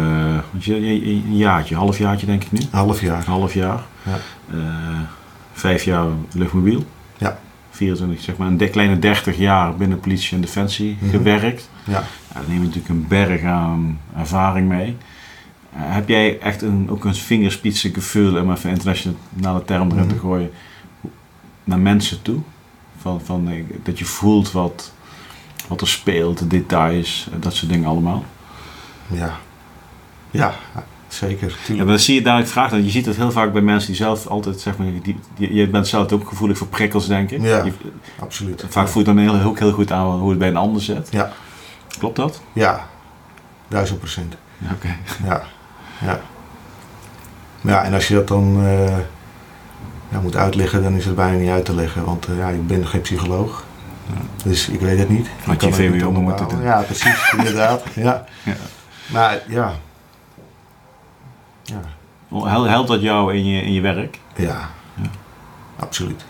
eh, 0.65 0.75
een 0.75 1.35
jaartje, 1.35 1.75
halfjaartje 1.75 2.25
denk 2.25 2.43
ik 2.43 2.51
nu. 2.51 2.59
een 2.59 2.67
half 2.71 3.01
jaar. 3.01 3.17
Een 3.17 3.23
half 3.31 3.53
jaar. 3.53 3.83
Ja. 4.03 4.17
Eh, 4.51 4.99
vijf 5.53 5.83
jaar 5.83 6.05
luchtmobiel. 6.33 6.85
Ja. 7.79 7.85
24, 7.85 8.21
zeg 8.23 8.37
maar, 8.37 8.47
een 8.47 8.69
kleine 8.71 8.99
30 8.99 9.37
jaar 9.37 9.75
binnen 9.75 9.99
politie 9.99 10.35
en 10.35 10.41
defensie 10.41 10.97
Mhm. 10.99 11.09
gewerkt. 11.09 11.69
Ja. 11.83 11.93
Ja, 11.93 12.03
dan 12.33 12.43
neem 12.47 12.57
je 12.59 12.65
natuurlijk 12.65 12.89
een 12.89 13.07
berg 13.07 13.43
aan 13.43 13.99
ervaring 14.17 14.67
mee. 14.67 14.97
Eh, 15.73 15.79
heb 15.83 16.07
jij 16.09 16.39
echt 16.39 16.61
een, 16.61 16.87
ook 16.89 17.05
een 17.05 17.15
vingerspitsengevoel, 17.15 18.41
om 18.41 18.51
even 18.51 18.69
internationale 18.69 19.63
term 19.65 19.91
erin 19.91 20.07
te 20.07 20.13
Mhm. 20.15 20.23
gooien, 20.23 20.51
naar 21.63 21.79
mensen 21.79 22.21
toe? 22.21 22.39
Van, 23.01 23.21
van, 23.21 23.49
eh, 23.49 23.63
dat 23.83 23.99
je 23.99 24.05
voelt 24.05 24.51
wat, 24.51 24.93
wat 25.67 25.81
er 25.81 25.87
speelt, 25.87 26.37
de 26.39 26.47
details, 26.47 27.27
eh, 27.33 27.41
dat 27.41 27.53
soort 27.53 27.71
dingen 27.71 27.87
allemaal. 27.89 28.25
Ja. 29.07 29.35
Ja, 30.31 30.55
zeker. 31.07 31.47
Ja, 31.49 31.55
Tuurlijk. 31.65 31.77
maar 31.77 31.95
dan 31.95 31.99
zie 32.03 32.23
je 32.23 32.29
ik 32.39 32.47
vraag 32.47 32.69
dat, 32.71 32.83
je 32.83 32.89
ziet 32.89 33.05
het 33.05 33.15
heel 33.15 33.31
vaak 33.31 33.53
bij 33.53 33.61
mensen 33.61 33.87
die 33.87 33.95
zelf 33.95 34.27
altijd, 34.27 34.59
zeg 34.59 34.77
maar, 34.77 34.87
die, 35.03 35.19
die- 35.35 35.53
je 35.53 35.67
bent 35.67 35.87
zelf 35.87 36.11
ook 36.11 36.27
gevoelig 36.27 36.57
voor 36.57 36.67
prikkels, 36.67 37.07
denk 37.07 37.31
ik. 37.31 37.41
Ja. 37.41 37.63
Je- 37.63 37.71
Absoluut. 38.19 38.65
vaak 38.69 38.87
voelt 38.87 39.05
dan 39.05 39.17
heel, 39.17 39.41
ook 39.41 39.59
heel 39.59 39.71
goed 39.71 39.91
aan 39.91 40.19
hoe 40.19 40.29
het 40.29 40.39
bij 40.39 40.47
een 40.47 40.57
ander 40.57 40.81
zit. 40.81 41.07
Ja. 41.11 41.31
Klopt 41.99 42.15
dat? 42.15 42.41
Ja, 42.53 42.87
duizend 43.67 43.99
procent. 43.99 44.35
Ja, 44.57 44.67
Oké. 44.73 44.95
Ja. 45.25 45.41
Ja. 46.01 46.19
Ja, 47.61 47.83
en 47.83 47.93
als 47.93 48.07
je 48.07 48.13
dat 48.13 48.27
dan 48.27 48.57
eh, 48.65 48.97
ja, 50.09 50.19
moet 50.21 50.35
uitleggen, 50.35 50.83
dan 50.83 50.93
is 50.93 51.05
het 51.05 51.15
bijna 51.15 51.37
niet 51.37 51.49
uit 51.49 51.65
te 51.65 51.75
leggen. 51.75 52.05
Want 52.05 52.27
eh, 52.27 52.37
ja, 52.37 52.47
ik 52.49 52.67
ben 52.67 52.87
geen 52.87 53.01
psycholoog. 53.01 53.65
Ja. 54.07 54.21
Dus 54.49 54.69
ik 54.69 54.79
weet 54.79 54.99
het 54.99 55.09
niet. 55.09 55.27
Had 55.45 55.61
je 55.63 55.73
VWO 55.73 56.11
moeten 56.11 56.47
doen. 56.49 56.61
Ja, 56.61 56.81
precies. 56.81 57.33
inderdaad. 57.37 57.83
Ja. 57.95 58.25
Ja. 58.43 58.53
Maar 59.07 59.41
ja. 59.47 59.73
Ja. 61.67 61.81
Hel- 62.49 62.63
Helpt 62.63 62.87
dat 62.87 63.01
jou 63.01 63.33
in 63.35 63.45
je, 63.45 63.61
in 63.61 63.73
je 63.73 63.81
werk? 63.81 64.19
Ja. 64.35 64.69
Ja. 64.95 65.09
Absoluut. 65.79 66.25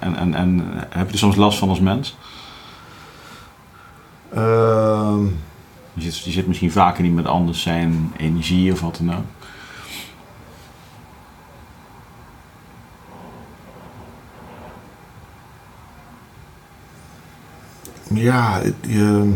En, 0.00 0.16
en, 0.16 0.34
en 0.34 0.62
heb 0.90 1.06
je 1.06 1.12
er 1.12 1.18
soms 1.18 1.36
last 1.36 1.58
van 1.58 1.68
als 1.68 1.80
mens? 1.80 2.16
Ehm, 4.34 5.24
Je 5.94 6.02
zit, 6.10 6.24
je 6.24 6.30
zit 6.30 6.46
misschien 6.46 6.72
vaker 6.72 7.02
niet 7.02 7.14
met 7.14 7.26
anders 7.26 7.62
zijn 7.62 8.12
energie 8.16 8.72
of 8.72 8.80
wat 8.80 8.96
dan 9.02 9.16
ook. 9.16 9.24
Ja, 18.14 18.60
het, 18.60 18.74
je- 18.80 19.34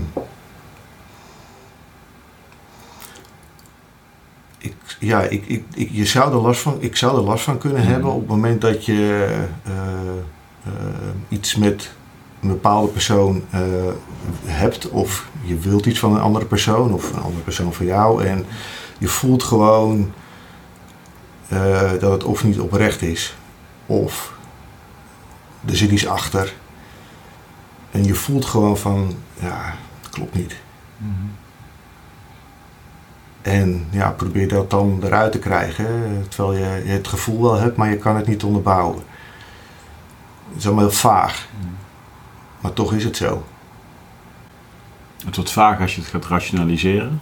ja 5.00 5.20
ik, 5.22 5.46
ik, 5.46 5.64
ik, 5.74 5.88
je 5.92 6.04
zou 6.04 6.32
er 6.32 6.40
last 6.40 6.60
van, 6.60 6.76
ik 6.78 6.96
zou 6.96 7.16
er 7.16 7.22
last 7.22 7.44
van 7.44 7.58
kunnen 7.58 7.82
Mhm. 7.82 7.90
hebben 7.90 8.10
op 8.12 8.18
het 8.20 8.28
moment 8.28 8.60
dat 8.60 8.84
je 8.84 9.26
eh, 9.64 9.72
eh, 9.72 10.72
iets 11.28 11.56
met 11.56 11.90
een 12.42 12.48
bepaalde 12.48 12.88
persoon 12.88 13.42
eh, 13.50 13.60
hebt 14.44 14.88
of 14.88 15.28
je 15.42 15.58
wilt 15.58 15.86
iets 15.86 15.98
van 15.98 16.14
een 16.14 16.20
andere 16.20 16.44
persoon 16.44 16.92
of 16.92 17.12
een 17.12 17.22
andere 17.22 17.42
persoon 17.44 17.72
van 17.72 17.86
jou 17.86 18.24
en 18.24 18.46
je 18.98 19.08
voelt 19.08 19.42
gewoon 19.42 20.12
dat 22.00 22.12
het 22.12 22.24
of 22.24 22.44
niet 22.44 22.60
oprecht 22.60 23.02
is 23.02 23.36
of 23.86 24.32
er 25.66 25.76
zit 25.76 25.90
iets 25.90 26.06
achter. 26.06 26.54
En 27.90 28.04
je 28.04 28.14
voelt 28.14 28.44
gewoon 28.44 28.78
van, 28.78 29.14
ja, 29.40 29.74
het 30.00 30.10
klopt 30.10 30.34
niet. 30.34 30.56
En 33.42 33.86
ja, 33.90 34.10
probeer 34.10 34.48
dat 34.48 34.70
dan 34.70 34.98
eruit 35.02 35.32
te 35.32 35.38
krijgen, 35.38 35.86
eh, 35.86 36.10
terwijl 36.28 36.58
je, 36.58 36.64
het 36.90 37.08
gevoel 37.08 37.42
wel 37.42 37.54
hebt, 37.60 37.76
maar 37.76 37.90
je 37.90 37.96
kan 37.96 38.16
het 38.16 38.26
niet 38.26 38.42
onderbouwen. 38.44 39.02
Het 40.48 40.58
is 40.58 40.66
allemaal 40.66 40.84
heel 40.84 40.92
vaag, 40.94 41.48
maar 42.60 42.72
toch 42.72 42.92
is 42.94 43.04
het 43.04 43.16
zo. 43.16 43.44
Het 45.24 45.36
wordt 45.36 45.50
vaag 45.50 45.80
als 45.80 45.94
je 45.94 46.00
het 46.00 46.10
gaat 46.10 46.26
rationaliseren. 46.26 47.20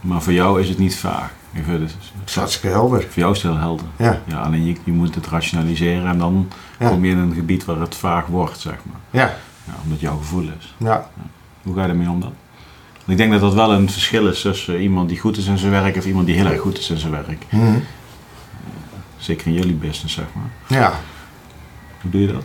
Maar 0.00 0.22
voor 0.22 0.32
jou 0.32 0.60
is 0.60 0.68
het 0.68 0.78
niet 0.78 0.96
vaag. 0.96 1.30
Het 1.52 1.94
is 2.26 2.34
hartstikke 2.34 2.68
helder. 2.68 3.02
voor 3.02 3.10
jou 3.14 3.32
is 3.32 3.42
het 3.42 3.52
heel 3.52 3.60
helder. 3.60 3.86
Ja, 3.96 4.20
Ja, 4.24 4.40
alleen 4.40 4.64
je, 4.64 4.76
je 4.84 4.92
moet 4.92 5.14
het 5.14 5.26
rationaliseren 5.26 6.06
en 6.06 6.18
dan 6.18 6.48
Ja. 6.78 6.88
kom 6.88 7.04
je 7.04 7.10
in 7.10 7.18
een 7.18 7.34
gebied 7.34 7.64
waar 7.64 7.76
het 7.80 7.94
vaag 7.94 8.26
wordt, 8.26 8.58
zeg 8.58 8.74
maar. 8.82 9.00
ja, 9.10 9.34
Ja, 9.66 9.72
omdat 9.82 10.00
jouw 10.00 10.16
gevoel 10.16 10.48
is. 10.58 10.74
ja, 10.78 11.08
Hoe 11.62 11.74
ga 11.74 11.82
je 11.82 11.88
ermee 11.88 12.08
om 12.10 12.20
dan? 12.20 12.32
Ik 13.06 13.16
denk 13.16 13.32
dat 13.32 13.40
dat 13.40 13.54
wel 13.54 13.72
een 13.72 13.90
verschil 13.90 14.28
is 14.28 14.40
tussen 14.40 14.80
iemand 14.80 15.08
die 15.08 15.18
goed 15.18 15.36
is 15.36 15.46
in 15.46 15.58
zijn 15.58 15.70
werk 15.70 15.96
of 15.96 16.06
iemand 16.06 16.26
die 16.26 16.34
heel 16.34 16.46
erg 16.46 16.60
goed 16.60 16.78
is 16.78 16.90
in 16.90 16.98
zijn 16.98 17.12
werk. 17.12 17.44
Mhm. 17.50 17.78
Zeker 19.16 19.46
in 19.46 19.52
jullie 19.52 19.74
business, 19.74 20.14
zeg 20.14 20.24
maar. 20.34 20.78
ja. 20.78 21.00
Hoe 22.00 22.10
doe 22.10 22.20
je 22.20 22.26
dat? 22.26 22.42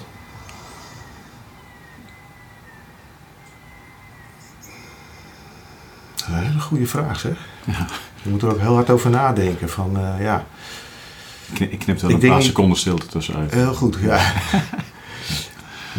Dat 6.15 6.27
is 6.27 6.33
Een 6.33 6.43
hele 6.43 6.59
goede 6.59 6.85
vraag 6.87 7.19
zeg. 7.19 7.37
Ja. 7.65 7.85
Je 8.23 8.29
moet 8.29 8.41
er 8.41 8.49
ook 8.51 8.59
heel 8.59 8.73
hard 8.73 8.89
over 8.89 9.09
nadenken 9.09 9.69
van, 9.69 9.97
eh, 9.97 10.21
ja, 10.21 10.45
Ik 11.53 11.79
knip, 11.79 12.01
er 12.01 12.09
een 12.13 12.19
paar 12.29 12.41
seconden 12.41 12.77
stilte 12.77 13.05
tussenuit. 13.05 13.53
heel 13.53 13.73
goed, 13.73 13.97
ja. 14.01 14.19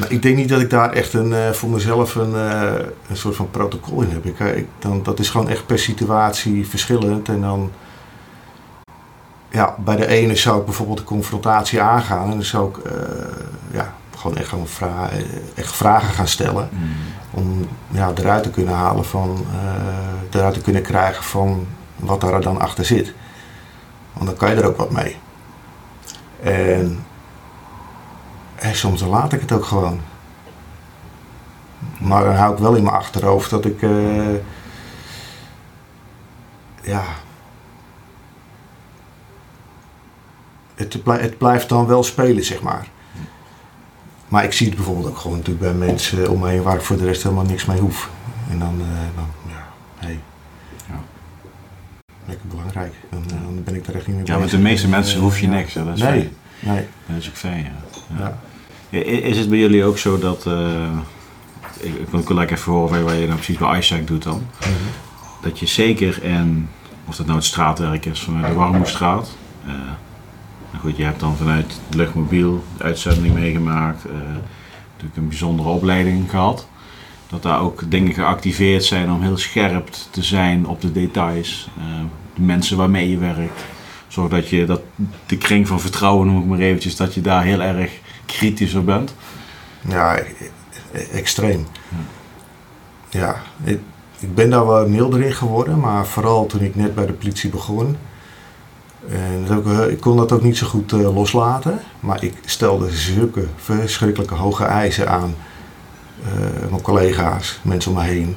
maar 0.01 0.13
ik 0.13 0.23
denk 0.23 0.37
niet 0.37 0.49
dat 0.49 0.61
ik 0.61 0.71
daar 0.71 0.93
echt 0.93 1.13
een, 1.13 1.33
eh, 1.33 1.51
voor 1.51 1.69
mezelf 1.69 2.15
een, 2.15 2.35
eh, 2.35 2.73
een 3.09 3.17
soort 3.17 3.37
van 3.37 3.51
protocol 3.51 4.03
in 4.03 4.11
heb. 4.11 4.25
Ik, 4.25 4.41
eh, 4.41 4.57
ik, 4.57 4.67
dan, 4.79 5.03
dat 5.03 5.19
is 5.19 5.31
gewoon 5.31 5.49
echt 5.49 5.67
per 5.67 5.79
situatie 5.79 6.69
verschillend. 6.69 7.29
En 7.29 7.41
dan, 7.41 7.71
ja, 9.51 9.75
bij 9.79 9.97
de 9.97 10.07
ene 10.07 10.37
zou 10.37 10.59
ik 10.59 10.65
bijvoorbeeld 10.65 10.99
de 10.99 11.05
confrontatie 11.05 11.81
aangaan. 11.81 12.25
En 12.25 12.31
dan 12.31 12.43
zou 12.43 12.69
ik, 12.69 12.77
ja, 13.71 13.95
gewoon 14.17 14.37
echt, 14.37 14.49
gewoon 14.49 14.67
vra 14.67 15.11
echt 15.55 15.73
vragen 15.73 16.15
gaan 16.15 16.29
stellen. 16.29 16.69
Hmm. 16.71 16.91
Om 17.31 17.69
ja, 17.91 18.13
eruit 18.15 18.43
te 18.43 18.51
kunnen 18.51 18.75
halen 18.75 19.05
van, 19.05 19.45
eruit 20.31 20.55
te 20.55 20.61
kunnen 20.61 20.83
krijgen 20.83 21.25
van 21.25 21.67
wat 21.97 22.21
daar 22.21 22.41
dan 22.41 22.61
achter 22.61 22.85
zit. 22.85 23.13
Want 24.13 24.27
dan 24.27 24.37
kan 24.37 24.51
je 24.51 24.57
er 24.57 24.67
ook 24.67 24.77
wat 24.77 24.91
mee. 24.91 25.17
En, 26.43 27.05
en 28.61 28.77
soms 28.77 29.01
dan 29.01 29.09
laat 29.09 29.33
ik 29.33 29.41
het 29.41 29.53
ook 29.53 29.65
gewoon. 29.65 30.01
Maar 31.99 32.25
dan 32.25 32.35
hou 32.35 32.53
ik 32.53 32.59
wel 32.59 32.75
in 32.75 32.83
mijn 32.83 32.95
achterhoofd 32.95 33.51
dat 33.51 33.65
ik, 33.65 33.83
eh, 33.83 34.35
ja, 36.83 37.03
het, 40.75 41.03
blij- 41.03 41.21
het 41.21 41.39
blijft 41.39 41.69
dan 41.69 41.87
wel 41.87 42.03
spelen, 42.03 42.45
zeg 42.45 42.63
maar. 42.63 42.87
Maar 44.29 44.45
ik 44.45 44.53
zie 44.53 44.67
het 44.67 44.77
bijvoorbeeld 44.77 45.07
ook 45.09 45.19
gewoon 45.19 45.37
natuurlijk 45.37 45.77
bij 45.77 45.87
mensen 45.87 46.31
om 46.31 46.39
me 46.39 46.49
heen 46.49 46.63
waar 46.63 46.75
ik 46.77 46.83
voor 46.83 46.97
de 46.97 47.05
rest 47.05 47.23
helemaal 47.23 47.45
niks 47.45 47.65
mee 47.65 47.81
hoef. 47.81 48.11
En 48.51 48.59
dan, 48.59 48.75
uh, 48.81 48.87
dan 49.17 49.27
ja, 49.49 49.67
hey. 49.95 50.21
ja. 50.89 51.01
Lekker 52.25 52.47
belangrijk. 52.49 52.95
Dan, 53.11 53.23
dan, 53.27 53.63
ben 53.65 53.75
ik 53.75 53.87
er 53.87 53.95
echt 53.97 54.07
niet 54.07 54.27
Ja, 54.27 54.39
met 54.39 54.51
de 54.51 54.59
meeste 54.59 54.89
mensen 54.89 55.21
hoef 55.21 55.41
je 55.41 55.47
niks. 55.47 55.75
Hè? 55.75 55.85
Dat 55.85 55.95
is 55.95 56.03
nee, 56.03 56.33
nee. 56.61 56.87
Dat 57.07 57.17
is 57.17 57.29
ook 57.29 57.37
fijn, 57.37 57.63
ja. 57.65 58.19
ja. 58.19 58.39
Is 58.91 59.39
het 59.39 59.49
bij 59.49 59.59
jullie 59.59 59.85
ook 59.85 59.99
zo 59.99 60.19
dat... 60.19 60.47
Uh, 60.47 60.91
ik, 61.81 61.95
ik 61.95 62.09
wil 62.11 62.23
gelijk 62.23 62.51
even 62.51 62.73
horen 62.73 63.05
waar 63.05 63.15
je 63.15 63.27
nou 63.27 63.35
precies 63.35 63.59
bij 63.59 63.79
Isaac 63.79 64.07
doet 64.07 64.23
dan. 64.23 64.39
Mm 64.39 64.43
-hmm. 64.59 64.73
Dat 65.43 65.59
je 65.59 65.67
zeker 65.67 66.23
in, 66.23 66.69
of 67.05 67.17
dat 67.17 67.27
nou 67.27 67.39
het 67.39 67.47
straatwerk 67.47 68.07
is 68.07 68.21
vanuit 68.21 68.47
de 68.47 68.53
Warmoestraat... 68.53 69.31
Nou 70.71 70.83
goed, 70.83 70.97
je 70.97 71.05
hebt 71.05 71.21
dan 71.21 71.37
vanuit 71.37 71.81
Luchtmobiel 71.91 72.65
de 72.77 72.85
uitzending 72.85 73.35
meegemaakt. 73.35 74.05
Uh, 74.07 74.13
natuurlijk 74.93 75.17
een 75.17 75.29
bijzondere 75.29 75.69
opleiding 75.69 76.31
gehad. 76.31 76.69
Dat 77.29 77.43
daar 77.43 77.61
ook 77.61 77.91
dingen 77.91 78.15
geactiveerd 78.15 78.85
zijn 78.85 79.11
om 79.11 79.23
heel 79.23 79.37
scherp 79.37 79.89
te 80.11 80.23
zijn 80.23 80.67
op 80.67 80.81
de 80.81 80.93
details. 80.93 81.69
Uh, 81.79 81.85
de 82.35 82.43
mensen 82.43 82.77
waarmee 82.77 83.11
je 83.11 83.19
werkt. 83.19 83.65
Zorg 84.09 84.31
dat 84.31 84.49
je 84.49 84.65
dat, 84.65 84.81
de 85.27 85.37
kring 85.39 85.69
van 85.69 85.81
vertrouwen, 85.81 86.27
noem 86.27 86.41
ik 86.41 86.47
maar 86.47 86.59
eventjes, 86.59 86.97
dat 86.97 87.15
je 87.15 87.21
daar 87.21 87.43
heel 87.43 87.61
erg 87.63 88.00
kritisch 88.33 88.75
op 88.75 88.87
bent. 88.87 89.15
Ja, 89.89 90.19
extreem. 91.13 91.67
Ja, 93.09 93.37
ik, 93.65 93.81
ik 94.19 94.35
ben 94.35 94.51
daar 94.51 94.67
wel 94.67 94.89
milder 94.89 95.23
in 95.23 95.33
geworden, 95.33 95.81
maar 95.81 96.07
vooral 96.07 96.47
toen 96.47 96.61
ik 96.61 96.75
net 96.75 96.95
bij 96.95 97.07
de 97.07 97.13
politie 97.13 97.51
begon. 97.51 97.97
Ook, 99.51 99.67
ik 99.67 100.01
kon 100.01 100.17
dat 100.17 100.33
ook 100.33 100.43
niet 100.43 100.57
zo 100.57 100.67
goed 100.67 100.93
uh, 100.93 101.15
loslaten, 101.15 101.81
maar 102.01 102.25
ik 102.25 102.35
stelde 102.45 102.91
zulke 102.91 103.47
verschrikkelijke 103.57 104.35
hoge 104.35 104.65
eisen 104.65 105.09
aan 105.09 105.35
uh, 106.25 106.71
mijn 106.71 106.83
collega's, 106.83 107.61
mensen 107.63 107.91
om 107.91 107.97
me 107.97 108.05
heen. 108.05 108.37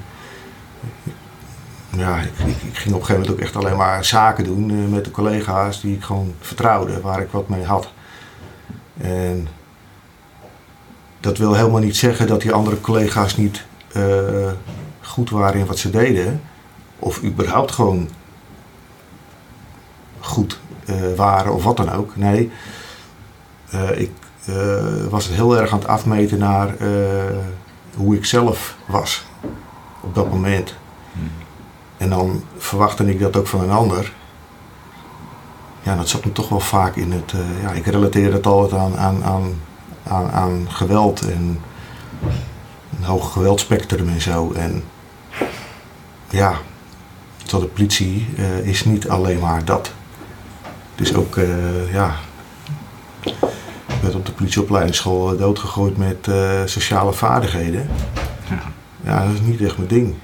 Ja, 1.90 2.20
ik, 2.20 2.32
ik, 2.46 2.78
ging 2.78 2.96
op 2.96 3.00
een 3.00 3.06
gegeven 3.06 3.14
moment 3.14 3.32
ook 3.32 3.40
echt 3.40 3.56
alleen 3.56 3.78
maar 3.78 4.06
zaken 4.06 4.44
doen 4.44 4.90
met 4.90 5.06
de 5.06 5.12
collega's 5.12 5.82
die 5.82 5.96
ik 5.96 6.04
gewoon 6.04 6.34
vertrouwde, 6.40 7.02
waar 7.02 7.22
ik 7.22 7.32
wat 7.32 7.50
mee 7.50 7.64
had. 7.64 7.92
En 8.98 9.48
dat 11.24 11.38
wil 11.38 11.54
helemaal 11.54 11.80
niet 11.80 11.96
zeggen 11.96 12.28
dat 12.28 12.42
die 12.42 12.54
andere 12.54 12.82
collega's 12.82 13.38
niet 13.38 13.66
goed 15.02 15.30
waren 15.30 15.60
in 15.60 15.66
wat 15.66 15.78
ze 15.78 15.90
deden, 15.90 16.42
of 17.00 17.24
überhaupt 17.24 17.72
gewoon 17.72 18.10
goed 20.20 20.60
uh, 20.86 20.96
waren 21.16 21.54
of 21.54 21.64
wat 21.64 21.78
dan 21.78 21.92
ook. 21.92 22.16
Nee, 22.16 22.52
uh, 23.74 24.00
ik 24.00 24.12
was 25.10 25.28
heel 25.28 25.58
erg 25.58 25.72
aan 25.72 25.80
het 25.80 25.88
afmeten 25.88 26.40
naar 26.40 26.76
hoe 27.96 28.16
ik 28.16 28.26
zelf 28.26 28.76
was 28.86 29.26
op 30.02 30.16
dat 30.16 30.30
moment. 30.30 30.76
Hmm. 31.12 31.32
En 31.98 32.10
dan 32.10 32.44
verwachtte 32.58 33.10
ik 33.10 33.20
dat 33.20 33.38
ook 33.38 33.48
van 33.48 33.62
een 33.62 33.72
ander. 33.72 34.14
Ja, 35.82 35.96
dat 35.96 36.10
zat 36.10 36.26
me 36.26 36.32
toch 36.32 36.50
wel 36.50 36.60
vaak 36.60 36.96
in 36.96 37.12
het. 37.12 37.34
ja, 37.62 37.72
ik 37.72 37.86
relateerde 37.86 38.36
het 38.36 38.46
altijd 38.46 38.82
aan, 38.82 38.98
aan, 38.98 39.24
aan, 39.24 39.54
aan, 40.08 40.32
aan 40.32 40.68
geweld 40.70 41.22
en 41.22 41.62
een 42.98 43.04
hoog 43.04 43.32
geweldspectrum 43.32 44.10
en 44.10 44.22
zo. 44.22 44.52
En 44.52 44.84
ja, 46.30 46.58
tot 47.46 47.62
de 47.62 47.68
politie 47.68 48.28
is 48.64 48.86
niet 48.86 49.10
alleen 49.10 49.40
maar 49.40 49.66
dat. 49.66 49.92
Dus 50.96 51.16
ook, 51.16 51.36
uh, 51.36 51.94
ja, 51.94 52.16
ik 53.88 54.02
werd 54.02 54.16
op 54.16 54.26
de 54.26 54.32
politieopleidingsschool 54.32 55.38
doodgegooid 55.38 55.98
met 55.98 56.28
uh, 56.30 56.62
sociale 56.66 57.14
vaardigheden. 57.14 57.90
Ja. 58.50 58.62
ja, 59.04 59.26
dat 59.26 59.34
is 59.34 59.42
niet 59.42 59.62
echt 59.62 59.78
mijn 59.78 59.90
ding. 59.90 60.16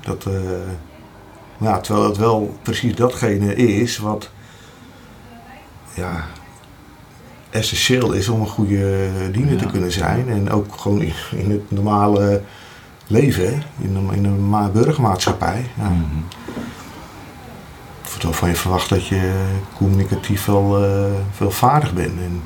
Dat, 0.00 0.26
ja, 1.58 1.80
terwijl 1.80 2.06
het 2.06 2.16
wel 2.16 2.58
precies 2.62 2.94
datgene 2.94 3.54
is 3.54 3.98
wat 3.98 4.30
ja, 5.94 6.24
essentieel 7.50 8.12
is 8.12 8.28
om 8.28 8.40
een 8.40 8.46
goede 8.46 9.08
diener 9.32 9.52
ja. 9.52 9.58
te 9.58 9.66
kunnen 9.66 9.92
zijn. 9.92 10.28
En 10.28 10.50
ook 10.50 10.74
gewoon 10.76 11.02
in, 11.02 11.12
in 11.36 11.50
het 11.50 11.70
normale 11.70 12.42
leven, 13.06 13.62
in 13.80 13.96
een, 13.96 14.12
in 14.12 14.24
een 14.24 14.72
burgermaatschappij. 14.72 15.66
Ja. 15.76 15.88
Mm 15.88 16.06
-hmm 16.10 16.24
waarvan 18.22 18.48
je 18.48 18.54
verwacht 18.54 18.88
dat 18.88 19.06
je 19.06 19.32
communicatief 19.76 20.44
wel, 20.44 20.84
uh, 20.84 21.04
wel 21.38 21.50
vaardig 21.50 21.94
bent. 21.94 22.20
En 22.20 22.42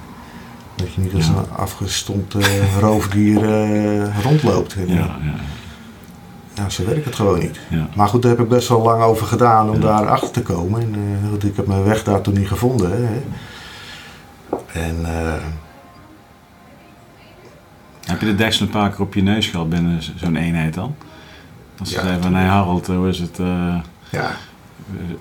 dat 0.74 0.92
je 0.94 1.00
niet 1.00 1.14
als 1.14 1.26
ja. 1.26 1.32
een 1.32 1.56
afgestompt 1.56 2.34
uh, 2.34 2.78
roofdier 2.80 3.42
uh, 3.42 4.22
rondloopt. 4.22 4.74
En, 4.74 4.88
ja, 4.88 5.18
ja. 6.54 6.84
werkt 6.84 7.04
het 7.04 7.14
gewoon 7.14 7.38
niet. 7.38 7.60
Maar 7.94 8.08
goed, 8.08 8.22
daar 8.22 8.30
heb 8.30 8.40
ik 8.40 8.48
best 8.48 8.68
wel 8.68 8.82
lang 8.82 9.02
over 9.02 9.26
gedaan 9.26 9.70
om 9.70 9.80
daar 9.80 10.08
achter 10.08 10.30
te 10.30 10.42
komen. 10.42 10.80
En 10.80 10.94
ik 11.44 11.56
heb 11.56 11.66
mijn 11.66 11.84
weg 11.84 12.04
daar 12.04 12.20
toen 12.20 12.34
niet 12.34 12.48
gevonden. 12.48 12.90
Hè. 12.90 13.22
En... 14.72 15.04
heb 18.04 18.20
je 18.20 18.26
de 18.26 18.34
deksel 18.34 18.66
een 18.66 18.72
paar 18.72 18.90
keer 18.90 19.00
op 19.00 19.14
je 19.14 19.22
neus 19.22 19.46
gehad 19.46 19.68
binnen 19.68 20.02
zo'n 20.16 20.36
eenheid 20.36 20.74
dan? 20.74 20.94
Als 21.78 21.88
ze 21.88 22.00
zeiden 22.00 22.22
van, 22.22 22.32
nee 22.32 22.46
Harold, 22.46 22.86
hoe 22.86 23.08
is 23.08 23.18
het... 23.18 23.38
ja, 24.10 24.36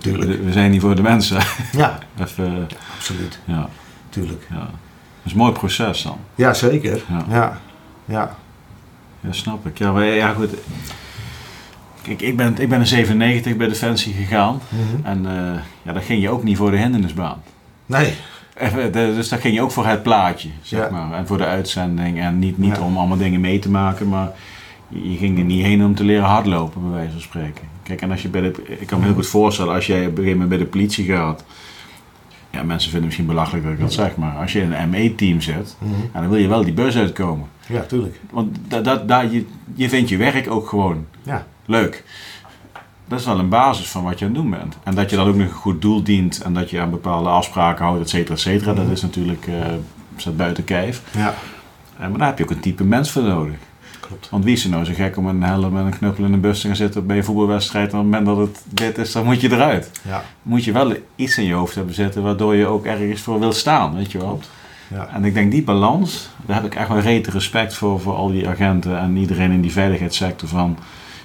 we, 0.01 0.43
we, 0.43 0.51
zijn 0.51 0.71
hier 0.71 0.81
voor 0.81 0.95
de 0.95 1.01
mensen. 1.01 1.41
Ja, 1.71 1.99
Even, 2.19 2.67
absoluut. 2.97 3.39
Ja. 3.45 3.69
Tuurlijk. 4.09 4.47
Ja. 4.49 4.59
Dat 4.59 4.69
is 5.23 5.31
een 5.31 5.37
mooi 5.37 5.51
proces 5.51 6.03
dan. 6.03 6.17
Ja, 6.35 6.53
zeker. 6.53 7.01
Ja. 7.09 7.25
Ja, 7.29 7.59
ja. 8.05 8.35
ja 9.19 9.31
snap 9.31 9.65
ik. 9.65 9.77
Ja, 9.77 9.91
maar 9.91 10.05
ja, 10.05 10.33
goed. 10.33 10.49
Kijk, 12.01 12.21
ik 12.21 12.37
ben, 12.37 12.57
ik 12.59 12.69
ben 12.69 12.79
in 12.79 12.87
97 12.87 13.57
bij 13.57 13.67
Defensie 13.67 14.13
gegaan. 14.13 14.61
Mm 14.69 14.79
-hmm. 14.87 15.05
En 15.05 15.17
uh, 15.25 15.59
ja, 15.81 15.93
dat 15.93 16.03
ging 16.03 16.21
je 16.21 16.29
ook 16.29 16.43
niet 16.43 16.57
voor 16.57 16.71
de 16.71 16.77
hindernisbaan. 16.77 17.41
Nee. 17.85 18.13
Dus 18.91 19.29
daar 19.29 19.39
ging 19.39 19.53
je 19.53 19.61
ook 19.61 19.71
voor 19.71 19.85
het 19.85 20.03
plaatje, 20.03 20.49
zeg 20.61 20.89
maar. 20.89 21.13
En 21.13 21.27
voor 21.27 21.37
de 21.37 21.45
uitzending. 21.45 22.19
En 22.19 22.39
niet, 22.39 22.57
niet 22.57 22.77
om 22.77 22.97
allemaal 22.97 23.17
dingen 23.17 23.41
mee 23.41 23.59
te 23.59 23.69
maken, 23.69 24.09
maar 24.09 24.31
je 24.89 25.17
ging 25.17 25.37
er 25.37 25.43
niet 25.43 25.65
heen 25.65 25.83
om 25.83 25.95
te 25.95 26.03
leren 26.03 26.23
hardlopen, 26.23 26.81
bij 26.81 26.91
wijze 26.91 27.11
van 27.11 27.21
spreken. 27.21 27.63
Kijk, 27.83 28.01
en 28.01 28.11
als 28.11 28.21
je 28.21 28.29
bij 28.29 28.41
de, 28.41 28.53
ik 28.79 28.87
kan 28.87 28.99
me 28.99 29.05
heel 29.05 29.13
goed 29.13 29.27
voorstellen, 29.27 29.73
als 29.73 29.87
jij 29.87 29.99
op 29.99 30.05
een 30.05 30.15
gegeven 30.15 30.31
moment 30.31 30.49
bij 30.49 30.57
de 30.57 30.65
politie 30.65 31.05
gaat, 31.05 31.43
ja, 32.49 32.63
mensen 32.63 32.91
vinden 32.91 32.93
het 32.93 33.03
misschien 33.03 33.25
belachelijk 33.25 33.63
dat 33.63 33.73
ik 33.73 33.79
dat 33.79 33.93
zeg, 33.93 34.15
maar 34.15 34.35
als 34.35 34.53
je 34.53 34.61
in 34.61 34.71
een 34.71 34.89
ME-team 34.89 35.41
zit, 35.41 35.75
mm 35.79 35.93
-hmm. 35.93 36.09
dan 36.13 36.29
wil 36.29 36.39
je 36.39 36.47
wel 36.47 36.63
die 36.63 36.73
bus 36.73 36.97
uitkomen. 36.97 37.47
Ja, 37.67 37.81
tuurlijk. 37.81 38.19
Want 38.29 38.57
dat, 38.67 38.83
dat, 38.83 39.07
dat, 39.07 39.31
je, 39.31 39.45
je 39.73 39.89
vindt 39.89 40.09
je 40.09 40.17
werk 40.17 40.49
ook 40.49 40.67
gewoon 40.67 41.05
ja. 41.23 41.47
leuk. 41.65 42.03
Dat 43.11 43.19
is 43.19 43.25
wel 43.25 43.39
een 43.39 43.49
basis 43.49 43.89
van 43.89 44.03
wat 44.03 44.19
je 44.19 44.25
aan 44.25 44.31
het 44.31 44.41
doen 44.41 44.49
bent. 44.49 44.77
En 44.83 44.95
dat 44.95 45.09
je 45.09 45.15
dan 45.15 45.27
ook 45.27 45.35
nog 45.35 45.47
een 45.47 45.53
goed 45.53 45.81
doel 45.81 46.03
dient 46.03 46.41
en 46.41 46.53
dat 46.53 46.69
je 46.69 46.79
aan 46.79 46.89
bepaalde 46.89 47.29
afspraken 47.29 47.85
houdt, 47.85 48.01
et 48.01 48.09
cetera, 48.09 48.33
et 48.33 48.39
cetera, 48.39 48.71
mm 48.71 48.77
dat 48.77 48.89
is 48.89 49.01
natuurlijk 49.01 49.47
uh, 49.47 49.55
staat 50.15 50.37
buiten 50.37 50.63
kijf. 50.63 51.01
Ja. 51.11 51.33
Uh, 52.01 52.07
maar 52.07 52.17
daar 52.17 52.27
heb 52.27 52.37
je 52.37 52.43
ook 52.43 52.49
een 52.49 52.59
type 52.59 52.83
mens 52.83 53.11
voor 53.11 53.23
nodig. 53.23 53.55
Klopt. 53.99 54.29
Want 54.29 54.43
wie 54.43 54.53
is 54.53 54.63
er 54.63 54.69
nou 54.69 54.85
zo 54.85 54.93
gek 54.93 55.17
om 55.17 55.27
een 55.27 55.43
helm 55.43 55.77
en 55.77 55.85
een 55.85 55.97
knuppel 55.97 56.23
in 56.23 56.33
een 56.33 56.41
bus 56.41 56.61
te 56.61 56.67
gaan 56.67 56.75
zitten 56.75 57.05
bij 57.05 57.17
een 57.17 57.23
voetbalwedstrijd 57.23 57.91
en 57.91 57.97
op 57.97 58.03
het 58.03 58.11
moment 58.11 58.25
dat 58.25 58.47
het 58.47 58.63
dit 58.67 58.97
is, 58.97 59.11
dan 59.11 59.25
moet 59.25 59.41
je 59.41 59.51
eruit. 59.51 59.91
Ja. 60.07 60.23
Moet 60.41 60.63
je 60.63 60.71
wel 60.71 60.93
iets 61.15 61.37
in 61.37 61.45
je 61.45 61.53
hoofd 61.53 61.75
hebben 61.75 61.95
zitten 61.95 62.23
waardoor 62.23 62.55
je 62.55 62.65
ook 62.65 62.85
ergens 62.85 63.21
voor 63.21 63.39
wil 63.39 63.53
staan, 63.53 63.95
weet 63.95 64.11
je 64.11 64.17
wel. 64.17 64.39
Ja. 64.87 65.09
En 65.13 65.25
ik 65.25 65.33
denk 65.33 65.51
die 65.51 65.63
balans, 65.63 66.29
daar 66.45 66.55
heb 66.55 66.65
ik 66.65 66.75
echt 66.75 66.87
wel 66.87 66.99
rete 66.99 67.31
respect 67.31 67.73
voor, 67.73 67.99
voor 67.99 68.15
al 68.15 68.31
die 68.31 68.47
agenten 68.47 68.99
en 68.99 69.17
iedereen 69.17 69.51
in 69.51 69.61
die 69.61 69.71
veiligheidssector 69.71 70.49
van, 70.49 70.77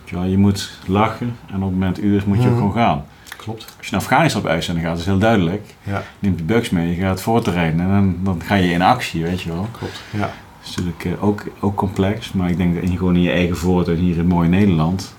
je, 0.08 0.16
wel, 0.16 0.24
je 0.24 0.38
moet 0.38 0.78
lachen 0.86 1.36
en 1.46 1.56
op 1.56 1.62
het 1.62 1.70
moment 1.70 2.02
u 2.02 2.16
is 2.16 2.24
moet 2.24 2.42
je 2.42 2.48
mm. 2.48 2.52
ook 2.52 2.58
gewoon 2.58 2.72
gaan. 2.72 3.04
Klopt. 3.36 3.74
Als 3.78 3.86
je 3.86 3.92
naar 3.92 4.00
Afghanistan 4.00 4.42
op 4.42 4.48
uitzending 4.48 4.86
gaat, 4.86 4.98
is 4.98 5.04
heel 5.04 5.18
duidelijk. 5.18 5.74
Ja. 5.82 6.02
Neemt 6.18 6.38
de 6.38 6.44
bugs 6.44 6.70
mee, 6.70 6.88
je 6.88 7.00
gaat 7.02 7.22
voortreinen 7.22 7.86
en 7.86 7.92
dan, 7.92 8.16
dan 8.22 8.42
ga 8.42 8.54
je 8.54 8.70
in 8.70 8.82
actie, 8.82 9.22
weet 9.22 9.40
je 9.40 9.48
wel. 9.48 9.68
Klopt, 9.78 10.02
ja. 10.10 10.18
Dat 10.20 10.68
is 10.68 10.76
natuurlijk 10.76 11.22
ook, 11.22 11.44
ook 11.60 11.74
complex, 11.74 12.32
maar 12.32 12.50
ik 12.50 12.56
denk 12.56 12.74
dat 12.74 12.90
je 12.90 12.96
gewoon 12.96 13.16
in 13.16 13.22
je 13.22 13.30
eigen 13.30 13.56
voortuin 13.56 13.98
hier 13.98 14.16
in 14.16 14.26
mooi 14.26 14.48
Nederland, 14.48 15.14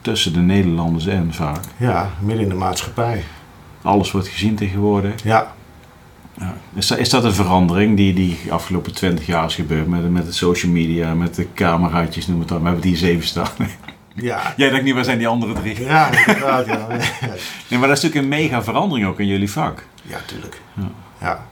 tussen 0.00 0.32
de 0.32 0.40
Nederlanders 0.40 1.06
in 1.06 1.32
vaak. 1.32 1.64
Ja, 1.76 2.10
midden 2.20 2.42
in 2.42 2.48
de 2.48 2.54
maatschappij. 2.54 3.24
Alles 3.82 4.10
wordt 4.10 4.28
gezien 4.28 4.54
tegenwoordig. 4.54 5.22
Ja. 5.22 5.54
ja. 6.38 6.54
Is, 6.74 6.86
dat, 6.86 6.98
is 6.98 7.10
dat 7.10 7.24
een 7.24 7.32
verandering 7.32 7.96
die, 7.96 8.14
die 8.14 8.38
de 8.44 8.52
afgelopen 8.52 8.94
twintig 8.94 9.26
jaar 9.26 9.44
is 9.44 9.54
gebeurd 9.54 9.86
met, 9.86 10.10
met 10.10 10.26
de 10.26 10.32
social 10.32 10.72
media, 10.72 11.14
met 11.14 11.34
de 11.34 11.46
cameraatjes, 11.54 12.26
noem 12.26 12.38
het 12.38 12.48
dan. 12.48 12.58
We 12.58 12.64
hebben 12.64 12.82
die 12.82 12.96
zeven 12.96 13.26
staan. 13.26 13.48
Ja. 14.14 14.54
Jij 14.56 14.70
denkt 14.70 14.84
niet, 14.84 14.94
waar 14.94 15.04
zijn 15.04 15.18
die 15.18 15.28
andere 15.28 15.52
drie? 15.52 15.84
Ja, 15.84 16.10
inderdaad, 16.26 16.66
ja. 16.66 16.86
nee, 17.68 17.78
maar 17.78 17.88
dat 17.88 17.96
is 17.96 18.02
natuurlijk 18.02 18.14
een 18.14 18.28
mega 18.28 18.62
verandering 18.62 19.06
ook 19.06 19.20
in 19.20 19.26
jullie 19.26 19.50
vak. 19.50 19.84
Ja, 20.02 20.18
tuurlijk. 20.26 20.60
Ja. 20.72 20.90
ja. 21.20 21.46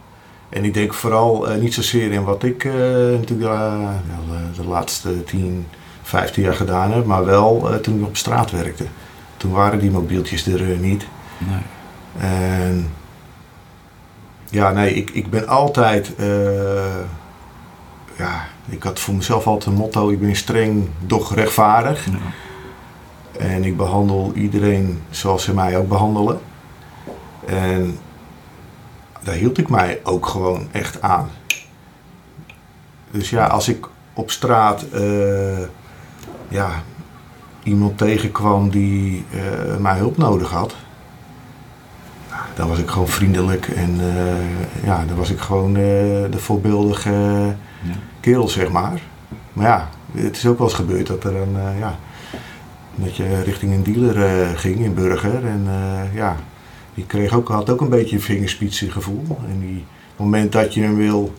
En 0.49 0.65
ik 0.65 0.75
denk 0.75 0.95
vooral 0.95 1.51
uh, 1.51 1.61
niet 1.61 1.75
zozeer 1.75 2.13
in 2.13 2.25
wat 2.25 2.43
ik 2.43 2.65
uh, 2.65 2.73
natuurlijk 2.73 3.51
uh, 3.51 3.89
de, 4.29 4.63
de, 4.63 4.69
laatste 4.69 5.25
10, 5.25 5.67
15 6.03 6.43
jaar 6.43 6.55
gedaan 6.55 6.93
heb, 6.93 7.05
maar 7.05 7.25
wel 7.25 7.81
toen 7.83 7.99
ik 7.99 8.07
op 8.07 8.17
straat 8.17 8.51
werkte. 8.51 8.85
Toen 9.37 9.53
waren 9.53 9.79
die 9.79 9.91
mobieltjes 9.91 10.47
er 10.47 10.63
niet. 10.63 11.07
Nee. 11.39 11.63
En 12.31 12.93
ja, 14.51 14.71
nee, 14.71 14.95
ik, 14.95 15.11
ik 15.11 15.31
ben 15.31 15.49
altijd 15.49 16.13
ja, 18.21 18.47
ik 18.69 18.83
had 18.83 19.01
voor 19.01 19.15
mezelf 19.15 19.47
altijd 19.47 19.67
een 19.67 19.81
motto: 19.81 20.11
ik 20.11 20.21
ben 20.21 20.37
streng, 20.37 20.89
doch 21.07 21.35
rechtvaardig. 21.35 22.07
En 23.39 23.65
ik 23.65 23.77
behandel 23.77 24.33
iedereen 24.35 25.03
zoals 25.11 25.45
ze 25.45 25.55
mij 25.55 25.77
ook 25.77 25.89
behandelen. 25.89 26.41
En 27.47 27.99
daar 29.23 29.35
hield 29.35 29.59
ik 29.59 29.69
mij 29.69 30.01
ook 30.03 30.27
gewoon 30.27 30.69
echt 30.73 31.03
aan. 31.03 31.31
Dus 33.11 33.31
ja, 33.31 33.47
als 33.47 33.69
ik 33.69 33.87
op 34.13 34.31
straat 34.31 34.83
eh, 34.83 35.59
ja, 36.49 36.71
iemand 37.63 37.99
tegenkwam 37.99 38.71
die 38.71 39.25
eh, 39.33 39.77
mijn 39.77 39.97
hulp 39.97 40.17
nodig 40.17 40.51
had, 40.51 40.75
dan 42.55 42.69
was 42.69 42.79
ik 42.79 42.89
gewoon 42.89 43.09
vriendelijk 43.09 43.69
en 43.69 44.01
eh, 44.01 44.85
ja, 44.85 45.05
dan 45.05 45.17
was 45.17 45.31
ik 45.31 45.39
gewoon 45.39 45.73
de 45.73 46.39
voorbeeldige 46.39 47.55
kerel, 48.21 48.49
zeg 48.49 48.71
maar. 48.71 49.01
Maar 49.53 49.67
ja, 49.67 49.89
het 50.13 50.37
is 50.37 50.47
ook 50.47 50.59
wel 50.59 50.67
eens 50.67 50.77
gebeurd 50.77 51.07
dat 51.07 51.25
er 51.25 51.37
een, 51.37 51.79
ja, 51.79 51.99
dat 53.01 53.17
je 53.17 53.43
richting 53.43 53.73
een 53.73 53.83
dealer 53.83 54.25
eh, 54.25 54.59
ging 54.59 54.79
in 54.79 54.95
Burger. 54.95 55.47
En 55.47 55.65
eh, 55.67 56.15
ja, 56.15 56.37
die 56.95 57.07
kreeg 57.07 57.35
ook, 57.35 57.49
had 57.49 57.71
ook 57.71 57.81
een 57.81 57.89
beetje 57.89 58.17
een 58.17 58.23
vingerspitsengevoel. 58.23 59.39
En 59.49 59.61
die, 59.61 59.79
op 59.79 60.17
het 60.17 60.19
moment 60.19 60.53
dat 60.53 60.75
je 60.75 60.83
hem 60.83 60.97
wil 60.97 61.35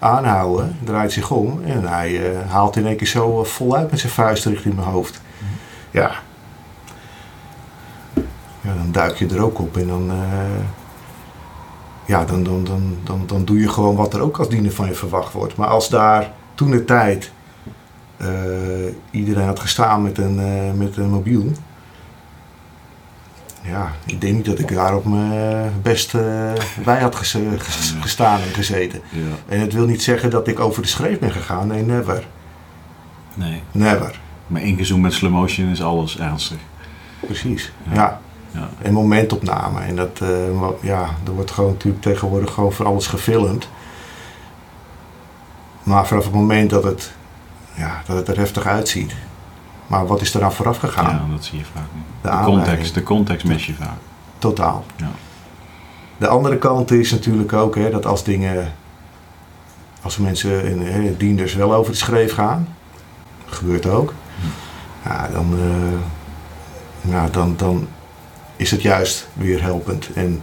aanhouden, 0.00 0.76
draait 0.84 1.12
zich 1.12 1.30
om 1.30 1.60
en 1.64 1.88
hij 1.88 2.32
eh, 2.32 2.50
haalt 2.50 2.76
in 2.76 2.86
één 2.86 2.96
keer 2.96 3.06
zo 3.06 3.40
eh, 3.40 3.46
voluit 3.46 3.90
met 3.90 4.00
zijn 4.00 4.12
vuist 4.12 4.44
richting 4.44 4.74
mijn 4.74 4.88
hoofd. 4.88 5.20
Ja. 5.90 6.12
ja, 8.60 8.74
dan 8.74 8.92
duik 8.92 9.16
je 9.16 9.26
er 9.26 9.42
ook 9.42 9.58
op 9.58 9.76
en 9.76 9.86
dan, 9.86 10.10
ja, 12.06 12.24
dan, 12.24 12.42
dan, 12.42 12.64
dan, 12.64 12.96
dan, 13.04 13.22
dan 13.26 13.44
doe 13.44 13.60
je 13.60 13.68
gewoon 13.68 13.96
wat 13.96 14.14
er 14.14 14.20
ook 14.20 14.38
als 14.38 14.48
diener 14.48 14.72
van 14.72 14.86
je 14.86 14.94
verwacht 14.94 15.32
wordt. 15.32 15.56
Maar 15.56 15.68
als 15.68 15.88
daar 15.88 16.32
toen 16.54 16.70
de 16.70 16.84
tijd 16.84 17.32
iedereen 19.10 19.46
had 19.46 19.60
gestaan 19.60 20.02
met 20.02 20.18
een, 20.18 20.40
eh, 20.40 20.72
met 20.78 20.96
een 20.96 21.10
mobiel. 21.10 21.52
Ja, 23.62 23.92
ik 24.06 24.20
denk 24.20 24.34
niet 24.36 24.44
dat 24.44 24.58
ik 24.58 24.74
daar 24.74 24.94
op 24.96 25.04
mijn 25.04 25.72
best 25.82 26.14
eh, 26.14 26.52
bij 26.84 27.00
had 27.00 27.14
ges- 27.14 27.36
ges- 27.58 27.94
gestaan 28.00 28.40
en 28.40 28.54
gezeten. 28.54 29.00
Ja. 29.10 29.20
En 29.54 29.60
het 29.60 29.72
wil 29.72 29.86
niet 29.86 30.02
zeggen 30.02 30.30
dat 30.30 30.48
ik 30.48 30.60
over 30.60 30.82
de 30.82 30.88
schreef 30.88 31.18
ben 31.18 31.30
gegaan. 31.32 31.66
Nee, 31.66 31.82
never. 31.82 32.26
Nee. 33.34 33.62
Never. 33.72 34.20
Maar 34.46 34.62
ingezoomd 34.62 35.02
met 35.02 35.12
slow 35.12 35.32
motion 35.32 35.68
is 35.68 35.82
alles 35.82 36.18
ernstig. 36.18 36.58
Precies. 37.20 37.72
Ja. 37.88 37.94
Ja. 37.94 38.20
Ja. 38.52 38.68
En 38.82 38.92
momentopname. 38.92 39.80
En 39.80 39.96
dat, 39.96 40.20
eh, 40.22 40.28
ja, 40.80 41.08
er 41.26 41.32
wordt 41.32 41.50
gewoon 41.50 41.70
natuurlijk 41.70 42.02
tegenwoordig 42.02 42.52
gewoon 42.54 42.72
voor 42.72 42.86
alles 42.86 43.06
gefilmd. 43.06 43.68
Maar 45.82 46.06
vanaf 46.06 46.24
het 46.24 46.32
moment 46.34 46.70
dat 46.70 46.84
het, 46.84 47.12
ja, 47.74 48.02
dat 48.06 48.16
het 48.16 48.28
er 48.28 48.36
heftig 48.36 48.66
uitziet. 48.66 49.14
Maar 49.86 50.06
wat 50.06 50.20
is 50.20 50.34
er 50.34 50.40
nou 50.40 50.52
vooraf 50.52 50.76
gegaan? 50.78 51.04
Ja, 51.28 51.34
dat 51.34 51.44
zie 51.44 51.58
je 51.58 51.64
vaak 51.64 51.84
niet. 51.94 52.04
De 52.22 52.44
context, 52.44 52.94
de 52.94 53.02
context 53.02 53.46
mis 53.46 53.66
je 53.66 53.74
vaak. 53.74 53.96
Totaal. 54.38 54.84
Ja. 54.96 55.10
De 56.18 56.28
andere 56.28 56.58
kant 56.58 56.90
is 56.90 57.10
natuurlijk 57.10 57.52
ook 57.52 57.74
hè, 57.74 57.90
dat 57.90 58.06
als 58.06 58.24
dingen, 58.24 58.72
als 60.02 60.16
mensen 60.16 60.64
in 60.64 60.80
hè, 60.82 61.16
dienders 61.16 61.54
wel 61.54 61.74
over 61.74 61.92
de 61.92 61.98
schreef 61.98 62.32
gaan, 62.34 62.68
gebeurt 63.46 63.86
ook, 63.86 64.14
ja, 65.04 65.28
dan, 65.32 65.54
eh, 65.58 67.10
ja, 67.12 67.28
dan, 67.28 67.54
dan 67.56 67.88
is 68.56 68.70
het 68.70 68.82
juist 68.82 69.28
weer 69.32 69.62
helpend. 69.62 70.08
En 70.14 70.42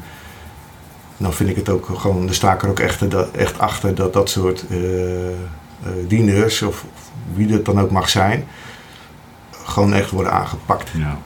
dan 1.17 1.33
vind 1.33 1.49
ik 1.49 1.55
het 1.55 1.69
ook 1.69 1.89
gewoon, 1.95 2.25
dan 2.25 2.33
sta 2.35 2.53
ik 2.53 2.63
er 2.63 2.69
ook 2.69 2.79
echt, 2.79 3.11
dat- 3.11 3.31
echt 3.31 3.59
achter 3.59 3.95
dat 3.95 4.13
dat 4.13 4.29
soort 4.29 4.65
eh, 4.69 5.27
eh, 5.29 5.35
dieners, 6.07 6.61
of 6.61 6.85
wie 7.33 7.51
het 7.53 7.65
dan 7.65 7.79
ook 7.79 7.91
mag 7.91 8.09
zijn, 8.09 8.43
gewoon 9.65 9.93
echt 9.93 10.09
worden 10.09 10.31
aangepakt. 10.33 10.89
Ja. 10.93 11.17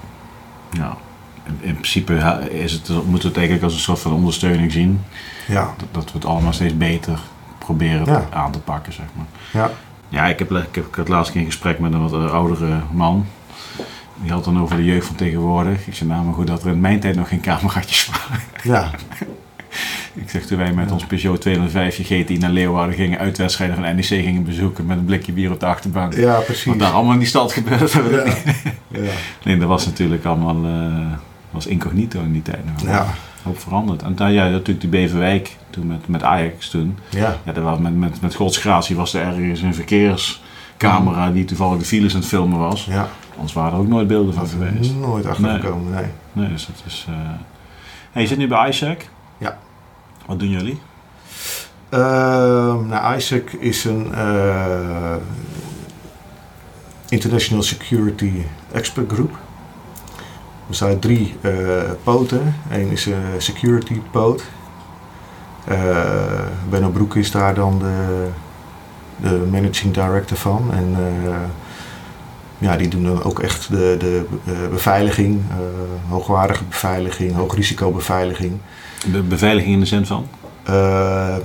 ja. 0.72 0.98
In, 1.46 1.58
in 1.62 1.74
principe 1.74 2.14
is 2.52 2.72
het, 2.72 2.88
moeten 2.90 3.12
we 3.22 3.28
het 3.28 3.36
eigenlijk 3.38 3.64
als 3.64 3.74
een 3.74 3.80
soort 3.80 4.00
van 4.00 4.12
ondersteuning 4.14 4.72
zien. 4.72 5.02
Ja, 5.48 5.74
Dat, 5.78 5.88
dat 5.92 6.04
we 6.04 6.12
het 6.14 6.26
allemaal 6.26 6.54
steeds 6.54 6.78
beter 6.78 7.20
proberen 7.58 8.06
Ja. 8.06 8.26
aan 8.30 8.52
te 8.52 8.60
pakken, 8.60 8.94
zeg 8.94 9.06
maar. 9.16 9.26
ja, 9.64 9.72
Ja, 10.10 10.26
ik, 10.26 10.40
heb, 10.40 10.52
ik, 10.52 10.76
heb, 10.76 10.86
ik 10.88 10.96
had 10.96 11.08
laatst 11.08 11.36
in 11.36 11.46
gesprek 11.46 11.80
met 11.80 11.94
een 11.94 12.10
wat 12.10 12.14
eh, 12.14 12.34
oudere 12.34 12.82
man. 12.92 13.26
Die 14.16 14.32
had 14.32 14.44
dan 14.44 14.60
over 14.62 14.76
de 14.76 14.86
jeugd 14.86 15.08
van 15.08 15.16
tegenwoordig. 15.16 15.88
Ik 15.88 15.96
zei, 15.96 16.10
nou 16.10 16.24
maar 16.26 16.34
goed 16.34 16.48
dat 16.48 16.64
er 16.64 16.70
in 16.72 16.80
mijn 16.82 17.00
tijd 17.00 17.16
nog 17.16 17.28
geen 17.28 17.42
cameraatjes 17.42 18.10
waren. 18.10 18.44
ja, 18.64 18.90
Ik 20.22 20.30
zeg, 20.30 20.46
toen 20.46 20.58
wij 20.58 20.74
met 20.74 20.92
ons 20.92 21.06
Peugeot 21.06 21.42
205 21.42 21.96
GTI 21.96 22.38
naar 22.38 22.50
Leeuwarden 22.50 22.96
gingen, 22.96 23.20
uitwedstrijden 23.20 23.76
van 23.76 23.96
NEC 23.96 24.04
gingen 24.06 24.44
bezoeken 24.44 24.86
met 24.86 24.98
een 24.98 25.06
blikje 25.06 25.32
bier 25.32 25.52
op 25.52 25.60
de 25.60 25.66
achterbank. 25.66 26.14
ja, 26.14 26.40
precies. 26.40 26.66
Wat 26.66 26.80
daar 26.80 26.92
allemaal 26.92 27.14
in 27.14 27.20
die 27.20 27.28
stad 27.28 27.54
gebeurde, 27.54 27.88
Ja. 28.88 29.00
Nee, 29.44 29.58
dat 29.58 29.68
was 29.68 29.86
natuurlijk 29.86 30.26
allemaal 30.26 30.66
eh, 30.66 31.12
was 31.52 31.66
incognito 31.66 32.22
in 32.22 32.32
die 32.32 32.42
tijd 32.42 32.66
nog. 32.66 32.82
Ja. 32.82 33.06
Hoop 33.44 33.60
veranderd. 33.60 34.02
En 34.04 34.16
dan, 34.16 34.34
ja, 34.34 34.50
natuurlijk 34.50 34.82
die 34.82 34.90
Beverwijk, 34.90 35.56
toen 35.70 35.88
met, 35.88 36.08
met 36.08 36.24
Ajax 36.24 36.70
toen. 36.70 36.98
Ja, 37.10 37.38
Ja, 37.46 37.52
dat 37.52 37.64
was 37.64 37.80
met, 37.80 37.96
met, 37.96 38.22
met 38.22 38.36
godsgratie 38.36 38.96
was 38.96 39.14
er 39.14 39.22
ergens 39.22 39.62
een 39.62 39.74
verkeerscamera 39.76 41.30
die 41.32 41.46
toevallig 41.46 41.80
de 41.80 41.86
files 41.86 42.14
aan 42.14 42.20
het 42.20 42.30
filmen 42.30 42.60
was. 42.60 42.86
ja. 42.86 43.10
Anders 43.36 43.54
waren 43.54 43.74
er 43.74 43.80
ook 43.80 43.88
nooit 43.88 44.08
beelden 44.08 44.34
van 44.34 44.48
geweest. 44.48 44.96
nooit 44.96 45.26
achtergekomen, 45.26 45.94
nee. 45.94 46.06
Nee, 46.34 46.50
dus 46.50 46.66
dat 46.66 46.84
is... 46.86 47.06
eh 47.10 47.16
Hey, 48.12 48.22
je 48.22 48.28
zit 48.28 48.38
nu 48.38 48.48
bij 48.48 48.70
ISAC. 48.70 49.08
Ja. 49.38 49.58
Wat 50.32 50.40
doen 50.40 50.50
jullie? 50.50 50.80
Ehm, 51.90 52.88
nou, 52.88 53.16
ISAC 53.16 53.52
is 53.52 53.84
een 53.84 54.14
eh, 54.14 55.16
International 57.10 57.64
Security 57.64 58.32
Expert 58.72 59.12
Group. 59.12 59.38
Er 60.70 60.76
zijn 60.76 61.00
drie 61.00 61.36
eh, 61.42 61.52
poten. 62.04 62.56
Eén 62.70 62.90
is 62.90 63.06
een 63.06 63.24
security 63.38 64.02
poot. 64.12 64.44
Eh 65.66 66.46
Benno 66.70 66.90
Broek 66.90 67.16
is 67.16 67.32
daar 67.32 67.54
dan 67.54 67.80
de, 67.80 68.28
de 69.22 69.48
managing 69.52 69.94
director 69.94 70.38
van. 70.38 70.74
En 70.74 70.96
ja, 72.58 72.78
die 72.78 72.88
doen 72.88 73.04
dan 73.04 73.24
ook 73.24 73.40
echt 73.40 73.70
de, 73.70 73.96
de 74.00 74.26
beveiliging, 74.70 75.42
hoogwaardige 76.10 76.64
beveiliging, 76.64 77.36
hoogrisicobeveiliging. 77.36 78.60
De 79.12 79.22
beveiliging 79.22 79.74
in 79.74 79.80
de 79.80 79.86
zin 79.86 80.06
van? 80.06 80.28
eh, 80.64 81.36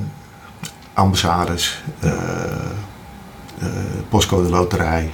ambassades, 0.93 1.83
eh, 2.01 2.11
eh, 3.59 3.69
postcode 4.09 4.49
loterij. 4.49 5.11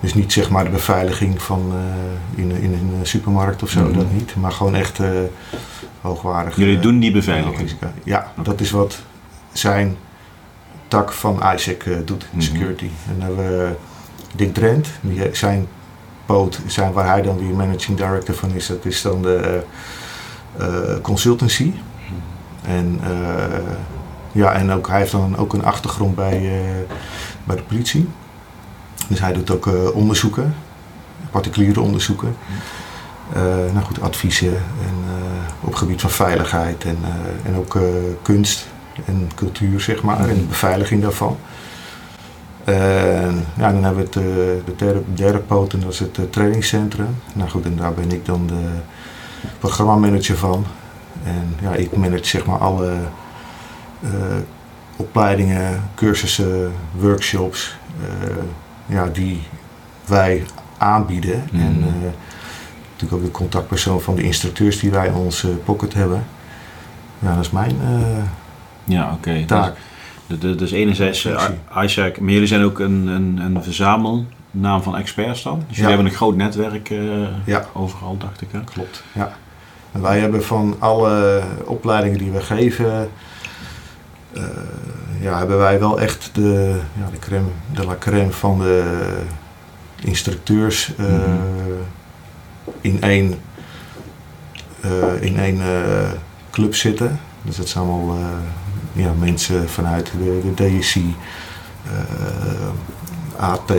dus 0.00 0.14
niet 0.14 0.32
zeg 0.32 0.50
maar 0.50 0.64
de 0.64 0.70
beveiliging 0.70 1.42
van 1.42 1.72
eh, 2.36 2.42
in, 2.42 2.50
in 2.50 2.72
een 2.72 3.06
supermarkt 3.06 3.62
of 3.62 3.70
zo, 3.70 3.80
Mhm. 3.84 3.92
dat 3.98 4.12
niet. 4.12 4.34
Maar 4.36 4.52
gewoon 4.52 4.74
echt 4.74 4.98
hoogwaardig. 6.00 6.56
Jullie 6.56 6.78
doen 6.78 6.98
die 6.98 7.12
beveiliging? 7.12 7.70
Ja, 8.04 8.32
dat 8.42 8.60
is 8.60 8.70
wat 8.70 8.98
zijn 9.52 9.96
tak 10.88 11.12
van 11.12 11.42
ISAC 11.54 11.82
eh, 11.82 11.96
doet, 12.04 12.26
Mhm. 12.30 12.40
security. 12.42 12.84
En 13.08 13.14
dan 13.18 13.26
hebben 13.26 13.46
we 13.58 13.72
Dick 14.34 14.54
Drent, 14.54 14.88
die, 15.00 15.28
zijn 15.32 15.66
poot, 16.26 16.60
zijn, 16.66 16.92
waar 16.92 17.06
hij 17.08 17.22
dan 17.22 17.38
weer 17.38 17.54
managing 17.54 17.96
director 17.98 18.34
van 18.34 18.50
is, 18.54 18.66
dat 18.66 18.84
is 18.84 19.02
dan 19.02 19.22
de 19.22 19.62
consultancy. 21.02 21.72
En, 22.62 23.00
eh, 23.02 23.58
ja, 24.32 24.52
en 24.52 24.70
ook, 24.70 24.88
hij 24.88 24.98
heeft 24.98 25.12
dan 25.12 25.36
ook 25.36 25.52
een 25.52 25.64
achtergrond 25.64 26.14
bij, 26.14 26.36
eh, 26.36 26.94
bij 27.44 27.56
de 27.56 27.62
politie. 27.62 28.08
Dus 29.08 29.20
hij 29.20 29.32
doet 29.32 29.50
ook 29.50 29.66
eh, 29.66 29.94
onderzoeken, 29.94 30.54
particuliere 31.30 31.80
onderzoeken. 31.80 32.36
Eh, 33.32 33.42
nou 33.72 33.84
goed, 33.84 34.00
adviezen 34.00 34.56
en, 34.56 34.94
eh, 35.06 35.66
op 35.68 35.74
gebied 35.74 36.00
van 36.00 36.10
veiligheid 36.10 36.84
en, 36.84 36.98
eh, 37.02 37.50
en 37.50 37.56
ook 37.56 37.76
eh, 37.76 37.82
kunst 38.22 38.66
en 39.04 39.30
cultuur, 39.34 39.80
zeg 39.80 40.02
maar, 40.02 40.28
en 40.28 40.34
de 40.34 40.44
beveiliging 40.48 41.02
daarvan. 41.02 41.36
Ja, 43.56 43.72
dan 43.72 43.84
hebben 43.84 43.94
we 43.94 44.00
het, 44.00 44.16
eh, 44.16 44.22
de 44.64 44.74
derde, 44.76 45.02
derde 45.14 45.38
poot 45.38 45.72
en 45.72 45.80
dat 45.80 45.92
is 45.92 45.98
het 45.98 46.18
eh, 46.18 46.24
trainingscentrum. 46.30 47.16
Nou 47.32 47.50
goed, 47.50 47.64
en 47.64 47.76
daar 47.76 47.94
ben 47.94 48.12
ik 48.12 48.26
dan 48.26 48.46
de 48.46 48.62
programmamanager 49.58 50.36
van. 50.36 50.64
En 51.24 51.56
ja, 51.60 51.74
ik 51.74 51.96
manage 51.96 52.24
zeg 52.24 52.46
maar 52.46 52.58
alle 52.58 52.96
eh, 54.02 54.10
opleidingen, 54.96 55.82
cursussen, 55.94 56.72
workshops 56.98 57.76
eh, 58.00 58.36
ja, 58.86 59.06
die 59.06 59.42
wij 60.04 60.44
aanbieden. 60.78 61.44
Mhm. 61.52 61.62
En 61.62 61.84
eh, 61.86 62.10
natuurlijk 62.92 63.12
ook 63.12 63.24
de 63.24 63.38
contactpersoon 63.38 64.00
van 64.00 64.14
de 64.14 64.22
instructeurs 64.22 64.78
die 64.78 64.90
wij 64.90 65.06
in 65.06 65.14
onze 65.14 65.48
pocket 65.48 65.94
hebben. 65.94 66.24
Ja, 67.18 67.34
dat 67.34 67.44
is 67.44 67.50
mijn 67.50 67.76
Ja, 68.84 69.12
oké. 69.12 69.44
taak. 69.46 69.76
Dus, 70.26 70.38
dus, 70.38 70.56
dus 70.56 70.70
enerzijds 70.70 71.28
ISAC, 71.82 72.20
maar 72.20 72.32
jullie 72.32 72.46
zijn 72.46 72.62
ook 72.62 72.78
een, 72.78 73.06
een, 73.06 73.38
een 73.38 73.62
verzamelnaam 74.54 74.82
van 74.82 74.96
experts 74.96 75.42
dan? 75.42 75.58
Dus 75.58 75.76
jullie 75.76 75.82
Ja. 75.82 75.88
hebben 75.88 76.06
een 76.06 76.16
groot 76.18 76.36
netwerk 76.36 76.90
eh, 76.90 77.46
Ja. 77.46 77.64
overal, 77.72 78.16
dacht 78.16 78.40
ik. 78.40 78.48
Hè? 78.50 78.64
Klopt, 78.64 79.02
ja. 79.12 79.32
En 79.92 80.00
wij 80.00 80.18
hebben 80.18 80.44
van 80.44 80.76
alle 80.78 81.42
opleidingen 81.64 82.18
die 82.18 82.30
we 82.30 82.40
geven, 82.40 83.08
eh, 84.32 84.42
ja, 85.20 85.38
hebben 85.38 85.58
wij 85.58 85.78
wel 85.78 86.00
echt 86.00 86.30
de, 86.32 86.80
ja, 86.98 87.10
de, 87.10 87.18
crème, 87.18 87.48
de 87.72 87.84
la 87.86 87.96
crème 87.98 88.30
van 88.30 88.58
de 88.58 89.06
instructeurs 90.02 90.92
uh, 91.00 91.06
in 92.80 93.02
één, 93.02 93.38
in 95.20 95.38
één 95.38 95.60
club 96.50 96.74
zitten. 96.74 97.20
Dus 97.42 97.56
dat 97.56 97.68
zijn 97.68 97.84
allemaal 97.84 98.16
ja, 98.92 99.12
mensen 99.18 99.68
vanuit 99.68 100.12
de, 100.18 100.52
de 100.54 100.78
DSC, 100.78 100.96
AT, 103.36 103.72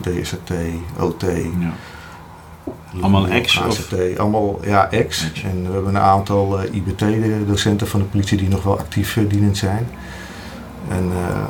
DST, 0.00 0.52
OT. 0.98 1.22
Ja. 1.58 1.72
Allemaal 3.00 3.28
ex? 3.28 3.60
ACT, 3.60 4.18
allemaal 4.18 4.60
ja, 4.64 4.90
ex. 4.90 5.30
En 5.44 5.66
we 5.66 5.72
hebben 5.72 5.94
een 5.94 6.00
aantal 6.00 6.64
uh, 6.64 6.74
IBT-docenten 6.74 7.86
van 7.86 8.00
de 8.00 8.06
politie 8.06 8.38
die 8.38 8.48
nog 8.48 8.62
wel 8.62 8.78
actief 8.78 9.16
uh, 9.16 9.28
dienend 9.28 9.56
zijn. 9.56 9.88
En, 10.88 11.04
uh, 11.04 11.44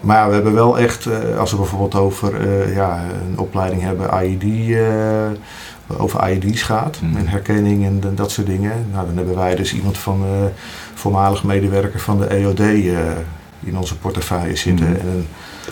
maar 0.00 0.28
we 0.28 0.34
hebben 0.34 0.54
wel 0.54 0.78
echt, 0.78 1.08
als 1.38 1.50
we 1.50 1.56
bijvoorbeeld 1.56 1.94
over 1.94 2.72
ja, 2.72 3.04
een 3.28 3.38
opleiding 3.38 3.82
hebben, 3.82 4.24
IED, 4.24 4.78
over 5.96 6.30
IED's 6.30 6.62
gaat 6.62 7.00
mm. 7.02 7.16
en 7.16 7.28
herkenning 7.28 7.84
en, 7.84 7.98
en, 8.02 8.14
dat 8.14 8.30
soort 8.30 8.46
dingen. 8.46 8.86
Nou, 8.92 9.06
dan 9.06 9.16
hebben 9.16 9.34
wij 9.34 9.54
dus 9.54 9.74
iemand 9.74 9.98
van 9.98 10.24
voormalig 10.94 11.44
medewerker 11.44 12.00
van 12.00 12.18
de 12.18 12.26
EOD 12.26 12.60
in 13.60 13.76
onze 13.76 13.98
portefeuille 13.98 14.56
zitten. 14.56 14.88
Mm. 14.88 14.94
En 14.94 15.06
een 15.06 15.26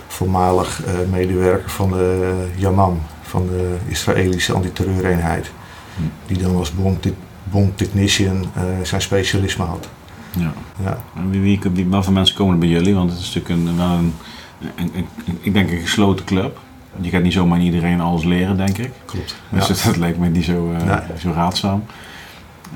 voormalig 0.07 0.83
medewerker 1.11 1.71
van 1.71 1.91
de 1.91 2.47
Yamam 2.57 3.01
van 3.23 3.47
de 3.47 3.77
Israëlische 3.89 4.53
antiterreureenheid. 4.53 5.51
Hm. 5.97 6.03
Die 6.27 6.39
dan 6.39 6.57
als 6.57 6.73
bomb 7.51 7.77
technician 7.77 8.41
uh, 8.41 8.63
zijn 8.83 9.01
specialisme 9.01 9.65
had. 9.65 9.89
Ja. 10.39 10.53
ja. 10.83 10.99
En 11.17 11.31
wie, 11.31 11.41
wie, 11.41 11.61
wie, 11.73 11.89
wat 11.89 12.05
voor 12.05 12.13
mensen 12.13 12.37
komen 12.37 12.53
er 12.53 12.61
bij 12.61 12.69
jullie? 12.69 12.95
Want 12.95 13.11
het 13.11 13.21
is 13.21 13.35
natuurlijk 13.35 13.61
een, 13.61 13.79
een, 13.79 14.15
een, 14.77 14.91
een, 14.95 15.39
ik 15.41 15.53
denk 15.53 15.71
een 15.71 15.81
gesloten 15.81 16.25
club. 16.25 16.61
Je 17.01 17.11
gaat 17.11 17.23
niet 17.23 17.33
zomaar 17.33 17.61
iedereen 17.61 18.01
alles 18.01 18.25
leren, 18.25 18.57
denk 18.57 18.79
ik. 18.79 18.93
Klopt. 19.05 19.37
Dus 19.49 19.67
ja. 19.69 19.75
dat, 19.89 19.97
lijkt 19.97 20.19
me 20.19 20.29
niet 20.29 20.45
zo, 20.45 20.73
uh, 20.73 20.99
zo 21.19 21.33
raadzaam. 21.33 21.85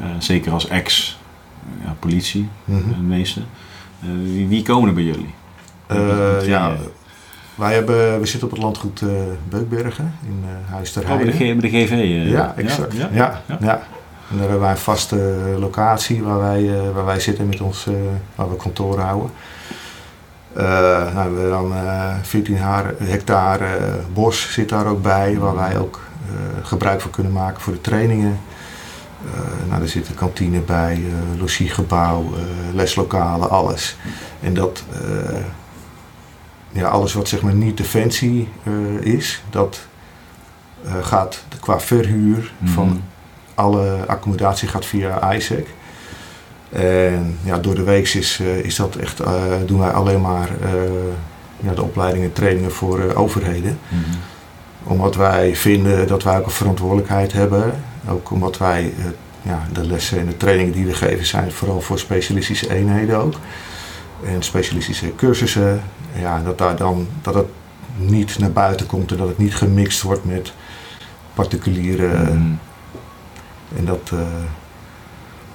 Uh, 0.01 0.07
zeker 0.19 0.53
als 0.53 0.69
ex-politie, 0.69 2.49
mm 2.65 2.81
-hmm. 2.81 2.93
de 2.93 3.03
meeste. 3.03 3.41
Wie, 4.23 4.49
wie, 4.49 4.63
komen 4.63 4.89
er 4.89 4.95
bij 4.95 5.05
jullie? 5.05 5.35
ja, 6.49 6.77
wij 7.59 7.75
hebben, 7.75 8.21
we 8.21 8.27
zitten 8.27 8.49
op 8.49 8.55
het 8.55 8.63
landgoed 8.63 9.01
uh, 9.01 9.11
Beukbergen 9.49 10.15
in 10.23 10.45
uh, 10.45 10.73
Huis 10.73 10.93
ter 10.93 11.07
Heide. 11.07 11.25
Oh, 11.25 11.39
bij 11.39 11.57
de, 11.57 11.69
GV? 11.69 11.91
Uh, 11.91 12.31
ja, 12.31 12.55
exact. 12.57 12.97
Ja 12.97 13.09
ja, 13.13 13.43
ja, 13.47 13.59
ja, 13.61 13.83
En 14.31 14.37
daar 14.37 14.39
hebben 14.39 14.61
wij 14.61 14.71
een 14.71 14.77
vaste 14.77 15.17
locatie 15.59 16.23
waar 16.23 16.39
wij, 16.39 16.71
waar 16.95 17.05
wij 17.05 17.21
zitten 17.21 17.49
met 17.49 17.61
ons, 17.61 17.87
waar 18.35 18.51
we 18.51 18.57
kantoor 18.57 18.99
houden. 18.99 19.31
nou, 21.15 21.35
we 21.35 21.41
hebben 21.41 21.51
dan 21.51 21.73
14 22.23 22.57
hectare 22.99 24.01
bos 24.13 24.53
zit 24.53 24.69
daar 24.69 24.87
ook 24.87 25.03
bij, 25.03 25.39
waar 25.39 25.55
wij 25.55 25.79
ook 25.79 26.01
gebruik 26.63 27.01
van 27.01 27.11
kunnen 27.11 27.33
maken 27.33 27.61
voor 27.61 27.73
de 27.73 27.81
trainingen. 27.81 28.39
nou, 29.69 29.83
er 29.83 29.89
zit 29.89 30.09
een 30.09 30.15
kantine 30.15 30.61
bij, 30.61 31.03
logiegebouw, 31.39 32.25
leslokalen, 32.73 33.51
alles. 33.51 33.97
En 34.41 34.55
dat 34.55 34.85
ja, 36.73 36.89
alles 36.89 37.13
wat 37.13 37.29
zeg 37.29 37.43
maar 37.43 37.55
niet 37.55 37.77
defensie 37.77 38.49
uh, 38.63 39.15
is, 39.15 39.43
dat 39.51 39.81
uh, 40.85 40.93
gaat 41.03 41.45
qua 41.61 41.81
verhuur 41.81 42.53
mm. 42.59 42.69
van 42.69 43.03
alle 43.55 44.05
accommodatie 44.07 44.69
gaat 44.69 44.87
via 44.87 45.33
ISEC. 45.33 45.67
En 46.69 47.39
ja, 47.43 47.59
door 47.59 47.75
de 47.75 47.83
week 47.83 48.09
is, 48.09 48.39
uh, 48.39 48.59
is 48.59 48.77
dat 48.77 48.97
echt, 48.97 49.23
doen 49.67 49.79
wij 49.79 49.91
alleen 49.91 50.21
maar 50.21 50.49
ja, 51.61 51.75
de 51.75 51.83
opleidingen 51.83 52.27
en 52.27 52.33
trainingen 52.33 52.73
voor 52.73 53.15
overheden. 53.15 53.79
Mm. 53.89 54.05
Omdat 54.83 55.17
wij 55.17 55.57
vinden 55.57 56.07
dat 56.07 56.23
wij 56.23 56.39
ook 56.39 56.45
een 56.45 56.51
verantwoordelijkheid 56.51 57.33
hebben. 57.33 57.75
Ook 58.09 58.31
omdat 58.31 58.59
wij 58.59 58.93
ja, 59.43 59.67
de 59.73 59.87
lessen 59.87 60.19
en 60.19 60.27
de 60.27 60.37
trainingen 60.37 60.73
die 60.73 60.87
we 60.87 60.95
geven 60.95 61.27
zijn 61.27 61.53
vooral 61.53 61.81
voor 61.81 61.99
specialistische 61.99 62.75
eenheden 62.75 63.19
ook. 63.19 63.35
En 64.25 64.43
specialistische 64.43 65.15
cursussen 65.15 65.83
ja, 66.15 66.43
dat, 66.43 66.59
daar 66.59 66.77
dan, 66.77 67.07
dat 67.23 67.35
het 67.35 67.47
niet 67.97 68.39
naar 68.39 68.53
buiten 68.53 68.87
komt 68.87 69.11
en 69.11 69.17
dat 69.17 69.29
het 69.29 69.39
niet 69.39 69.55
gemixt 69.55 70.03
wordt 70.03 70.25
met 70.25 70.53
particuliere. 71.35 72.33
Mm. 72.33 72.59
En 73.77 73.85
dat, 73.85 74.11
uh, 74.15 74.21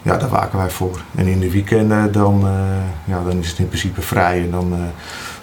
ja, 0.01 0.17
daar 0.17 0.29
waken 0.29 0.57
wij 0.57 0.69
voor. 0.69 1.01
En 1.15 1.27
in 1.27 1.39
de 1.39 1.51
weekenden 1.51 2.11
dan, 2.11 2.45
uh, 2.45 2.77
ja, 3.05 3.23
dan 3.23 3.37
is 3.37 3.49
het 3.49 3.59
in 3.59 3.67
principe 3.67 4.01
vrij 4.01 4.43
en 4.43 4.51
dan 4.51 4.73
uh, 4.73 4.79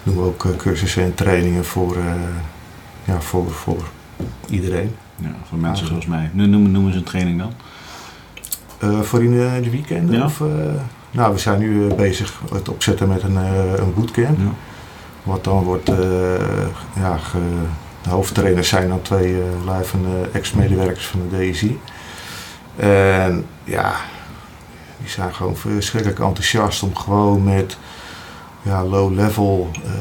doen 0.03 0.15
we 0.15 0.21
ook 0.21 0.57
cursussen 0.57 1.03
en 1.03 1.15
trainingen 1.15 1.65
voor, 1.65 1.97
ja, 3.03 3.21
voor, 3.21 3.51
voor 3.51 3.83
iedereen. 4.49 4.95
Ja, 5.15 5.35
voor 5.47 5.57
mensen 5.57 5.87
zoals 5.87 6.05
mij. 6.05 6.29
Nu 6.33 6.47
noemen, 6.47 6.71
noemen 6.71 6.91
ze 6.91 6.97
een 6.97 7.03
training 7.03 7.39
dan? 7.39 7.53
voor 9.03 9.23
in 9.23 9.31
de, 9.31 9.59
de 9.63 9.69
weekenden? 9.69 10.15
Ja. 10.15 10.25
Of, 10.25 10.41
nou, 11.11 11.33
we 11.33 11.39
zijn 11.39 11.59
nu 11.59 11.93
bezig 11.93 12.41
het 12.53 12.69
opzetten 12.69 13.07
met 13.07 13.23
een, 13.23 13.35
een 13.81 13.93
bootcamp. 13.93 14.37
Ja. 14.37 14.53
Wat 15.23 15.43
dan 15.43 15.63
wordt, 15.63 15.89
uh, 15.89 15.97
ja, 16.95 17.17
ge, 17.17 17.39
de 18.01 18.09
hoofdtrainers 18.09 18.69
zijn 18.69 18.87
dan 18.87 19.01
twee 19.01 19.33
uh, 19.33 19.75
ex-medewerkers 20.31 21.05
van 21.07 21.19
de 21.29 21.49
DSI. 21.49 21.79
En 22.75 23.45
ja, 23.63 23.95
die 24.97 25.09
zijn 25.09 25.33
gewoon 25.33 25.55
verschrikkelijk 25.55 26.19
enthousiast 26.19 26.83
om 26.83 26.95
gewoon 26.95 27.43
met 27.43 27.77
ja, 28.61 28.85
low-level 28.85 29.69
uh, 29.85 29.91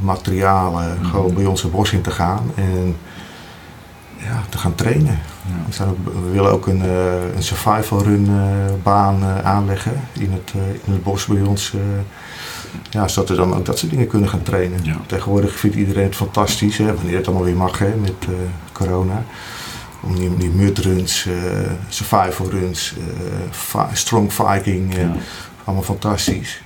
materialen 0.00 0.98
mm 0.98 1.04
gewoon 1.04 1.34
bij 1.34 1.46
ons 1.46 1.62
het 1.62 1.72
bos 1.72 1.92
in 1.92 2.02
te 2.02 2.10
gaan 2.10 2.52
en 2.54 2.96
ja, 4.22 4.42
te 4.48 4.58
gaan 4.58 4.74
trainen. 4.74 5.18
Ja. 5.46 5.66
We, 5.66 5.72
zijn 5.72 5.88
ook, 5.88 5.96
we, 6.04 6.30
willen 6.30 6.52
ook 6.52 6.66
een, 6.66 6.80
een 7.36 7.42
survival 7.42 8.02
run 8.02 8.28
baan 8.82 9.24
aanleggen 9.44 10.00
in 10.12 10.32
het, 10.32 10.52
in 10.84 10.92
het 10.92 11.02
bos 11.02 11.26
bij 11.26 11.42
ons 11.42 11.74
ja, 12.90 13.08
zodat 13.08 13.28
we 13.28 13.36
dan 13.36 13.54
ook 13.54 13.66
dat 13.66 13.78
soort 13.78 13.90
dingen 13.90 14.06
kunnen 14.06 14.28
gaan 14.28 14.42
trainen. 14.42 14.80
Tegenwoordig 15.06 15.58
vindt 15.58 15.76
iedereen 15.76 16.04
het 16.04 16.16
fantastisch, 16.16 16.78
hè, 16.78 16.94
wanneer 16.94 17.16
het 17.16 17.26
allemaal 17.26 17.44
weer 17.44 17.56
mag 17.56 17.78
hè, 17.78 17.94
met 17.96 18.26
corona. 18.72 19.24
Om 20.02 20.14
die, 20.14 20.36
die 20.36 20.50
mudruns, 20.50 21.26
uh, 21.26 21.34
survival 21.88 22.50
runs, 22.50 22.94
uh, 23.74 23.82
strong 23.92 24.32
viking, 24.32 24.94
ja. 24.96 25.12
allemaal 25.64 25.84
fantastisch. 25.84 26.62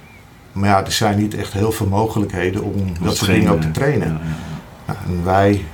Maar 0.53 0.69
ja, 0.69 0.85
er 0.85 0.93
zijn 0.93 1.19
niet 1.19 1.35
echt 1.35 1.53
heel 1.53 1.73
veel 1.73 1.87
mogelijkheden 1.87 2.63
om 2.63 2.93
dat 3.01 3.17
soort 3.17 3.31
dingen 3.31 3.53
ook 3.53 3.61
te 3.61 3.71
trainen. 3.71 4.09
Ja, 4.09 4.19
nou, 4.87 4.99
en 5.07 5.25
wij 5.25 5.65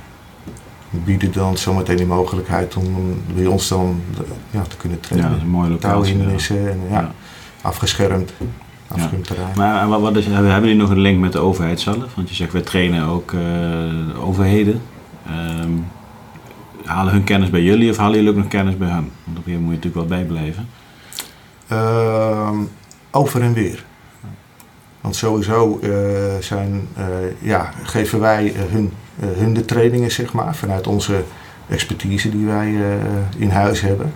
bieden 0.91 1.31
dan 1.31 1.57
zometeen 1.57 1.97
die 1.97 2.05
mogelijkheid 2.05 2.75
om 2.75 3.21
bij 3.35 3.45
ons 3.45 3.67
dan 3.67 4.01
ja, 4.51 4.61
te 4.61 4.77
kunnen 4.77 4.99
trainen. 4.99 5.29
Ja, 5.29 5.35
dat 5.35 5.43
is 5.43 5.47
een 5.47 5.57
mooie 5.57 5.69
locatie. 5.69 6.17
en 6.49 6.79
ja, 6.89 7.11
afgeschermd. 7.61 8.33
Ja. 8.39 9.09
Maar 9.55 9.87
wat, 9.87 10.01
wat 10.01 10.15
is, 10.15 10.25
hebben 10.25 10.59
jullie 10.59 10.75
nog 10.75 10.89
een 10.89 10.99
link 10.99 11.19
met 11.19 11.31
de 11.31 11.39
overheid 11.39 11.79
zelf? 11.79 12.15
Want 12.15 12.29
je 12.29 12.35
zegt, 12.35 12.51
wij 12.51 12.61
trainen 12.61 13.07
ook 13.07 13.31
uh, 13.31 14.23
overheden. 14.27 14.81
Um, 15.61 15.85
halen 16.85 17.13
hun 17.13 17.23
kennis 17.23 17.49
bij 17.49 17.61
jullie 17.61 17.89
of 17.89 17.97
halen 17.97 18.15
jullie 18.15 18.29
ook 18.29 18.35
nog 18.35 18.47
kennis 18.47 18.77
bij 18.77 18.89
hen? 18.89 19.11
Want 19.23 19.37
op 19.37 19.45
hier 19.45 19.59
moet 19.59 19.69
je 19.69 19.75
natuurlijk 19.75 19.95
wel 19.95 20.17
bijblijven. 20.17 20.67
Uh, 21.71 22.49
over 23.11 23.41
en 23.41 23.53
weer. 23.53 23.83
Want 25.01 25.15
sowieso 25.15 25.79
uh, 25.81 25.91
zijn, 26.39 26.87
ja, 27.39 27.71
geven 27.83 28.19
wij 28.19 28.53
hun, 28.55 28.91
hun 29.25 29.53
de 29.53 29.65
trainingen, 29.65 30.11
zeg 30.11 30.33
maar, 30.33 30.55
vanuit 30.55 30.87
onze 30.87 31.23
expertise 31.69 32.29
die 32.29 32.45
wij 32.45 32.75
in 33.37 33.49
huis 33.49 33.81
hebben. 33.81 34.13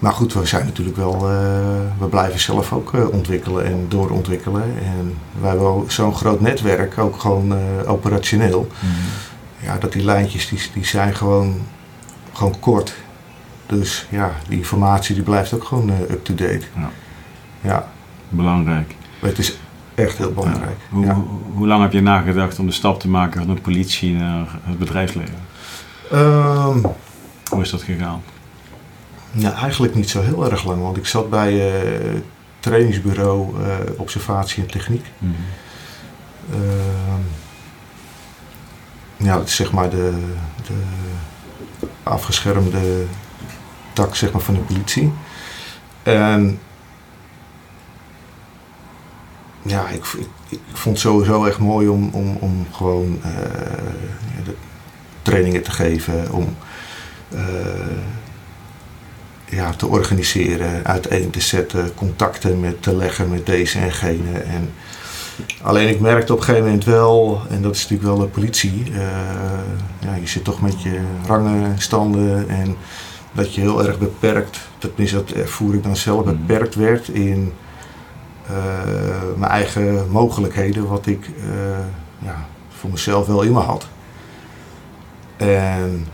Maar 0.00 0.12
goed, 0.12 0.32
we 0.32 0.46
zijn 0.46 0.64
natuurlijk 0.64 0.96
wel, 0.96 1.14
uh, 1.14 1.30
we 1.98 2.06
blijven 2.10 2.40
zelf 2.40 2.72
ook 2.72 2.92
uh, 2.92 3.08
ontwikkelen 3.08 3.64
en 3.64 3.86
doorontwikkelen. 3.88 4.62
En 4.62 5.16
we 5.40 5.46
hebben 5.46 5.84
zo'n 5.86 6.14
groot 6.14 6.40
netwerk, 6.40 6.98
ook 6.98 7.20
gewoon 7.20 7.52
uh, 7.52 7.58
operationeel. 7.86 8.66
Mm. 8.80 8.90
Ja, 9.66 9.78
dat 9.78 9.92
die 9.92 10.04
lijntjes, 10.04 10.48
die, 10.48 10.60
die 10.74 10.84
zijn 10.84 11.14
gewoon, 11.14 11.60
gewoon 12.32 12.60
kort. 12.60 12.94
Dus 13.66 14.06
ja, 14.10 14.32
die 14.48 14.58
informatie 14.58 15.14
die 15.14 15.24
blijft 15.24 15.52
ook 15.52 15.64
gewoon 15.64 15.90
up-to-date. 15.90 16.64
Ja. 16.76 16.90
ja. 17.60 17.88
Belangrijk. 18.28 18.94
het 19.20 19.38
is 19.38 19.58
echt 20.00 20.18
heel 20.18 20.32
belangrijk. 20.32 20.76
Hoe, 20.90 21.14
hoe, 21.54 21.66
lang 21.66 21.82
heb 21.82 21.92
je 21.92 22.00
nagedacht 22.00 22.58
om 22.58 22.66
de 22.66 22.72
stap 22.72 23.00
te 23.00 23.08
maken 23.08 23.44
van 23.44 23.54
de 23.54 23.60
politie 23.60 24.12
naar 24.12 24.58
het 24.62 24.78
bedrijfsleven? 24.78 25.38
Um, 26.12 26.82
hoe 27.50 27.62
is 27.62 27.70
dat 27.70 27.82
gegaan? 27.82 28.22
Ja, 29.30 29.52
eigenlijk 29.52 29.94
niet 29.94 30.10
zo 30.10 30.22
heel 30.22 30.50
erg 30.50 30.64
lang, 30.64 30.82
want 30.82 30.96
ik 30.96 31.06
zat 31.06 31.30
bij 31.30 31.52
uh, 31.52 32.20
trainingsbureau 32.60 33.60
uh, 33.60 33.66
observatie 33.96 34.62
en 34.62 34.70
techniek. 34.70 35.06
Mm 35.18 35.34
-hmm. 35.34 36.60
uh, 36.62 37.24
ja, 39.16 39.36
dat 39.36 39.46
is 39.46 39.56
zeg 39.56 39.72
maar 39.72 39.90
de, 39.90 40.12
de 40.66 40.74
afgeschermde 42.02 43.04
tak 43.92 44.16
zeg 44.16 44.32
maar, 44.32 44.40
van 44.40 44.54
de 44.54 44.60
politie. 44.60 45.12
En 46.02 46.58
ja, 49.62 49.88
ik, 49.88 50.04
ik, 50.18 50.28
ik 50.48 50.60
vond 50.72 50.94
het 50.96 51.04
sowieso 51.06 51.44
echt 51.44 51.58
mooi 51.58 51.88
om, 51.88 52.10
om, 52.12 52.36
om 52.40 52.66
gewoon 52.70 53.18
eh, 53.22 53.30
de 54.44 54.54
trainingen 55.22 55.62
te 55.62 55.70
geven, 55.70 56.32
om 56.32 56.56
eh, 57.28 57.40
ja, 59.44 59.70
te 59.72 59.86
organiseren, 59.86 60.84
uiteen 60.86 61.30
te 61.30 61.40
zetten, 61.40 61.94
contacten 61.94 62.60
met 62.60 62.82
te 62.82 62.96
leggen 62.96 63.30
met 63.30 63.46
deze 63.46 63.78
en 63.78 63.92
gene. 63.92 64.38
En 64.38 64.70
alleen 65.62 65.88
ik 65.88 66.00
merkte 66.00 66.32
op 66.32 66.38
een 66.38 66.44
gegeven 66.44 66.66
moment 66.66 66.84
wel, 66.84 67.42
en 67.50 67.62
dat 67.62 67.74
is 67.74 67.82
natuurlijk 67.82 68.08
wel 68.08 68.18
de 68.18 68.26
politie, 68.26 68.84
eh, 68.92 69.00
ja, 69.98 70.14
je 70.20 70.26
zit 70.26 70.44
toch 70.44 70.60
met 70.60 70.82
je 70.82 71.00
rangen, 71.26 71.78
standen 71.78 72.48
en 72.48 72.76
dat 73.32 73.54
je 73.54 73.60
heel 73.60 73.84
erg 73.84 73.98
beperkt, 73.98 74.60
tenminste 74.78 75.16
dat 75.16 75.30
ervoer 75.30 75.74
ik 75.74 75.82
dan 75.82 75.96
zelf, 75.96 76.24
Mhm. 76.24 76.36
beperkt 76.36 76.74
werd 76.74 77.08
in 77.08 77.52
mijn 79.36 79.50
eigen 79.50 80.10
mogelijkheden, 80.10 80.88
wat 80.88 81.06
ik 81.06 81.26
eh, 81.26 81.78
ja, 82.18 82.46
voor 82.68 82.90
mezelf 82.90 83.26
wel 83.26 83.42
in 83.42 83.52
me 83.52 83.58
had. 83.58 83.86
En 85.36 86.06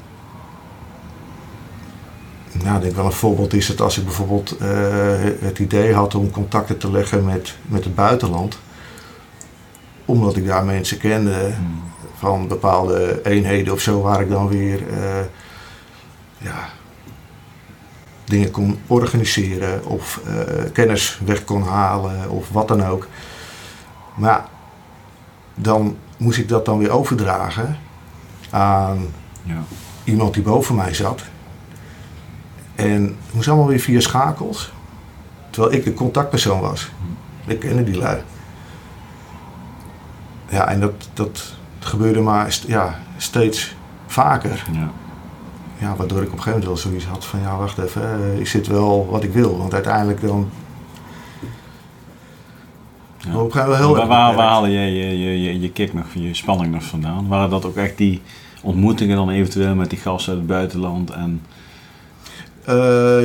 nou, 2.64 2.76
ik 2.76 2.82
denk 2.82 2.97
wel 2.97 3.05
een 3.05 3.12
voorbeeld 3.12 3.55
is 3.55 3.68
het 3.68 3.80
als 3.80 3.99
ik 3.99 4.05
bijvoorbeeld 4.05 4.57
eh, 4.57 4.68
het 5.41 5.59
idee 5.59 5.95
had 5.95 6.14
om 6.14 6.30
contacten 6.30 6.78
te 6.78 6.91
leggen 6.91 7.24
met, 7.24 7.57
met 7.62 7.84
het 7.84 7.95
buitenland. 7.95 8.59
Omdat 10.05 10.37
ik 10.37 10.47
daar 10.47 10.64
mensen 10.64 10.99
kende 10.99 11.55
Mm. 11.59 11.82
van 12.18 12.49
bepaalde 12.49 13.20
eenheden 13.24 13.72
of 13.72 13.80
zo, 13.80 14.01
waar 14.01 14.20
ik 14.20 14.30
dan 14.30 14.49
weer 14.49 14.89
eh, 14.89 15.24
ja, 16.39 16.68
dingen 18.27 18.51
kon 18.51 18.79
organiseren 18.87 19.85
of 19.87 20.20
eh, 20.27 20.35
kennis 20.72 21.20
weg 21.24 21.45
kon 21.45 21.62
halen 21.62 22.31
of 22.31 22.49
wat 22.51 22.68
dan 22.68 22.85
ook. 22.85 23.07
Maar 24.14 24.45
dan 25.55 25.97
moest 26.18 26.39
ik 26.39 26.49
dat 26.49 26.64
dan 26.64 26.79
weer 26.79 26.91
overdragen 26.91 27.77
aan 28.51 29.07
Ja. 29.43 29.62
iemand 30.05 30.35
die 30.35 30.43
boven 30.43 30.74
mij 30.74 30.95
zat. 30.95 31.22
En 32.74 33.03
het 33.03 33.35
moest 33.35 33.49
allemaal 33.49 33.66
weer 33.66 33.81
via 33.81 34.01
schakels. 34.01 34.72
Terwijl 35.51 35.74
ik 35.74 35.85
de 35.85 35.95
contactpersoon 35.95 36.61
was. 36.61 36.91
Ik 37.47 37.59
kende 37.61 37.85
die 37.85 37.97
lui. 37.99 38.22
Ja, 40.49 40.68
en 40.68 40.81
dat, 40.81 41.09
dat 41.14 41.55
gebeurde 41.79 42.20
maar 42.20 42.59
ja, 42.66 42.99
steeds 43.16 43.77
vaker. 44.07 44.64
Ja. 44.72 44.91
Ja, 45.79 45.97
waardoor 45.97 46.22
ik 46.22 46.27
op 46.27 46.33
een 46.33 46.43
gegeven 46.43 46.51
moment 46.51 46.66
wel 46.66 46.77
zoiets 46.77 47.05
had 47.05 47.24
van... 47.24 47.41
Ja, 47.41 47.57
wacht 47.57 47.79
even, 47.79 48.03
eh, 48.03 48.41
is 48.41 48.51
dit 48.51 48.66
wel 48.66 49.07
wat 49.11 49.22
ik 49.22 49.33
wil? 49.33 49.59
Want 49.59 49.74
uiteindelijk 49.74 50.20
dan... 50.20 50.49
Ja. 53.18 53.39
Op 53.39 53.45
een 53.45 53.53
gegeven 53.53 53.61
moment 53.61 53.79
heel 53.79 53.97
waar, 53.97 54.07
waar, 54.07 54.09
waar 54.18 54.31
beperkt. 54.31 54.51
haalde 54.51 54.70
jij 54.72 54.91
je, 54.93 55.18
je, 55.18 55.43
je, 55.43 55.61
je 55.61 55.70
kick 55.72 55.95
nog, 55.95 56.07
je 56.14 56.35
spanning 56.35 56.72
nog 56.74 56.83
vandaan? 56.85 57.29
Waren 57.29 57.51
dat 57.51 57.64
ook 57.64 57.77
echt 57.77 57.97
die 57.97 58.22
ontmoetingen 58.62 59.16
dan 59.16 59.31
eventueel 59.31 59.74
met 59.74 59.91
die 59.91 59.99
gasten 59.99 60.31
uit 60.33 60.39
het 60.41 60.49
buitenland? 60.51 61.11
En, 61.11 61.43
Eh, 62.64 63.22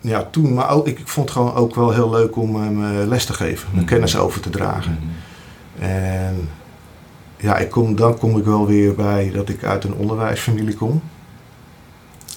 ja, 0.00 0.28
toen, 0.30 0.54
maar 0.54 0.70
ook, 0.70 0.86
ik, 0.86 0.98
ik 0.98 1.08
vond 1.08 1.28
het 1.28 1.36
gewoon 1.38 1.54
ook 1.54 1.74
wel 1.74 1.90
heel 1.92 2.10
leuk 2.10 2.36
om 2.36 2.56
hem 2.56 2.84
eh, 2.84 3.06
les 3.06 3.24
te 3.24 3.32
geven. 3.32 3.68
Mijn 3.72 3.84
Mhm. 3.84 3.92
kennis 3.94 4.16
over 4.16 4.40
te 4.40 4.50
dragen. 4.50 4.98
Mhm. 5.78 5.84
En 5.84 6.48
ja, 7.36 7.56
ik 7.56 7.70
kom, 7.70 7.96
dan 7.96 8.18
kom 8.18 8.38
ik 8.38 8.44
wel 8.44 8.66
weer 8.66 8.94
bij 8.94 9.30
dat 9.34 9.48
ik 9.48 9.64
uit 9.64 9.84
een 9.84 9.94
onderwijsfamilie 9.94 10.74
kom. 10.74 11.02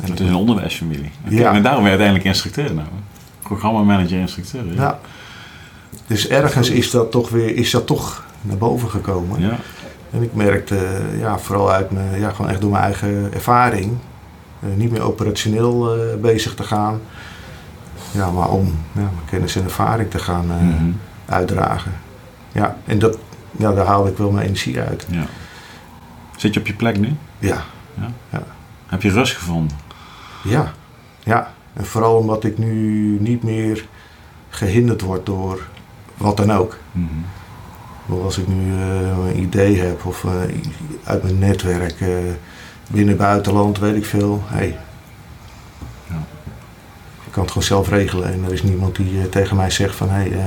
En 0.03 0.09
Het 0.09 0.19
is 0.19 0.27
een 0.27 0.35
onderwijsfamilie. 0.35 1.11
Ja. 1.27 1.53
En 1.53 1.63
daarom 1.63 1.83
ben 1.83 1.91
je 1.91 1.97
uiteindelijk 1.97 2.23
instructeur 2.25 2.73
nou. 2.73 2.87
Programmamanager 3.41 4.19
instructeur. 4.19 4.65
Ja. 4.65 4.81
ja. 4.81 4.99
Dus 6.07 6.27
ergens 6.27 6.69
is 6.69 6.91
dat 6.91 7.11
toch 7.11 7.29
weer 7.29 7.55
is 7.55 7.71
dat 7.71 7.87
toch 7.87 8.23
naar 8.41 8.57
boven 8.57 8.89
gekomen. 8.89 9.39
Ja. 9.41 9.55
En 10.11 10.23
ik 10.23 10.33
merkte, 10.33 10.75
eh, 10.77 11.19
ja, 11.19 11.39
vooral 11.39 11.71
uit 11.71 11.91
mijn, 11.91 12.19
ja, 12.19 12.29
gewoon 12.29 12.51
echt 12.51 12.61
door 12.61 12.71
mijn 12.71 12.83
eigen 12.83 13.33
ervaring, 13.33 13.97
eh, 14.59 14.69
niet 14.75 14.91
meer 14.91 15.01
operationeel 15.01 15.95
eh, 15.95 16.15
bezig 16.21 16.55
te 16.55 16.63
gaan. 16.63 16.99
Ja, 18.11 18.31
maar 18.31 18.49
om 18.49 18.65
ja, 18.91 19.01
mijn 19.01 19.09
kennis 19.29 19.55
en 19.55 19.63
ervaring 19.63 20.09
te 20.09 20.19
gaan 20.19 20.45
Mhm. 20.47 20.91
uitdragen. 21.25 21.91
Ja, 22.51 22.77
en 22.85 22.99
dat, 22.99 23.17
ja, 23.57 23.73
daar 23.73 23.85
haalde 23.85 24.09
ik 24.09 24.17
wel 24.17 24.31
mijn 24.31 24.45
energie 24.45 24.79
uit. 24.79 25.05
ja. 25.09 25.23
Zit 26.37 26.53
je 26.53 26.59
op 26.59 26.67
je 26.67 26.73
plek 26.73 26.99
nu? 26.99 27.15
Ja, 27.39 27.63
Heb 28.87 29.01
je 29.01 29.11
rust 29.11 29.37
gevonden? 29.37 29.77
Ja, 30.43 30.73
ja. 31.23 31.53
En 31.73 31.85
vooral 31.85 32.15
omdat 32.17 32.43
ik 32.43 32.57
nu 32.57 33.17
niet 33.19 33.43
meer 33.43 33.85
gehinderd 34.49 35.01
word 35.01 35.25
door 35.25 35.67
wat 36.17 36.37
dan 36.37 36.51
ook. 36.51 36.77
Maar 38.05 38.17
Als 38.19 38.37
ik 38.37 38.47
nu 38.47 38.73
eh, 38.73 39.27
een 39.27 39.39
idee 39.39 39.79
heb 39.79 40.05
of 40.05 40.23
eh, 40.23 40.31
uit 41.03 41.23
mijn 41.23 41.39
netwerk, 41.39 42.01
eh, 42.01 42.09
binnen 42.87 43.17
buitenland, 43.17 43.79
weet 43.79 43.95
ik 43.95 44.05
veel. 44.05 44.43
Hey, 44.45 44.77
Ja. 46.07 46.15
Ik 47.25 47.31
kan 47.31 47.41
het 47.43 47.51
gewoon 47.51 47.67
zelf 47.67 47.89
regelen 47.89 48.33
en 48.33 48.43
er 48.43 48.53
is 48.53 48.63
niemand 48.63 48.95
die 48.95 49.29
tegen 49.29 49.55
mij 49.55 49.69
zegt 49.69 49.95
van 49.95 50.09
hey, 50.09 50.31
eh, 50.31 50.45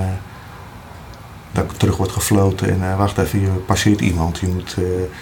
dat 1.52 1.64
ik 1.64 1.70
terug 1.72 1.96
wordt 1.96 2.12
gefloten 2.12 2.82
en 2.82 2.96
wacht 2.96 3.18
even, 3.18 3.40
je 3.40 3.48
passeert 3.48 4.00
iemand. 4.00 4.38
Je 4.38 4.48
moet, 4.48 4.70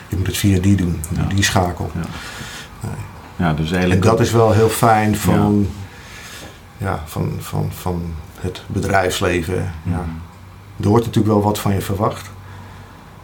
je 0.08 0.16
moet 0.16 0.26
het 0.26 0.36
via 0.36 0.60
die 0.60 0.76
doen, 0.76 1.00
Ja. 1.14 1.22
die 1.22 1.42
schakel. 1.44 1.90
Ja, 1.94 2.00
dus 3.48 3.68
En 3.68 3.76
eigenlijk... 3.76 4.02
dat 4.02 4.20
is 4.20 4.32
wel 4.32 4.52
heel 4.52 4.68
fijn 4.68 5.16
van, 5.16 5.68
ja. 6.76 7.02
van, 7.06 7.32
van, 7.38 7.70
van 7.72 8.14
het 8.40 8.62
bedrijfsleven. 8.66 9.72
Ja. 9.82 9.90
Mhm. 9.90 10.82
Er 10.82 10.88
wordt 10.88 11.04
natuurlijk 11.04 11.34
wel 11.34 11.42
wat 11.42 11.58
van 11.58 11.74
je 11.74 11.80
verwacht. 11.80 12.30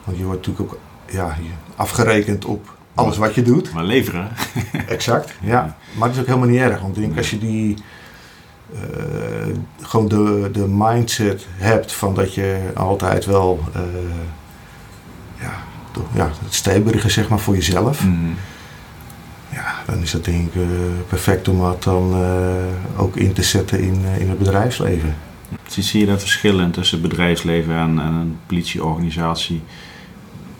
Want 0.04 0.18
je 0.18 0.24
wordt 0.24 0.46
natuurlijk 0.46 0.72
ook 0.72 0.78
ja, 1.10 1.36
afgerekend 1.76 2.44
op 2.44 2.74
alles 2.94 3.16
wat 3.16 3.34
je 3.34 3.42
doet. 3.42 3.72
Maar 3.72 3.84
leveren. 3.84 4.28
Exact, 4.88 5.32
ja. 5.40 5.76
Maar 5.92 6.08
het 6.08 6.16
is 6.16 6.22
ook 6.22 6.28
helemaal 6.28 6.48
niet 6.48 6.60
erg. 6.60 6.80
Want 6.80 6.96
ik 6.96 7.02
denk 7.02 7.16
als 7.16 7.30
je 7.30 7.38
die 7.38 7.76
eh, 8.72 8.80
gewoon 9.80 10.08
de, 10.08 10.48
de 10.52 10.66
mindset 10.68 11.46
hebt 11.50 11.92
van 11.92 12.14
dat 12.14 12.34
je 12.34 12.70
altijd 12.74 13.24
wel 13.24 13.60
eh, 13.74 13.80
ja, 15.40 15.52
toch, 15.90 16.04
ja, 16.12 16.30
het 16.44 16.54
steberige 16.54 17.08
zeg 17.08 17.28
maar 17.28 17.38
voor 17.38 17.54
jezelf. 17.54 18.04
Mhm. 18.04 18.32
Ja, 19.56 19.74
dan 19.86 20.02
is 20.02 20.10
dat 20.10 20.24
denk 20.24 20.46
ik 20.46 20.54
eh, 20.54 20.68
perfect 21.08 21.48
om 21.48 21.60
dat 21.60 21.82
dan 21.82 22.14
eh, 22.14 23.00
ook 23.00 23.16
in 23.16 23.32
te 23.32 23.42
zetten 23.42 23.80
in, 23.80 24.04
eh, 24.04 24.20
in 24.20 24.28
het 24.28 24.38
bedrijfsleven. 24.38 25.16
Zie, 25.66 25.82
zie 25.82 26.00
je 26.00 26.06
dat 26.06 26.20
verschil 26.20 26.60
in 26.60 26.70
tussen 26.70 27.00
het 27.00 27.08
bedrijfsleven 27.08 27.74
en, 27.74 27.98
en 27.98 28.12
een 28.12 28.38
politieorganisatie? 28.46 29.62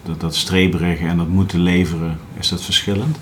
Dat, 0.02 0.20
dat 0.20 0.34
streberige 0.34 1.06
en 1.06 1.16
dat 1.16 1.28
moeten 1.28 1.60
leveren, 1.60 2.18
is 2.38 2.48
dat 2.48 2.62
verschillend? 2.62 3.18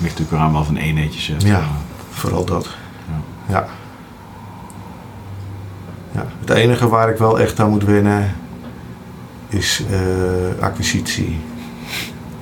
Ligt 0.00 0.18
natuurlijk 0.18 0.42
aan 0.42 0.52
wel 0.52 0.64
van 0.64 0.76
eenheidje 0.76 1.20
zet. 1.20 1.42
Ja. 1.42 1.68
Vooral 2.10 2.44
dat. 2.44 2.68
Ja. 3.08 3.54
Ja. 3.54 3.66
ja. 6.12 6.26
Het 6.40 6.50
enige 6.50 6.88
waar 6.88 7.10
ik 7.10 7.16
wel 7.16 7.40
echt 7.40 7.60
aan 7.60 7.70
moet 7.70 7.84
wennen 7.84 8.34
is 9.48 9.82
acquisitie, 10.60 11.38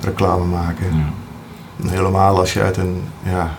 reclame 0.01 0.45
maken. 0.45 0.97
Ja. 0.97 1.20
En 1.81 1.89
Helemaal 1.89 2.37
als 2.39 2.53
je 2.53 2.61
uit 2.61 2.77
een 2.77 3.03
ja, 3.23 3.51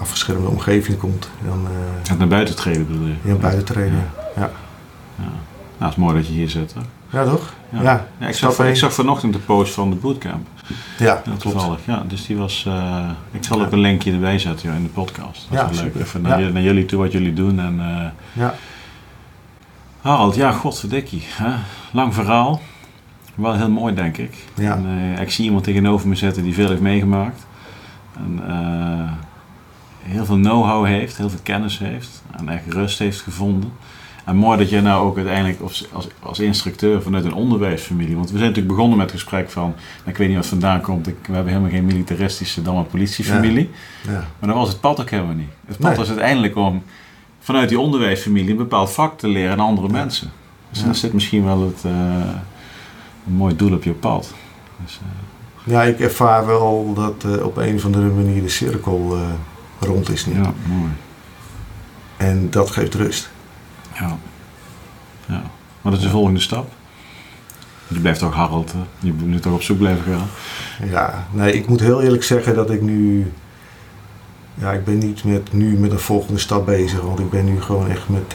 afgeschermde 0.00 0.48
omgeving 0.48 0.98
komt, 0.98 1.30
dan 1.46 1.66
eh 2.10 2.16
naar 2.18 2.28
buiten 2.28 2.56
treden 2.56 2.86
bedoel 2.86 3.06
je? 3.06 3.14
je 3.24 3.34
buiten 3.34 3.64
trainen. 3.64 4.10
Ja. 4.36 4.40
Ja. 4.42 4.50
Nou, 5.16 5.30
het 5.78 5.90
is 5.90 5.96
mooi 5.96 6.14
dat 6.16 6.26
je 6.26 6.32
hier 6.32 6.48
zit. 6.50 6.74
Hè? 6.74 6.80
ja, 7.18 7.24
toch? 7.24 7.52
Ja. 7.72 7.82
Ja. 7.82 8.06
Ja, 8.18 8.26
ik, 8.26 8.34
zag, 8.34 8.58
ik 8.58 8.76
zag 8.76 8.92
vanochtend 8.92 9.32
de 9.32 9.38
post 9.38 9.74
van 9.74 9.90
de 9.90 9.96
bootcamp. 9.96 10.46
Ja, 10.98 11.04
Ja, 11.06 11.14
klopt. 11.24 11.40
toevallig. 11.40 11.78
Ja, 11.84 12.04
dus 12.08 12.26
die 12.26 12.36
was. 12.36 12.64
eh, 12.66 13.10
ik 13.30 13.44
zal 13.44 13.58
Ja. 13.58 13.64
ook 13.64 13.72
een 13.72 13.78
linkje 13.78 14.12
erbij 14.12 14.38
zetten 14.38 14.68
joh, 14.68 14.76
in 14.76 14.82
de 14.82 14.88
podcast. 14.88 15.46
Dat 15.50 15.70
is 15.70 15.76
Ja, 15.78 15.82
wel 15.84 15.92
leuk. 15.94 16.02
Even 16.02 16.20
naar, 16.22 16.40
Ja. 16.40 16.48
naar 16.48 16.62
jullie 16.62 16.84
toe 16.86 16.98
wat 16.98 17.12
jullie 17.12 17.32
doen. 17.32 17.60
En, 17.60 17.80
eh, 17.80 18.06
Ja. 18.42 18.54
Harald, 20.00 20.34
ja, 20.34 20.52
godverdikkie. 20.52 21.22
Hè? 21.28 21.50
Lang 21.92 22.14
verhaal. 22.14 22.60
Wel 23.40 23.54
heel 23.54 23.70
mooi, 23.70 23.94
denk 23.94 24.16
ik. 24.16 24.34
Ja. 24.54 24.76
En, 24.76 25.14
eh, 25.16 25.20
ik 25.22 25.30
zie 25.30 25.44
iemand 25.44 25.64
tegenover 25.64 26.08
me 26.08 26.14
zitten 26.14 26.42
die 26.42 26.54
veel 26.54 26.68
heeft 26.68 26.80
meegemaakt. 26.80 27.46
En 28.16 28.40
eh, 28.48 29.12
heel 30.02 30.24
veel 30.24 30.36
know-how 30.36 30.86
heeft, 30.86 31.16
heel 31.16 31.30
veel 31.30 31.38
kennis 31.42 31.78
heeft. 31.78 32.22
En 32.36 32.48
echt 32.48 32.62
rust 32.72 32.98
heeft 32.98 33.20
gevonden. 33.20 33.72
En 34.24 34.36
mooi 34.36 34.58
dat 34.58 34.70
jij 34.70 34.80
nou 34.80 35.06
ook 35.06 35.16
uiteindelijk 35.16 35.60
als, 35.60 35.86
als, 35.92 36.08
als 36.22 36.38
instructeur 36.40 37.02
vanuit 37.02 37.24
een 37.24 37.34
onderwijsfamilie... 37.34 38.14
Want 38.16 38.30
we 38.30 38.36
zijn 38.38 38.48
natuurlijk 38.48 38.74
begonnen 38.74 38.98
met 38.98 39.10
het 39.10 39.20
gesprek 39.20 39.50
van... 39.50 39.74
Ik 40.04 40.16
weet 40.16 40.28
niet 40.28 40.36
wat 40.36 40.46
vandaan 40.46 40.80
komt. 40.80 41.06
Ik, 41.08 41.16
we 41.26 41.32
hebben 41.32 41.52
helemaal 41.52 41.72
geen 41.72 41.84
militaristische 41.84 42.62
dan 42.62 42.74
maar 42.74 42.84
politiefamilie. 42.84 43.70
Ja. 44.06 44.12
Maar 44.38 44.48
dan 44.48 44.58
was 44.58 44.68
het 44.68 44.80
pad 44.80 45.00
ook 45.00 45.10
helemaal 45.10 45.34
niet. 45.34 45.48
Het 45.66 45.76
pad 45.76 45.88
Nee. 45.88 45.98
was 45.98 46.08
uiteindelijk 46.08 46.56
om 46.56 46.82
vanuit 47.40 47.68
die 47.68 47.80
onderwijsfamilie 47.80 48.50
een 48.50 48.56
bepaald 48.56 48.90
vak 48.92 49.18
te 49.18 49.28
leren 49.28 49.52
aan 49.52 49.60
andere 49.60 49.86
Ja. 49.86 49.92
mensen. 49.92 50.30
Dus 50.70 50.84
dan 50.84 50.94
zit 50.94 51.12
misschien 51.12 51.44
wel 51.44 51.60
het, 51.66 51.84
eh, 51.84 51.92
een 53.30 53.36
mooi 53.36 53.56
doel 53.56 53.72
op 53.72 53.82
je 53.82 53.92
pad. 53.92 54.34
Dus, 54.84 55.00
eh, 55.02 55.72
ja, 55.72 55.82
ik 55.82 56.00
ervaar 56.00 56.46
wel 56.46 56.92
dat 56.94 57.24
eh, 57.24 57.44
op 57.44 57.56
een 57.56 57.74
of 57.74 57.84
andere 57.84 58.08
manier 58.08 58.42
de 58.42 58.48
cirkel 58.48 59.16
eh, 59.16 59.88
rond 59.88 60.10
is 60.10 60.26
nu. 60.26 60.34
ja, 60.34 60.52
mooi. 60.66 60.90
En 62.16 62.50
dat 62.50 62.70
geeft 62.70 62.94
rust. 62.94 63.30
Ja. 63.94 64.16
Ja. 65.26 65.42
Wat 65.80 65.92
is 65.92 66.00
de 66.00 66.08
volgende 66.08 66.40
stap? 66.40 66.70
Je 67.88 68.00
blijft 68.00 68.18
toch 68.18 68.34
Harold, 68.34 68.74
je 68.98 69.12
moet 69.12 69.42
toch 69.42 69.52
op 69.52 69.62
zoek 69.62 69.78
blijven 69.78 70.12
gaan? 70.12 70.28
Ja, 70.88 71.26
nee, 71.30 71.52
ik 71.52 71.68
moet 71.68 71.80
heel 71.80 72.02
eerlijk 72.02 72.22
zeggen 72.22 72.54
dat 72.54 72.70
ik 72.70 72.82
nu... 72.82 73.32
Ja, 74.54 74.72
ik 74.72 74.84
ben 74.84 74.98
niet 74.98 75.24
met, 75.24 75.52
nu 75.52 75.78
met 75.78 75.92
een 75.92 75.98
volgende 75.98 76.40
stap 76.40 76.66
bezig. 76.66 77.00
Want 77.00 77.18
ik 77.18 77.30
ben 77.30 77.44
nu 77.44 77.62
gewoon 77.62 77.90
echt 77.90 78.08
met 78.08 78.34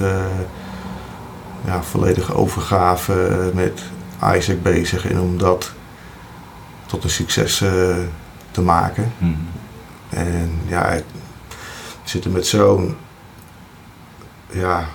ja, 1.65 1.83
volledige 1.83 2.33
overgave 2.33 3.51
met 3.53 3.83
Isaac 4.23 4.61
bezig. 4.61 5.07
En 5.07 5.19
om 5.19 5.37
dat 5.37 5.71
tot 6.85 7.03
een 7.03 7.09
succes 7.09 7.61
uh, 7.61 7.95
te 8.51 8.61
maken. 8.61 9.11
Mhm. 9.17 9.33
En 10.09 10.59
ja, 10.67 10.89
we 10.89 11.03
zitten 12.03 12.31
met 12.31 12.47
zo'n 12.47 12.95
ja, 14.51 14.85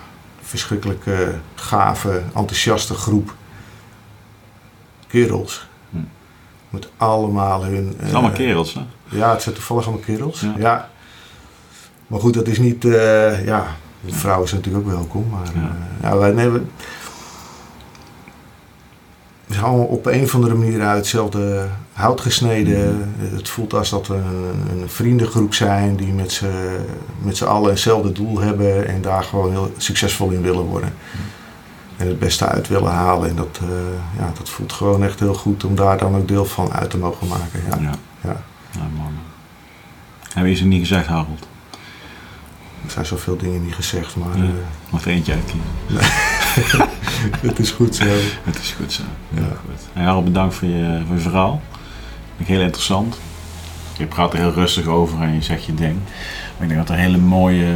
verschrikkelijke, 0.43 1.35
gave, 1.55 2.23
enthousiaste 2.35 2.95
groep 2.95 3.35
kerels. 5.07 5.69
Hm. 5.91 5.97
Met 6.71 6.89
allemaal 6.97 7.65
hun... 7.65 7.87
Het 7.87 7.97
zijn 7.99 8.13
allemaal 8.13 8.31
eh, 8.31 8.37
kerels, 8.37 8.75
hè? 8.75 8.81
Ja, 9.05 9.31
het 9.33 9.43
zijn 9.43 9.55
toevallig 9.55 9.87
allemaal 9.87 10.05
kerels. 10.05 10.41
Ja. 10.41 10.55
Ja. 10.59 10.89
Maar 12.07 12.21
goed, 12.21 12.35
dat 12.35 12.47
is 12.47 12.59
niet... 12.59 12.85
eh, 12.85 13.45
ja, 13.45 13.67
vrouwen 14.07 14.49
zijn 14.49 14.61
natuurlijk 14.61 14.89
ook 14.89 14.95
welkom. 14.95 15.29
Maar 15.31 15.47
Ja. 15.55 15.61
ja. 16.01 16.09
ja, 16.09 16.17
wij 16.17 16.31
nemen... 16.33 16.71
We 19.51 19.57
zijn 19.57 19.67
allemaal 19.69 19.87
op 19.87 20.07
een 20.07 20.23
of 20.23 20.35
andere 20.35 20.55
manier 20.55 20.83
uit 20.83 20.97
hetzelfde 20.97 21.67
hout 21.93 22.21
gesneden. 22.21 23.13
Het 23.19 23.49
voelt 23.49 23.75
als 23.75 23.91
dat 23.91 24.07
we 24.07 24.15
een, 24.15 24.81
een 24.81 24.89
vriendengroep 24.89 25.55
zijn 25.55 25.97
die 25.97 26.13
met 26.13 26.33
z'n 26.33 26.47
met 27.23 27.37
z'n 27.37 27.45
allen 27.45 27.71
hetzelfde 27.71 28.13
doel 28.13 28.41
hebben 28.41 28.87
en 28.89 29.03
daar 29.03 29.23
gewoon 29.23 29.51
heel 29.51 29.73
succesvol 29.77 30.31
in 30.31 30.43
willen 30.43 30.65
worden. 30.65 30.93
En 31.97 32.07
het 32.07 32.19
beste 32.19 32.47
uit 32.47 32.69
willen 32.69 32.91
halen. 32.93 33.29
En 33.29 33.37
dat, 33.37 33.59
eh, 33.63 33.69
ja, 34.19 34.33
dat 34.39 34.49
voelt 34.49 34.73
gewoon 34.73 35.05
echt 35.05 35.21
heel 35.21 35.35
goed 35.35 35.65
om 35.65 35.75
daar 35.75 35.99
dan 35.99 36.17
ook 36.17 36.29
deel 36.29 36.45
van 36.45 36.73
uit 36.73 36.91
te 36.91 36.99
mogen 36.99 37.27
maken. 37.29 37.61
Ja. 37.71 37.77
Ja. 37.81 37.91
Ja. 38.21 38.43
Ja, 38.71 38.87
man. 38.97 39.13
Hebben 40.33 40.51
je 40.53 40.59
ze 40.59 40.65
niet 40.67 40.81
gezegd, 40.81 41.07
Harold? 41.07 41.49
Er 42.85 42.91
zijn 42.91 43.07
zoveel 43.07 43.37
dingen 43.37 43.65
niet 43.65 43.75
gezegd, 43.75 44.17
maar 44.17 44.37
Ja. 44.37 44.43
eh, 44.43 44.49
Mag 44.91 45.05
er 45.05 45.11
eentje 45.11 45.33
uitkiezen? 45.33 45.69
het 47.49 47.59
is 47.59 47.71
goed 47.71 47.95
zo. 47.97 48.05
Het 48.45 48.59
is 48.59 48.73
goed 48.73 48.93
zo. 48.93 49.03
Ja. 49.29 49.41
Heel 49.41 49.47
goed. 49.49 49.81
Hey, 49.90 49.90
Harold, 50.01 50.25
bedankt 50.25 50.55
voor 50.55 50.69
je, 50.69 51.01
voor 51.07 51.15
je 51.17 51.23
verhaal. 51.23 51.61
Vind 52.37 52.49
ik 52.49 52.55
heel 52.55 52.65
interessant. 52.65 53.19
Je 53.99 54.07
praat 54.07 54.33
er 54.33 54.39
heel 54.39 54.53
rustig 54.53 54.87
over 54.87 55.23
en 55.23 55.35
je 55.35 55.43
zegt 55.43 55.65
je 55.65 55.75
ding. 55.75 55.97
Maar 56.57 56.63
ik 56.63 56.69
denk 56.69 56.87
dat 56.87 56.89
er 56.89 57.03
hele 57.03 57.19
mooie 57.19 57.75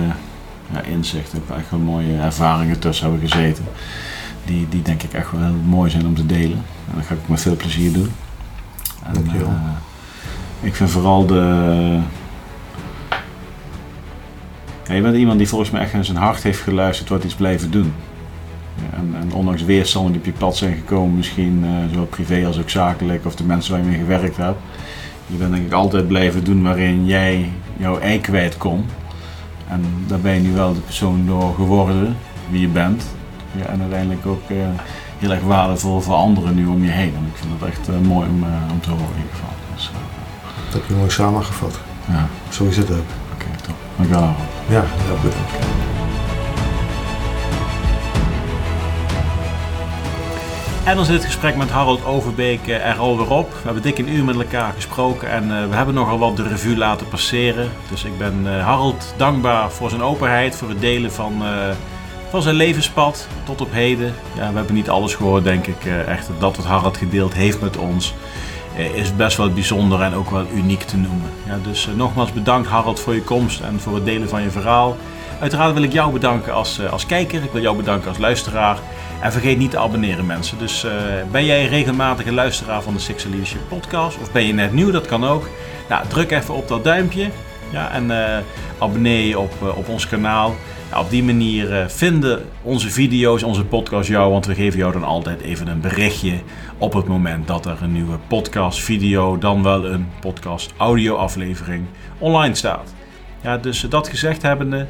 ja, 0.72 0.80
inzichten, 0.82 1.38
ook 1.38 1.56
echt 1.56 1.70
wel 1.70 1.80
mooie 1.80 2.16
ervaringen 2.16 2.78
tussen 2.78 3.10
hebben 3.10 3.28
gezeten. 3.28 3.64
Die, 4.44 4.66
die 4.68 4.82
denk 4.82 5.02
ik 5.02 5.12
echt 5.12 5.30
wel 5.30 5.42
heel 5.42 5.60
mooi 5.64 5.90
zijn 5.90 6.06
om 6.06 6.14
te 6.14 6.26
delen. 6.26 6.62
En 6.90 6.94
dat 6.96 7.06
ga 7.06 7.14
ik 7.14 7.20
met 7.26 7.40
veel 7.40 7.56
plezier 7.56 7.92
doen. 7.92 8.12
En, 9.06 9.12
Dankjewel. 9.12 9.48
eh, 9.48 10.66
ik 10.66 10.74
vind 10.74 10.90
vooral 10.90 11.26
de... 11.26 11.98
Ja, 14.86 14.94
je 14.94 15.00
bent 15.00 15.16
iemand 15.16 15.38
die 15.38 15.48
volgens 15.48 15.70
mij 15.70 15.80
echt 15.80 15.92
naar 15.92 16.04
zijn 16.04 16.16
hart 16.16 16.42
heeft 16.42 16.60
geluisterd 16.60 17.08
wat 17.08 17.24
iets 17.24 17.34
blijven 17.34 17.70
doen. 17.70 17.94
En, 18.92 19.14
en 19.20 19.32
ondanks 19.32 19.62
weerstanden 19.64 20.12
die 20.12 20.20
op 20.20 20.26
je 20.26 20.32
pad 20.32 20.56
zijn 20.56 20.74
gekomen, 20.74 21.16
misschien 21.16 21.64
eh, 21.64 21.70
zowel 21.90 22.06
privé 22.06 22.46
als 22.46 22.58
ook 22.58 22.70
zakelijk, 22.70 23.26
of 23.26 23.34
de 23.36 23.44
mensen 23.44 23.72
waar 23.72 23.80
je 23.82 23.86
mee 23.88 23.98
gewerkt 23.98 24.36
hebt. 24.36 24.58
Je 25.26 25.36
bent 25.36 25.52
denk 25.52 25.66
ik 25.66 25.72
altijd 25.72 26.06
blijven 26.08 26.44
doen 26.44 26.62
waarin 26.62 27.06
jij 27.06 27.50
jouw 27.76 27.98
ei 27.98 28.20
kwijt 28.20 28.56
kon. 28.56 28.84
En 29.68 29.84
daar 30.06 30.18
ben 30.20 30.34
je 30.34 30.40
nu 30.40 30.52
wel 30.52 30.74
de 30.74 30.80
persoon 30.80 31.26
door 31.26 31.54
geworden 31.54 32.16
wie 32.50 32.60
je 32.60 32.68
bent. 32.68 33.04
Ja, 33.52 33.64
en 33.64 33.80
uiteindelijk 33.80 34.26
ook 34.26 34.50
eh, 34.50 34.56
heel 35.18 35.30
erg 35.30 35.42
waardevol 35.42 36.00
voor 36.00 36.14
anderen 36.14 36.54
nu 36.54 36.66
om 36.66 36.84
je 36.84 36.90
heen. 36.90 37.12
En 37.16 37.26
ik 37.32 37.36
vind 37.36 37.60
dat 37.60 37.68
echt 37.68 37.88
eh, 37.88 37.94
mooi 38.08 38.28
om, 38.28 38.44
om 38.72 38.80
te 38.80 38.90
horen 38.90 39.06
in 39.14 39.16
ieder 39.22 39.32
geval. 39.32 39.54
Dus, 39.74 39.90
Dat 40.64 40.72
heb 40.80 40.88
je 40.88 40.94
mooi 40.94 41.10
samengevat. 41.10 41.78
ja, 42.08 42.26
Zo 42.48 42.64
is 42.64 42.76
het 42.76 42.90
ook. 42.90 42.96
oké, 43.34 43.46
top. 43.66 43.74
Dankjewel. 43.96 44.34
Ja, 44.68 44.84
heel 44.86 45.16
bedankt. 45.22 45.83
En 50.84 50.96
dan 50.96 51.04
zit 51.04 51.14
het 51.14 51.24
gesprek 51.24 51.56
met 51.56 51.70
Harold 51.70 52.04
Overbeek 52.04 52.66
eh, 52.66 52.86
er 52.86 52.98
alweer 52.98 53.30
op. 53.30 53.52
We 53.52 53.60
hebben 53.64 53.82
dik 53.82 53.98
een 53.98 54.08
uur 54.08 54.24
met 54.24 54.36
elkaar 54.36 54.72
gesproken 54.72 55.30
en 55.30 55.42
eh, 55.42 55.68
we 55.68 55.74
hebben 55.76 55.94
nogal 55.94 56.18
wat 56.18 56.36
de 56.36 56.42
revue 56.42 56.76
laten 56.76 57.08
passeren. 57.08 57.70
Dus 57.90 58.04
ik 58.04 58.18
ben 58.18 58.40
eh, 58.44 58.64
Harold 58.64 59.14
dankbaar 59.16 59.70
voor 59.70 59.90
zijn 59.90 60.02
openheid, 60.02 60.56
voor 60.56 60.68
het 60.68 60.80
delen 60.80 61.12
van, 61.12 61.42
van 62.30 62.42
zijn 62.42 62.54
levenspad 62.54 63.28
tot 63.44 63.60
op 63.60 63.72
heden. 63.72 64.14
Ja, 64.36 64.50
we 64.50 64.56
hebben 64.56 64.74
niet 64.74 64.90
alles 64.90 65.14
gehoord, 65.14 65.44
denk 65.44 65.66
ik. 65.66 65.84
Echt 66.06 66.28
dat 66.38 66.56
wat 66.56 66.66
Harold 66.66 66.96
gedeeld 66.96 67.34
heeft 67.34 67.60
met 67.60 67.76
ons 67.76 68.14
is 68.94 69.16
best 69.16 69.36
wel 69.36 69.50
bijzonder 69.50 70.00
en 70.00 70.14
ook 70.14 70.30
wel 70.30 70.46
uniek 70.54 70.82
te 70.82 70.96
noemen. 70.96 71.30
Ja, 71.46 71.58
dus 71.62 71.88
nogmaals 71.94 72.32
bedankt 72.32 72.68
Harold 72.68 73.00
voor 73.00 73.14
je 73.14 73.22
komst 73.22 73.60
en 73.60 73.80
voor 73.80 73.94
het 73.94 74.04
delen 74.04 74.28
van 74.28 74.42
je 74.42 74.50
verhaal. 74.50 74.96
Uiteraard 75.40 75.74
wil 75.74 75.82
ik 75.82 75.92
jou 75.92 76.12
bedanken 76.12 76.54
als, 76.54 76.86
als 76.90 77.06
kijker, 77.06 77.42
ik 77.42 77.52
wil 77.52 77.62
jou 77.62 77.76
bedanken 77.76 78.08
als 78.08 78.18
luisteraar. 78.18 78.78
En 79.20 79.32
vergeet 79.32 79.58
niet 79.58 79.70
te 79.70 79.78
abonneren 79.78 80.26
mensen. 80.26 80.58
Dus 80.58 80.84
eh, 80.84 80.92
ben 81.30 81.44
jij 81.44 81.62
een 81.62 81.68
regelmatige 81.68 82.32
luisteraar 82.32 82.82
van 82.82 82.94
de 82.94 83.14
Leadership 83.28 83.68
podcast 83.68 84.18
of 84.20 84.32
ben 84.32 84.46
je 84.46 84.52
net 84.52 84.72
nieuw, 84.72 84.90
dat 84.90 85.06
kan 85.06 85.24
ook. 85.24 85.48
Nou, 85.88 86.08
druk 86.08 86.30
even 86.30 86.54
op 86.54 86.68
dat 86.68 86.84
duimpje 86.84 87.30
ja, 87.72 87.90
en 87.90 88.10
eh, 88.10 88.38
abonneer 88.78 89.26
je 89.26 89.38
op, 89.38 89.52
eh, 89.62 89.76
op 89.76 89.88
ons 89.88 90.08
kanaal. 90.08 90.54
Ja, 90.90 91.00
op 91.00 91.10
die 91.10 91.24
manier 91.24 91.84
vinden 91.88 92.44
onze 92.62 92.90
video's, 92.90 93.42
onze 93.42 93.64
podcast 93.64 94.08
jou, 94.08 94.30
want 94.30 94.46
we 94.46 94.54
geven 94.54 94.78
jou 94.78 94.92
dan 94.92 95.04
altijd 95.04 95.40
even 95.40 95.66
een 95.66 95.80
berichtje 95.80 96.38
op 96.78 96.92
het 96.92 97.06
moment 97.06 97.46
dat 97.46 97.66
er 97.66 97.78
een 97.82 97.92
nieuwe 97.92 98.18
podcast 98.28 98.80
video, 98.80 99.38
dan 99.38 99.62
wel 99.62 99.86
een 99.86 100.08
podcast 100.20 100.72
audio 100.76 101.16
aflevering 101.16 101.86
online 102.18 102.54
staat. 102.54 102.94
Ja, 103.44 103.56
dus 103.58 103.80
dat 103.80 104.08
gezegd 104.08 104.42
hebbende, 104.42 104.86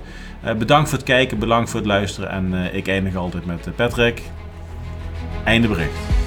bedankt 0.52 0.88
voor 0.88 0.98
het 0.98 1.06
kijken, 1.06 1.38
bedankt 1.38 1.70
voor 1.70 1.80
het 1.80 1.88
luisteren 1.88 2.30
en 2.30 2.54
eh, 2.54 2.74
ik 2.74 2.88
eindig 2.88 3.16
altijd 3.16 3.46
met 3.46 3.66
eh, 3.66 3.72
Patrick. 3.74 4.22
Einde 5.44 5.68
bericht. 5.68 6.23